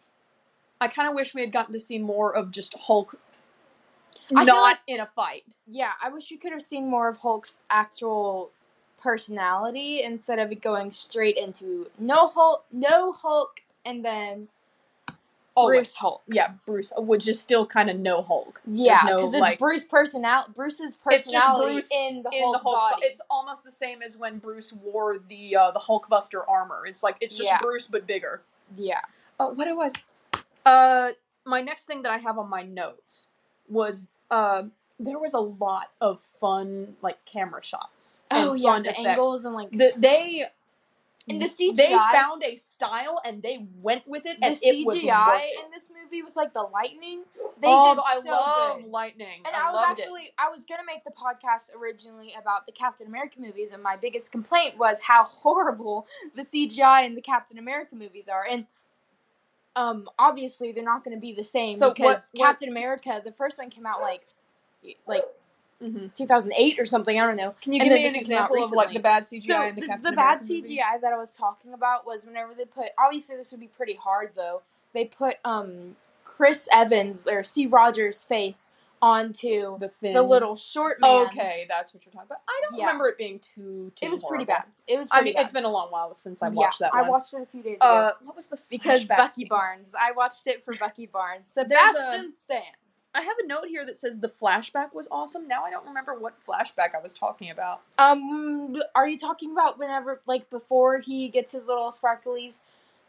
I 0.81 0.89
kind 0.89 1.09
of 1.09 1.15
wish 1.15 1.35
we 1.35 1.41
had 1.41 1.53
gotten 1.53 1.73
to 1.73 1.79
see 1.79 1.99
more 1.99 2.35
of 2.37 2.51
just 2.51 2.75
Hulk 2.79 3.19
I 4.35 4.45
not 4.45 4.61
like- 4.63 4.79
in 4.89 5.01
a 5.01 5.07
fight. 5.07 5.45
yeah, 5.69 5.93
I 6.03 6.09
wish 6.11 6.31
you 6.31 6.39
could 6.39 6.53
have 6.53 6.61
seen 6.63 6.91
more 6.91 7.09
of 7.09 7.17
Hulk's 7.19 7.65
actual 7.71 8.51
personality 9.01 10.03
instead 10.03 10.39
of 10.39 10.59
going 10.61 10.91
straight 10.91 11.37
into 11.37 11.89
no 11.99 12.29
Hulk, 12.29 12.65
no 12.73 13.13
Hulk, 13.13 13.61
and 13.85 14.05
then 14.05 14.49
Always. 15.55 15.77
Bruce 15.79 15.95
Hulk. 15.95 16.23
Yeah, 16.29 16.53
Bruce, 16.67 16.93
which 16.99 17.27
is 17.29 17.41
still 17.41 17.65
kind 17.65 17.89
of 17.89 17.99
no 17.99 18.21
Hulk. 18.21 18.61
Yeah, 18.67 19.01
no, 19.07 19.17
because 19.17 19.33
it's 19.33 19.41
like- 19.41 19.59
Bruce 19.59 19.85
personal 19.85 20.45
Bruce's 20.55 20.99
It's 21.11 21.25
just 21.25 21.35
personality 21.47 21.73
Bruce 21.73 21.91
in 21.93 22.23
the 22.23 22.31
in 22.35 22.43
Hulk 22.43 22.53
the 22.53 22.59
Hulk's 22.59 22.85
body. 22.91 23.07
It's 23.07 23.21
almost 23.31 23.65
the 23.65 23.71
same 23.71 24.03
as 24.03 24.19
when 24.19 24.39
Bruce 24.39 24.75
wore 24.75 25.19
the 25.31 25.57
uh, 25.57 25.71
the 25.71 25.79
Hulkbuster 25.79 26.43
armor. 26.47 26.85
It's 26.87 27.03
like 27.03 27.17
it's 27.23 27.35
just 27.35 27.49
Yeah. 27.49 27.59
Bruce 27.63 27.87
but 27.89 28.07
bigger. 28.07 28.43
yeah, 28.75 29.01
Uh, 29.41 29.47
what 29.49 29.67
it 29.67 29.77
was? 29.77 29.95
Uh, 30.67 31.11
my 31.47 31.63
next 31.63 31.87
thing 31.87 32.03
that 32.03 32.13
I 32.13 32.19
have 32.19 32.37
on 32.39 32.51
my 32.51 32.63
notes 32.63 33.29
was 33.69 34.09
uh, 34.31 34.65
there 34.99 35.19
was 35.19 35.35
a 35.35 35.41
lot 35.41 35.91
of 36.01 36.21
fun 36.21 36.97
like 37.03 37.25
camera 37.25 37.63
shots. 37.63 38.23
and 38.31 38.49
oh 38.49 38.55
yeah, 38.55 38.71
fun 38.73 38.83
the 38.83 38.91
effects. 38.91 39.07
angles 39.07 39.45
and 39.45 39.55
like 39.55 39.71
The, 39.71 39.93
they 39.97 40.47
And 41.29 41.43
the 41.43 41.73
They 41.77 41.91
found 42.13 42.43
a 42.45 42.55
style 42.57 43.21
and 43.25 43.43
they 43.43 43.67
went 43.83 44.07
with 44.07 44.27
it, 44.27 44.39
the 44.41 44.47
and 44.47 44.59
it 44.63 44.87
was 44.87 44.95
CGI 44.97 45.41
it. 45.43 45.65
in 45.65 45.71
this 45.73 45.91
movie 45.91 46.23
with 46.23 46.37
like 46.37 46.53
the 46.55 46.63
lightning, 46.63 47.25
they 47.61 47.69
oh, 47.69 47.95
did 47.95 48.03
I 48.07 48.21
so 48.21 48.31
love 48.31 48.83
good. 48.83 48.91
lightning. 48.91 49.43
And 49.45 49.55
I, 49.55 49.69
I, 49.69 49.73
was 49.73 49.83
actually 49.85 50.31
I 50.39 50.49
was 50.49 50.65
gonna 50.65 50.85
make 50.87 51.05
the 51.05 51.11
podcast 51.11 51.75
originally 51.77 52.33
about 52.41 52.65
the 52.67 52.73
Captain 52.73 53.07
America 53.07 53.41
movies, 53.41 53.73
and 53.73 53.83
my 53.83 53.97
biggest 53.97 54.31
complaint 54.33 54.79
was 54.79 55.01
how 55.01 55.25
horrible 55.29 56.07
the 56.35 56.43
CGI 56.43 57.05
in 57.05 57.15
the 57.17 57.23
Captain 57.23 57.59
America 57.59 57.97
movies 57.97 58.29
are. 58.29 58.47
And 58.49 58.67
um, 59.75 60.09
obviously 60.19 60.73
they're 60.73 60.85
not 60.85 61.05
gonna 61.05 61.19
be 61.19 61.33
the 61.35 61.45
same 61.45 61.75
So 61.75 61.91
because 61.93 62.31
what- 62.33 62.47
Captain 62.47 62.69
America, 62.71 63.21
the 63.23 63.33
first 63.33 63.59
one 63.59 63.69
came 63.69 63.85
out 63.85 64.01
like 64.01 64.27
like. 65.07 65.25
Mhm. 65.83 66.15
2008 66.15 66.79
or 66.81 66.87
something. 66.87 67.21
I 67.21 67.27
don't 67.27 67.37
know. 67.37 67.55
Can 67.61 67.75
you 67.75 67.81
And 67.83 67.91
give 67.91 67.99
me 67.99 68.07
an 68.07 68.13
this 68.15 68.17
one 68.17 68.25
came 68.25 68.39
out 68.39 68.45
example 68.51 68.65
of 68.65 68.73
like 68.73 68.95
the 68.95 68.99
bad 68.99 69.25
CGI 69.25 69.41
so 69.47 69.63
in 69.65 69.75
the, 69.75 69.81
the, 69.83 69.87
Captain 69.87 70.03
the 70.05 70.17
bad 70.17 70.23
America 70.41 70.45
movies? 70.55 70.71
CGI 70.71 71.01
that 71.03 71.13
I 71.13 71.19
was 71.19 71.37
talking 71.37 71.75
about 71.75 72.07
was 72.07 72.25
whenever 72.25 72.55
they 72.55 72.65
put 72.65 72.87
obviously 72.99 73.37
this 73.37 73.51
would 73.51 73.61
be 73.61 73.67
pretty 73.69 73.93
hard 73.95 74.31
though. 74.35 74.63
They 74.95 75.05
put 75.05 75.37
um 75.45 75.97
Chris 76.25 76.67
Evans 76.73 77.29
or 77.29 77.43
Steve 77.43 77.75
Rogers' 77.75 78.25
face 78.25 78.71
onto 79.03 79.79
The 79.79 79.93
the 80.01 80.23
little 80.23 80.57
short 80.57 80.99
man. 81.03 81.27
Okay, 81.27 81.67
that's 81.69 81.93
what 81.93 82.07
you're 82.07 82.13
talking 82.13 82.29
about. 82.29 82.41
I 82.49 82.59
don't 82.63 82.79
Yeah. 82.79 82.87
remember 82.87 83.09
it 83.09 83.19
being 83.19 83.39
too. 83.39 83.93
too 83.97 84.07
It 84.07 84.09
was 84.11 84.25
pretty 84.25 84.47
bad. 84.47 84.65
It 84.87 84.97
was. 84.99 85.11
I 85.13 85.21
mean, 85.21 85.35
bad. 85.35 85.43
it's 85.45 85.53
been 85.53 85.65
a 85.65 85.71
long 85.71 85.91
while 85.91 86.15
since 86.15 86.43
I 86.43 86.47
Yeah, 86.49 86.55
watched 86.55 86.79
that 86.79 86.95
I 86.95 87.03
watched 87.07 87.35
it 87.35 87.43
a 87.43 87.47
few 87.47 87.63
days 87.63 87.77
ago. 87.77 87.87
uh, 87.87 88.13
what 88.25 88.35
was 88.35 88.49
the 88.49 88.59
because 88.71 89.05
Bucky 89.07 89.29
scene? 89.31 89.49
Barnes. 89.49 89.95
I 89.95 90.13
watched 90.13 90.47
it 90.47 90.65
for 90.65 90.75
Bucky 90.75 91.05
Barnes. 91.05 91.49
Sebastian 91.49 92.29
a- 92.29 92.33
Stan. 92.33 92.63
I 93.17 93.23
have 93.23 93.37
a 93.43 93.47
note 93.47 93.67
here 93.69 93.87
that 93.87 93.99
says 93.99 94.21
the 94.21 94.29
flashback 94.29 94.95
was 94.95 95.09
awesome. 95.11 95.49
Now 95.49 95.65
I 95.65 95.71
don't 95.71 95.87
remember 95.87 96.15
what 96.19 96.35
flashback 96.45 96.95
I 96.95 97.03
was 97.03 97.15
talking 97.15 97.51
about. 97.51 97.81
Um, 97.99 98.77
are 98.95 99.09
you 99.09 99.17
talking 99.19 99.53
about 99.53 99.79
whenever, 99.79 100.21
like, 100.27 100.51
before 100.51 100.99
he 100.99 101.29
gets 101.29 101.53
his 101.53 101.67
little 101.67 101.91
sparklies, 101.91 102.61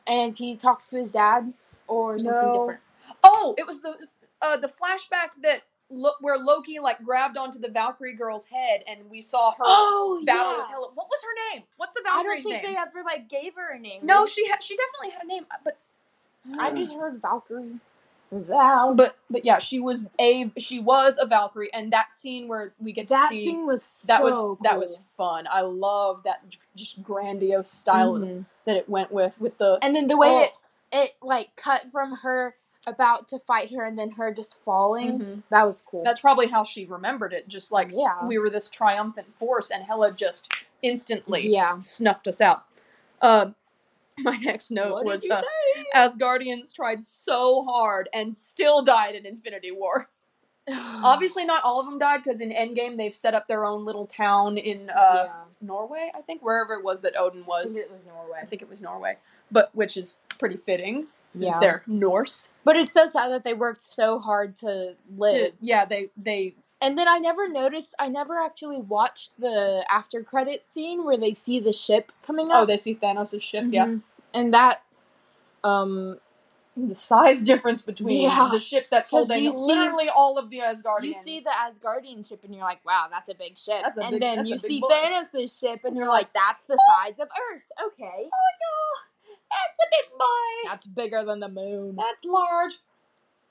and 0.07 0.35
he 0.35 0.55
talks 0.55 0.89
to 0.91 0.97
his 0.97 1.11
dad, 1.11 1.53
or 1.87 2.17
something 2.17 2.47
No. 2.47 2.53
different? 2.53 2.79
Oh, 3.23 3.55
it 3.57 3.67
was 3.67 3.81
the 3.81 3.95
uh, 4.41 4.57
the 4.57 4.67
flashback 4.67 5.29
that 5.43 5.63
lo- 5.89 6.15
where 6.21 6.37
Loki 6.37 6.79
like 6.79 7.03
grabbed 7.03 7.37
onto 7.37 7.59
the 7.59 7.69
Valkyrie 7.69 8.13
girl's 8.15 8.45
head 8.45 8.83
and 8.87 9.09
we 9.09 9.19
saw 9.21 9.51
her 9.51 9.57
Oh 9.61 10.21
battle 10.25 10.51
yeah. 10.51 10.57
with 10.59 10.67
Hela. 10.67 10.89
What 10.93 11.07
was 11.09 11.19
her 11.23 11.55
name? 11.55 11.63
What's 11.77 11.93
the 11.93 12.01
Valkyrie 12.03 12.23
girl? 12.23 12.31
I 12.31 12.35
don't 12.35 12.43
think 12.43 12.63
name? 12.63 12.73
they 12.73 12.79
ever 12.79 13.03
like 13.05 13.29
gave 13.29 13.55
her 13.55 13.73
a 13.73 13.79
name. 13.79 14.05
no, 14.05 14.25
she 14.25 14.47
had 14.47 14.61
she 14.63 14.77
definitely 14.77 15.17
had 15.17 15.23
a 15.23 15.27
name, 15.27 15.45
but 15.63 15.77
I 16.59 16.71
just 16.71 16.95
heard 16.95 17.21
Valkyrie. 17.21 17.79
Val. 18.31 18.93
but 18.93 19.17
but 19.29 19.45
yeah, 19.45 19.59
she 19.59 19.79
was 19.79 20.07
a 20.19 20.51
she 20.57 20.79
was 20.79 21.17
a 21.21 21.25
Valkyrie, 21.25 21.73
and 21.73 21.91
that 21.93 22.11
scene 22.11 22.47
where 22.47 22.73
we 22.79 22.91
get 22.91 23.07
that 23.07 23.29
to 23.31 23.37
see 23.37 23.45
scene 23.45 23.65
was 23.65 24.03
that 24.07 24.19
so 24.19 24.25
was 24.25 24.57
that 24.63 24.77
was 24.77 25.01
fun. 25.15 25.47
I 25.49 25.61
love 25.61 26.23
that 26.23 26.41
just 26.75 27.01
grandiose 27.03 27.69
style 27.71 28.13
Mhm. 28.13 28.45
that 28.65 28.75
it 28.75 28.89
went 28.89 29.11
with 29.11 29.39
with 29.39 29.57
the 29.57 29.79
And 29.81 29.95
then 29.95 30.07
the 30.07 30.17
way 30.17 30.29
Oh. 30.29 30.41
it 30.43 30.51
it 30.91 31.15
like 31.21 31.55
cut 31.55 31.91
from 31.91 32.11
her 32.17 32.55
about 32.85 33.27
to 33.27 33.39
fight 33.39 33.69
her 33.71 33.83
and 33.83 33.99
then 33.99 34.11
her 34.11 34.33
just 34.33 34.63
falling. 34.63 35.19
Mhm. 35.19 35.43
That 35.49 35.65
was 35.65 35.81
cool. 35.85 36.03
That's 36.03 36.21
probably 36.21 36.47
how 36.47 36.63
she 36.63 36.85
remembered 36.85 37.33
it. 37.33 37.47
Just 37.47 37.71
like 37.71 37.89
yeah. 37.93 38.25
we 38.25 38.37
were 38.37 38.49
this 38.49 38.69
triumphant 38.69 39.27
force, 39.37 39.71
and 39.71 39.83
Hela 39.83 40.11
just 40.11 40.49
instantly 40.81 41.47
yeah. 41.47 41.79
snuffed 41.81 42.27
us 42.27 42.39
out. 42.41 42.65
Uh, 43.21 43.51
my 44.19 44.35
next 44.37 44.71
note 44.71 44.93
What 44.93 45.05
was 45.05 45.21
did 45.21 45.27
you 45.27 45.33
uh, 45.35 45.41
say? 45.41 45.76
Asgardians 45.95 46.73
tried 46.73 47.05
so 47.05 47.63
hard 47.65 48.09
and 48.13 48.35
still 48.35 48.81
died 48.81 49.15
in 49.15 49.25
Infinity 49.25 49.71
War. 49.71 50.09
Obviously, 50.69 51.45
not 51.45 51.63
all 51.63 51.79
of 51.79 51.85
them 51.85 51.97
died 51.97 52.23
because 52.23 52.41
in 52.41 52.49
Endgame 52.51 52.97
they've 52.97 53.15
set 53.15 53.33
up 53.33 53.47
their 53.47 53.65
own 53.65 53.85
little 53.85 54.05
town 54.05 54.57
in 54.57 54.89
uh, 54.89 55.23
yeah. 55.25 55.31
Norway, 55.61 56.11
I 56.13 56.21
think, 56.21 56.41
wherever 56.43 56.73
it 56.73 56.83
was 56.83 57.01
that 57.01 57.15
Odin 57.17 57.45
was. 57.45 57.77
it 57.77 57.91
was 57.91 58.05
Norway. 58.05 58.39
I 58.41 58.45
think 58.45 58.61
it 58.61 58.69
was 58.69 58.81
Norway, 58.81 59.17
but 59.51 59.69
which 59.73 59.95
is 59.97 60.19
pretty 60.39 60.57
fitting 60.57 61.07
since 61.31 61.55
Yeah. 61.55 61.59
they're 61.59 61.83
Norse. 61.87 62.51
But 62.65 62.75
it's 62.75 62.91
so 62.91 63.05
sad 63.05 63.29
that 63.31 63.43
they 63.45 63.53
worked 63.53 63.81
so 63.81 64.19
hard 64.19 64.55
to 64.57 64.95
live. 65.17 65.31
To, 65.33 65.51
yeah, 65.61 65.85
they 65.85 66.09
they 66.17 66.53
And 66.81 66.97
then 66.97 67.07
I 67.07 67.17
never 67.19 67.47
noticed. 67.47 67.95
I 67.97 68.09
never 68.09 68.37
actually 68.39 68.79
watched 68.81 69.39
the 69.39 69.85
after 69.89 70.21
credit 70.21 70.65
scene 70.65 71.05
where 71.05 71.17
they 71.17 71.33
see 71.33 71.59
the 71.61 71.71
ship 71.73 72.11
coming 72.23 72.51
up. 72.51 72.63
oh 72.63 72.65
they 72.65 72.77
see 72.77 72.93
Thanos' 72.95 73.41
ship. 73.41 73.63
Yeah, 73.69 73.85
Mhm. 73.85 74.01
And 74.33 74.53
that, 74.53 74.81
um, 75.63 76.17
the 76.75 76.95
size 76.95 77.41
difference 77.51 77.81
between 77.81 78.21
Yeah. 78.21 78.49
the 78.51 78.59
ship 78.59 78.87
that's 78.91 79.09
holding 79.09 79.43
you 79.43 79.51
see- 79.51 79.57
literally 79.57 80.09
all 80.09 80.37
of 80.37 80.49
the 80.49 80.59
Asgardians. 80.59 81.03
you 81.03 81.13
see 81.13 81.39
the 81.39 81.49
Asgardian 81.49 82.27
ship 82.27 82.43
and 82.43 82.53
you're 82.53 82.63
like, 82.63 82.83
wow, 82.85 83.07
that's 83.11 83.29
a 83.29 83.35
big 83.35 83.57
ship. 83.57 83.81
That's 83.81 83.97
a 83.97 84.01
and 84.01 84.11
big- 84.11 84.21
then 84.21 84.45
you 84.45 84.57
see. 84.57 84.81
Thanos' 84.81 85.59
ship 85.59 85.81
and 85.85 85.95
you're 85.95 86.07
like, 86.07 86.31
that's 86.33 86.65
the 86.65 86.77
size 86.89 87.19
of 87.19 87.27
Earth. 87.51 87.63
Okay, 87.87 88.03
Oh 88.05 88.49
no, 88.61 89.29
That's 89.49 89.79
a 89.81 89.89
big 89.91 90.19
boy. 90.19 90.69
that's 90.69 90.85
bigger 90.85 91.23
than 91.23 91.39
the 91.39 91.49
moon. 91.49 91.95
That's 91.95 92.23
large. 92.25 92.73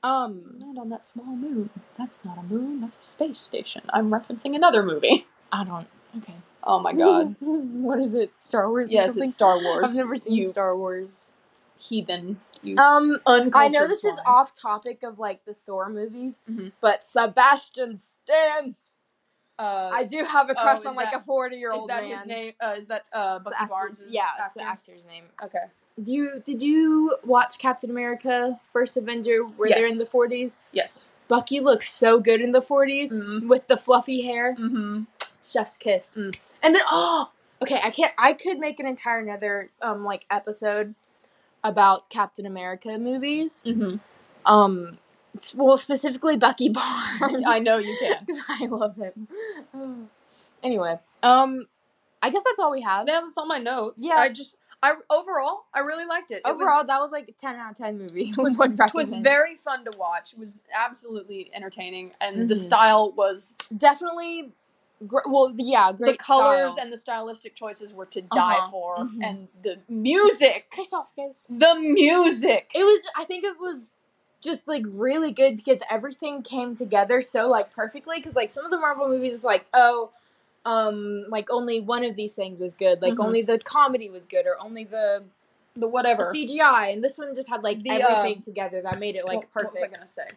Um, 0.02 0.58
Not 0.60 0.78
on 0.80 0.88
that 0.90 1.04
small 1.04 1.24
moon. 1.34 1.70
That's 1.98 2.24
not 2.24 2.38
a 2.38 2.42
moon. 2.42 2.80
That's 2.80 2.98
a 2.98 3.02
space 3.02 3.40
station. 3.40 3.82
I'm 3.92 4.10
referencing 4.10 4.54
another 4.54 4.82
movie. 4.84 5.26
I 5.50 5.64
don't. 5.64 5.88
Okay. 6.18 6.34
Oh 6.62 6.78
my 6.78 6.92
god. 6.92 7.34
what 7.40 7.98
is 7.98 8.14
it? 8.14 8.30
Star 8.38 8.68
Wars? 8.70 8.90
or 8.90 8.92
yes, 8.92 9.06
something? 9.06 9.22
it's 9.24 9.34
Star 9.34 9.60
Wars. 9.60 9.90
I've 9.90 9.96
never 9.96 10.14
seen 10.14 10.34
you 10.34 10.44
Star 10.44 10.76
Wars. 10.76 11.28
Heathen. 11.78 12.40
Um, 12.78 13.18
uncultured 13.26 13.54
I 13.54 13.68
know 13.68 13.86
this 13.86 14.04
is 14.04 14.18
off 14.26 14.52
topic 14.54 15.02
of 15.02 15.18
like 15.18 15.44
the 15.44 15.54
Thor 15.54 15.88
movies, 15.88 16.40
Mhm. 16.50 16.72
but 16.80 17.04
Sebastian 17.04 17.98
Stan. 17.98 18.74
Uh, 19.58 19.90
I 19.92 20.04
do 20.04 20.22
have 20.24 20.50
a 20.50 20.54
oh, 20.58 20.62
crush 20.62 20.80
is 20.80 20.86
on 20.86 20.94
like 20.96 21.12
that- 21.12 21.20
a 21.20 21.24
forty 21.24 21.56
year 21.56 21.72
is 21.72 21.80
old 21.80 21.90
that 21.90 22.02
man. 22.02 22.16
his 22.18 22.26
name? 22.26 22.52
Uh, 22.60 22.74
is 22.76 22.88
that 22.88 23.04
uh, 23.12 23.38
Bucky 23.38 23.56
actor- 23.58 23.74
Barnes? 23.74 24.02
Yeah, 24.08 24.22
it's 24.40 24.54
the 24.54 24.62
actor's 24.62 25.06
name. 25.06 25.24
Okay. 25.42 25.64
Do 26.02 26.12
you 26.12 26.42
did 26.44 26.62
you 26.62 27.16
watch 27.24 27.58
Captain 27.58 27.88
America: 27.90 28.60
First 28.72 28.96
Avenger 28.98 29.44
where 29.56 29.68
they're 29.70 29.86
in 29.86 29.96
the 29.98 30.04
forties? 30.04 30.56
Yes. 30.72 31.12
Bucky 31.28 31.60
looks 31.60 31.90
so 31.92 32.20
good 32.20 32.40
in 32.40 32.52
the 32.52 32.60
40s 32.62 33.12
Mhm. 33.18 33.48
with 33.48 33.66
the 33.66 33.76
fluffy 33.76 34.22
hair. 34.22 34.54
Mm-hmm. 34.54 35.04
Chef's 35.42 35.76
kiss. 35.76 36.16
Mm. 36.16 36.36
And 36.62 36.74
then 36.74 36.82
oh, 36.90 37.30
okay, 37.62 37.80
I 37.82 37.90
can't. 37.90 38.12
I 38.18 38.32
could 38.34 38.58
make 38.58 38.78
an 38.78 38.86
entire 38.86 39.20
another 39.20 39.70
um 39.80 40.04
like 40.04 40.26
episode 40.30 40.94
about 41.68 42.08
Captain 42.10 42.46
America 42.46 42.98
movies. 42.98 43.64
Mm-hmm. 43.66 43.96
Um, 44.44 44.92
well, 45.54 45.76
specifically 45.76 46.36
Bucky 46.36 46.68
Barnes. 46.70 47.42
I 47.46 47.58
know 47.58 47.78
you 47.78 47.96
can. 47.98 48.24
because 48.24 48.42
I 48.48 48.66
love 48.66 48.96
him. 48.96 49.28
anyway, 50.62 50.98
um, 51.22 51.66
I 52.22 52.30
guess 52.30 52.42
that's 52.44 52.58
all 52.58 52.70
we 52.70 52.82
have. 52.82 53.06
Yeah, 53.06 53.20
that's 53.22 53.36
all 53.36 53.46
my 53.46 53.58
notes. 53.58 54.02
Yeah. 54.04 54.14
I 54.14 54.32
just, 54.32 54.56
I 54.82 54.94
overall, 55.10 55.64
I 55.74 55.80
really 55.80 56.06
liked 56.06 56.30
it. 56.30 56.36
It 56.36 56.42
was- 56.44 56.54
Overall, 56.54 56.84
that 56.84 57.00
was 57.00 57.10
like 57.12 57.28
a 57.28 57.32
ten 57.32 57.56
out 57.56 57.72
of 57.72 57.76
ten 57.76 57.98
movie. 57.98 58.30
it 58.36 58.36
was, 58.38 58.58
it 58.60 58.94
was 58.94 59.14
very 59.14 59.56
fun 59.56 59.84
to 59.84 59.96
watch. 59.98 60.32
It 60.32 60.38
was 60.38 60.62
absolutely 60.74 61.50
entertaining, 61.54 62.12
and 62.20 62.48
the 62.48 62.54
Mhm. 62.54 62.58
style 62.58 63.12
was 63.12 63.54
definitely. 63.76 64.52
Well, 65.00 65.52
yeah, 65.56 65.92
the 65.92 66.16
colors 66.16 66.74
style. 66.74 66.84
and 66.84 66.92
the 66.92 66.96
stylistic 66.96 67.54
choices 67.54 67.92
were 67.92 68.06
to 68.06 68.22
die 68.22 68.58
Uh-huh. 68.58 68.70
for, 68.70 68.96
Mhm. 68.96 69.22
and 69.22 69.48
the 69.62 69.78
music, 69.88 70.70
piss 70.70 70.92
off, 70.92 71.14
ghost. 71.16 71.48
the 71.58 71.74
music. 71.74 72.70
It 72.74 72.84
was. 72.84 73.06
I 73.16 73.24
think 73.24 73.44
it 73.44 73.58
was 73.60 73.90
just 74.40 74.66
like 74.66 74.84
really 74.88 75.32
good 75.32 75.56
because 75.56 75.82
everything 75.90 76.42
came 76.42 76.74
together 76.74 77.20
so 77.20 77.48
like 77.48 77.70
perfectly. 77.70 78.16
Because 78.16 78.36
like 78.36 78.50
some 78.50 78.64
of 78.64 78.70
the 78.70 78.78
Marvel 78.78 79.08
movies, 79.08 79.34
is 79.34 79.44
like 79.44 79.66
oh, 79.74 80.10
um, 80.64 81.24
like 81.28 81.50
only 81.50 81.80
one 81.80 82.04
of 82.04 82.16
these 82.16 82.34
things 82.34 82.58
was 82.58 82.74
good. 82.74 83.02
Like 83.02 83.16
Mhm. 83.16 83.24
only 83.24 83.42
the 83.42 83.58
comedy 83.58 84.08
was 84.10 84.24
good, 84.26 84.46
or 84.46 84.58
only 84.60 84.84
the, 84.84 85.24
the 85.76 85.88
whatever. 85.88 86.22
the 86.32 86.38
CGI. 86.38 86.92
And 86.92 87.04
this 87.04 87.18
one 87.18 87.34
just 87.34 87.48
had 87.50 87.62
like 87.62 87.82
The, 87.82 87.90
everything 87.90 88.40
together 88.42 88.80
that 88.82 88.98
made 88.98 89.16
it 89.16 89.26
like 89.26 89.36
what, 89.36 89.48
what 89.54 89.72
was 89.72 89.82
I 89.82 89.86
perfect. 89.86 89.94
gonna 89.94 90.06
say? 90.06 90.28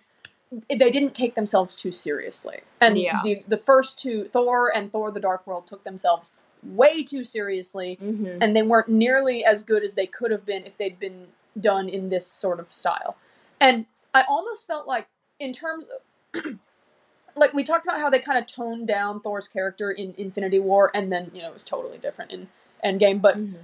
They 0.52 0.90
didn't 0.90 1.14
take 1.14 1.36
themselves 1.36 1.76
too 1.76 1.92
seriously, 1.92 2.62
and 2.82 2.98
Yeah. 2.98 3.22
the 3.24 3.44
the 3.48 3.58
first 3.58 4.00
two, 4.00 4.26
Thor 4.30 4.72
and 4.76 4.92
Thor: 4.92 5.12
The 5.12 5.20
Dark 5.20 5.46
World, 5.46 5.68
took 5.68 5.84
themselves 5.84 6.34
way 6.64 7.04
too 7.04 7.24
seriously, 7.24 7.98
Mm-hmm. 8.02 8.42
and 8.42 8.56
they 8.56 8.64
weren't 8.64 8.90
nearly 8.90 9.46
as 9.46 9.62
good 9.64 9.84
as 9.84 9.94
they 9.94 10.08
could 10.08 10.32
have 10.32 10.46
been 10.46 10.66
if 10.66 10.78
they'd 10.78 11.00
been 11.00 11.28
done 11.60 11.88
in 11.88 12.10
this 12.10 12.26
sort 12.26 12.60
of 12.60 12.72
style. 12.72 13.16
And 13.60 13.86
I 14.14 14.24
almost 14.28 14.66
felt 14.66 14.88
like, 14.88 15.08
in 15.40 15.54
terms 15.54 15.86
of, 16.34 16.58
like 17.36 17.54
we 17.54 17.64
talked 17.64 17.86
about 17.86 18.00
how 18.00 18.10
they 18.10 18.20
kind 18.20 18.40
of 18.40 18.48
toned 18.48 18.88
down 18.88 19.22
Thor's 19.22 19.48
character 19.48 19.92
in 19.92 20.16
Infinity 20.18 20.60
War, 20.60 20.90
and 20.96 21.12
then 21.12 21.30
you 21.34 21.42
know 21.44 21.50
it 21.50 21.54
was 21.54 21.66
totally 21.66 21.98
different 22.00 22.32
in 22.32 22.48
Endgame. 22.84 23.22
But 23.22 23.38
Mm-hmm. 23.38 23.58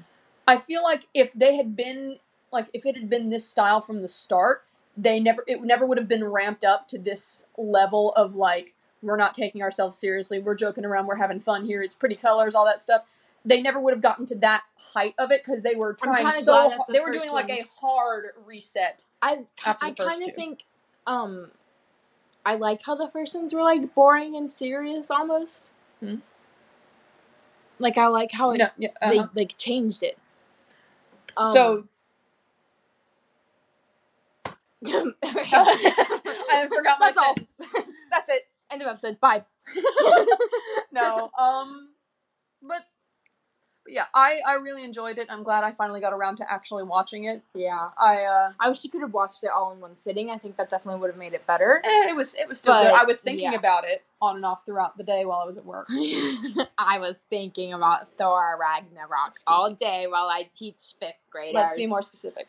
I 0.47 0.57
feel 0.57 0.83
like 0.83 1.07
if 1.15 1.33
they 1.33 1.55
had 1.55 1.75
been 1.75 2.19
like 2.51 2.67
if 2.73 2.85
it 2.85 2.95
had 2.95 3.09
been 3.09 3.29
this 3.31 3.43
style 3.49 3.81
from 3.81 4.03
the 4.03 4.07
start, 4.07 4.64
they 4.97 5.19
never 5.19 5.43
it 5.47 5.61
never 5.61 5.85
would 5.85 5.97
have 5.97 6.07
been 6.07 6.23
ramped 6.23 6.63
up 6.63 6.87
to 6.89 6.97
this 6.97 7.47
level 7.57 8.13
of 8.13 8.35
like 8.35 8.73
we're 9.01 9.17
not 9.17 9.33
taking 9.33 9.61
ourselves 9.61 9.97
seriously, 9.97 10.39
we're 10.39 10.55
joking 10.55 10.83
around, 10.83 11.05
we're 11.05 11.17
having 11.17 11.39
fun 11.39 11.65
here, 11.65 11.83
it's 11.83 11.93
pretty 11.93 12.15
colors, 12.15 12.55
all 12.55 12.65
that 12.65 12.81
stuff. 12.81 13.03
They 13.47 13.61
never 13.61 13.79
would 13.79 13.93
have 13.93 14.01
gotten 14.01 14.25
to 14.27 14.35
that 14.37 14.63
height 14.75 15.13
of 15.19 15.29
it 15.31 15.43
because 15.45 15.61
they 15.61 15.75
were 15.75 15.93
trying 15.93 16.25
so 16.41 16.53
hard. 16.53 16.71
the 16.87 16.93
They 16.93 16.99
were 16.99 17.11
doing 17.11 17.31
like 17.31 17.49
a 17.49 17.63
hard 17.79 18.29
reset. 18.45 19.05
I 19.21 19.45
I 19.63 19.91
kind 19.91 20.27
of 20.27 20.35
think 20.35 20.63
um 21.05 21.51
I 22.45 22.55
like 22.55 22.81
how 22.83 22.95
the 22.95 23.09
first 23.09 23.35
ones 23.35 23.53
were 23.53 23.61
like 23.61 23.93
boring 23.93 24.35
and 24.35 24.49
serious 24.49 25.11
almost. 25.11 25.71
Hmm. 25.99 26.15
Like 27.77 27.97
I 27.97 28.07
like 28.07 28.31
how 28.31 28.51
it, 28.51 28.57
No, 28.57 28.69
yeah, 28.77 28.89
they 29.01 29.19
uh-huh. 29.19 29.27
like 29.35 29.57
changed 29.57 30.01
it. 30.01 30.17
Um, 31.37 31.53
so 31.53 31.87
I 35.23 36.67
forgot 36.73 36.99
my 36.99 37.07
That's 37.07 37.17
all. 37.17 37.35
sentence. 37.35 37.61
That's 38.11 38.29
it. 38.29 38.47
End 38.71 38.81
of 38.81 38.87
episode. 38.87 39.19
Bye. 39.19 39.45
no, 40.91 41.29
um, 41.37 41.89
but, 42.61 42.83
but 43.83 43.93
yeah, 43.93 44.05
I 44.13 44.39
I 44.47 44.53
really 44.55 44.83
enjoyed 44.83 45.17
it. 45.19 45.27
I'm 45.29 45.43
glad 45.43 45.63
I 45.63 45.71
finally 45.71 45.99
got 46.01 46.13
around 46.13 46.37
to 46.37 46.51
actually 46.51 46.83
watching 46.83 47.25
it. 47.25 47.43
Yeah. 47.53 47.89
I 47.97 48.23
uh, 48.23 48.51
I 48.59 48.67
wish 48.69 48.83
you 48.83 48.89
could 48.89 49.01
have 49.01 49.13
watched 49.13 49.43
it 49.43 49.51
all 49.55 49.71
in 49.73 49.79
one 49.79 49.95
sitting. 49.95 50.31
I 50.31 50.37
think 50.37 50.57
that 50.57 50.69
definitely 50.69 51.01
would 51.01 51.11
have 51.11 51.19
made 51.19 51.33
it 51.33 51.45
better. 51.45 51.81
eh, 51.83 52.09
it 52.09 52.15
was 52.15 52.33
it 52.35 52.47
was 52.49 52.59
still 52.59 52.73
But, 52.73 52.83
good. 52.85 52.93
I 52.93 53.03
was 53.03 53.19
thinking 53.19 53.51
yeah. 53.51 53.57
about 53.59 53.83
it 53.85 54.03
on 54.21 54.37
and 54.37 54.45
off 54.45 54.65
throughout 54.65 54.97
the 54.97 55.03
day 55.03 55.25
while 55.25 55.39
I 55.39 55.45
was 55.45 55.57
at 55.59 55.65
work. 55.65 55.87
I 56.77 56.97
was 56.99 57.23
thinking 57.29 57.73
about 57.73 58.07
Thor 58.17 58.57
Ragnarok 58.59 59.35
all 59.45 59.71
day 59.73 60.07
while 60.09 60.27
I 60.27 60.49
teach 60.51 60.81
fifth 60.99 61.13
graders. 61.29 61.53
Let's 61.53 61.75
be 61.75 61.85
more 61.85 62.01
specific. 62.01 62.47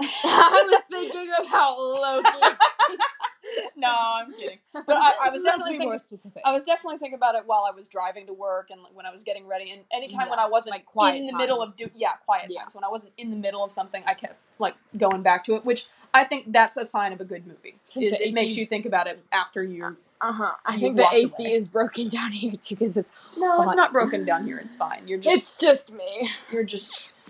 I 0.00 0.64
was 0.70 0.82
thinking 0.90 1.30
about 1.38 1.78
Loki. 1.78 2.56
no, 3.76 3.94
I'm 3.96 4.30
kidding. 4.32 4.58
But 4.72 4.96
I, 4.96 5.12
I 5.26 5.30
was 5.30 5.42
Let's 5.42 5.44
definitely 5.44 5.72
be 5.72 5.78
thinking, 5.78 5.88
more 5.90 5.98
specific. 5.98 6.42
I 6.44 6.52
was 6.52 6.64
definitely 6.64 6.98
thinking 6.98 7.14
about 7.16 7.34
it 7.34 7.42
while 7.46 7.64
I 7.70 7.74
was 7.74 7.88
driving 7.88 8.26
to 8.26 8.32
work 8.32 8.70
and 8.70 8.80
when 8.94 9.06
I 9.06 9.10
was 9.10 9.22
getting 9.22 9.46
ready, 9.46 9.70
and 9.70 9.82
anytime 9.92 10.28
when 10.28 10.38
I 10.38 10.46
wasn't 10.46 10.74
like 10.74 10.86
quiet 10.86 11.18
in 11.18 11.24
the 11.24 11.36
middle 11.36 11.62
of 11.62 11.76
do 11.76 11.86
yeah 11.94 12.12
quiet 12.24 12.46
Yeah. 12.48 12.62
times 12.62 12.74
when 12.74 12.84
I 12.84 12.88
wasn't 12.88 13.12
in 13.18 13.30
the 13.30 13.36
middle 13.36 13.64
of 13.64 13.72
something, 13.72 14.02
I 14.06 14.14
kept 14.14 14.36
like 14.58 14.74
going 14.96 15.22
back 15.22 15.44
to 15.44 15.54
it, 15.56 15.64
which 15.64 15.86
I 16.14 16.24
think 16.24 16.52
that's 16.52 16.76
a 16.76 16.84
sign 16.84 17.12
of 17.12 17.20
a 17.20 17.24
good 17.24 17.46
movie. 17.46 17.76
Is 17.96 18.20
it 18.20 18.34
makes 18.34 18.56
you 18.56 18.66
think 18.66 18.86
about 18.86 19.06
it 19.06 19.22
after 19.32 19.62
you're. 19.62 19.96
Uh 20.18 20.32
huh. 20.32 20.52
I 20.64 20.78
think 20.78 20.96
the 20.96 21.06
AC 21.12 21.44
away. 21.44 21.52
is 21.52 21.68
broken 21.68 22.08
down 22.18 22.32
here 22.32 22.52
too 22.52 22.74
because 22.74 22.96
it's 22.96 23.12
No, 23.36 23.62
it's 23.62 23.74
not 23.74 23.92
broken 23.92 24.24
down 24.24 24.46
here. 24.46 24.56
It's 24.56 24.74
fine. 24.74 25.06
You're 25.06 25.18
just 25.18 25.36
it's 25.36 25.58
just 25.58 25.92
me. 25.92 26.30
you're 26.50 26.64
just 26.64 27.25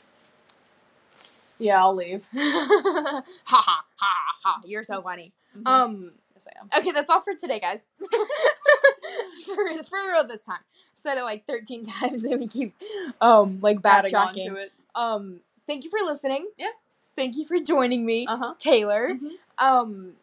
yeah. 1.61 1.79
I'll 1.81 1.95
leave. 1.95 2.27
ha 2.35 3.23
ha 3.45 3.85
ha 3.97 4.35
ha. 4.43 4.61
You're 4.65 4.85
so 4.85 5.03
funny. 5.03 5.33
Mhm. 5.57 5.67
Um. 5.67 6.13
yes, 6.35 6.47
I 6.55 6.61
am. 6.61 6.81
Okay, 6.81 6.93
that's 6.93 7.11
all 7.11 7.23
for 7.23 7.35
today, 7.35 7.61
guys. 7.61 7.85
for 9.45 9.55
for 9.85 9.99
real 10.13 10.27
this 10.27 10.45
time. 10.45 10.59
I've 10.61 11.01
said 11.01 11.19
it 11.19 11.23
like 11.23 11.47
13 11.47 11.87
times, 12.01 12.25
and 12.25 12.41
we 12.41 12.47
keep 12.49 12.75
um 13.21 13.61
like 13.61 13.79
backtracking. 13.81 14.47
to 14.47 14.57
it. 14.57 14.73
Um. 14.95 15.41
Thank 15.67 15.85
you 15.85 15.91
for 15.91 15.99
listening. 16.05 16.49
Yeah. 16.59 16.69
Thank 17.17 17.37
you 17.37 17.45
for 17.45 17.59
joining 17.59 18.05
me, 18.07 18.27
Uh 18.27 18.37
huh. 18.37 18.55
Taylor. 18.59 19.13
Um. 19.59 20.17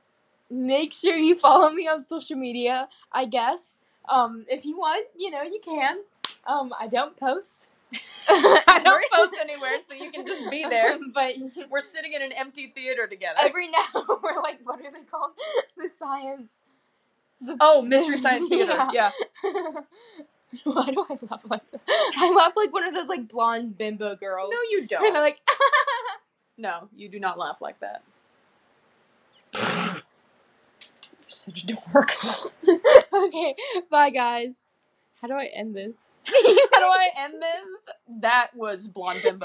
Make 0.49 0.93
sure 0.93 1.15
you 1.15 1.35
follow 1.35 1.69
me 1.71 1.87
on 1.87 2.05
social 2.05 2.37
media. 2.37 2.87
I 3.11 3.25
guess. 3.25 3.77
Um. 4.07 4.45
If 4.49 4.65
you 4.65 4.77
want, 4.77 5.07
you 5.17 5.29
know, 5.31 5.41
you 5.43 5.59
can. 5.63 5.99
Um. 6.47 6.73
I 6.79 6.87
don't 6.87 7.17
post. 7.17 7.67
I 8.27 8.81
don't 8.83 9.03
post 9.11 9.35
anywhere, 9.39 9.77
so 9.87 9.93
you 9.93 10.11
can 10.11 10.25
just 10.25 10.49
be 10.49 10.65
there. 10.69 10.97
but 11.13 11.35
We're 11.69 11.81
sitting 11.81 12.13
in 12.13 12.21
an 12.21 12.31
empty 12.31 12.71
theater 12.73 13.07
together. 13.07 13.39
every 13.39 13.67
now 13.69 14.05
we're 14.23 14.41
like, 14.41 14.59
what 14.63 14.79
are 14.79 14.91
they 14.91 15.03
called? 15.09 15.31
The 15.77 15.87
science. 15.89 16.61
The 17.41 17.57
oh, 17.59 17.81
Mystery 17.81 18.17
Science 18.17 18.47
Theater. 18.47 18.73
Yeah. 18.93 19.11
Yeah. 19.43 19.51
Why 20.63 20.85
do 20.85 21.05
I 21.09 21.17
laugh 21.29 21.41
like 21.49 21.71
that? 21.71 21.81
I 21.89 22.33
laugh 22.37 22.53
like 22.55 22.71
one 22.71 22.85
of 22.87 22.93
those 22.93 23.07
like 23.09 23.27
blonde 23.27 23.77
bimbo 23.77 24.15
girls. 24.15 24.49
No, 24.51 24.57
you 24.69 24.87
don't. 24.87 25.01
they're 25.01 25.11
like, 25.21 25.39
No, 26.57 26.87
you 26.95 27.09
do 27.09 27.19
not 27.19 27.37
laugh 27.37 27.57
like 27.59 27.79
that. 27.79 28.03
You're 29.53 30.01
such 31.27 31.63
a 31.63 31.67
dork. 31.67 32.13
okay, 33.13 33.55
bye 33.89 34.09
guys. 34.11 34.65
How 35.23 35.29
do 35.29 35.35
I 35.35 35.45
end 35.55 35.73
this? 35.73 36.09
How 36.25 36.33
do 36.33 36.85
I 36.85 37.09
end 37.17 37.35
this? 37.41 37.67
That 38.19 38.49
was 38.53 38.89
Blonde 38.89 39.21
Bimbo 39.23 39.39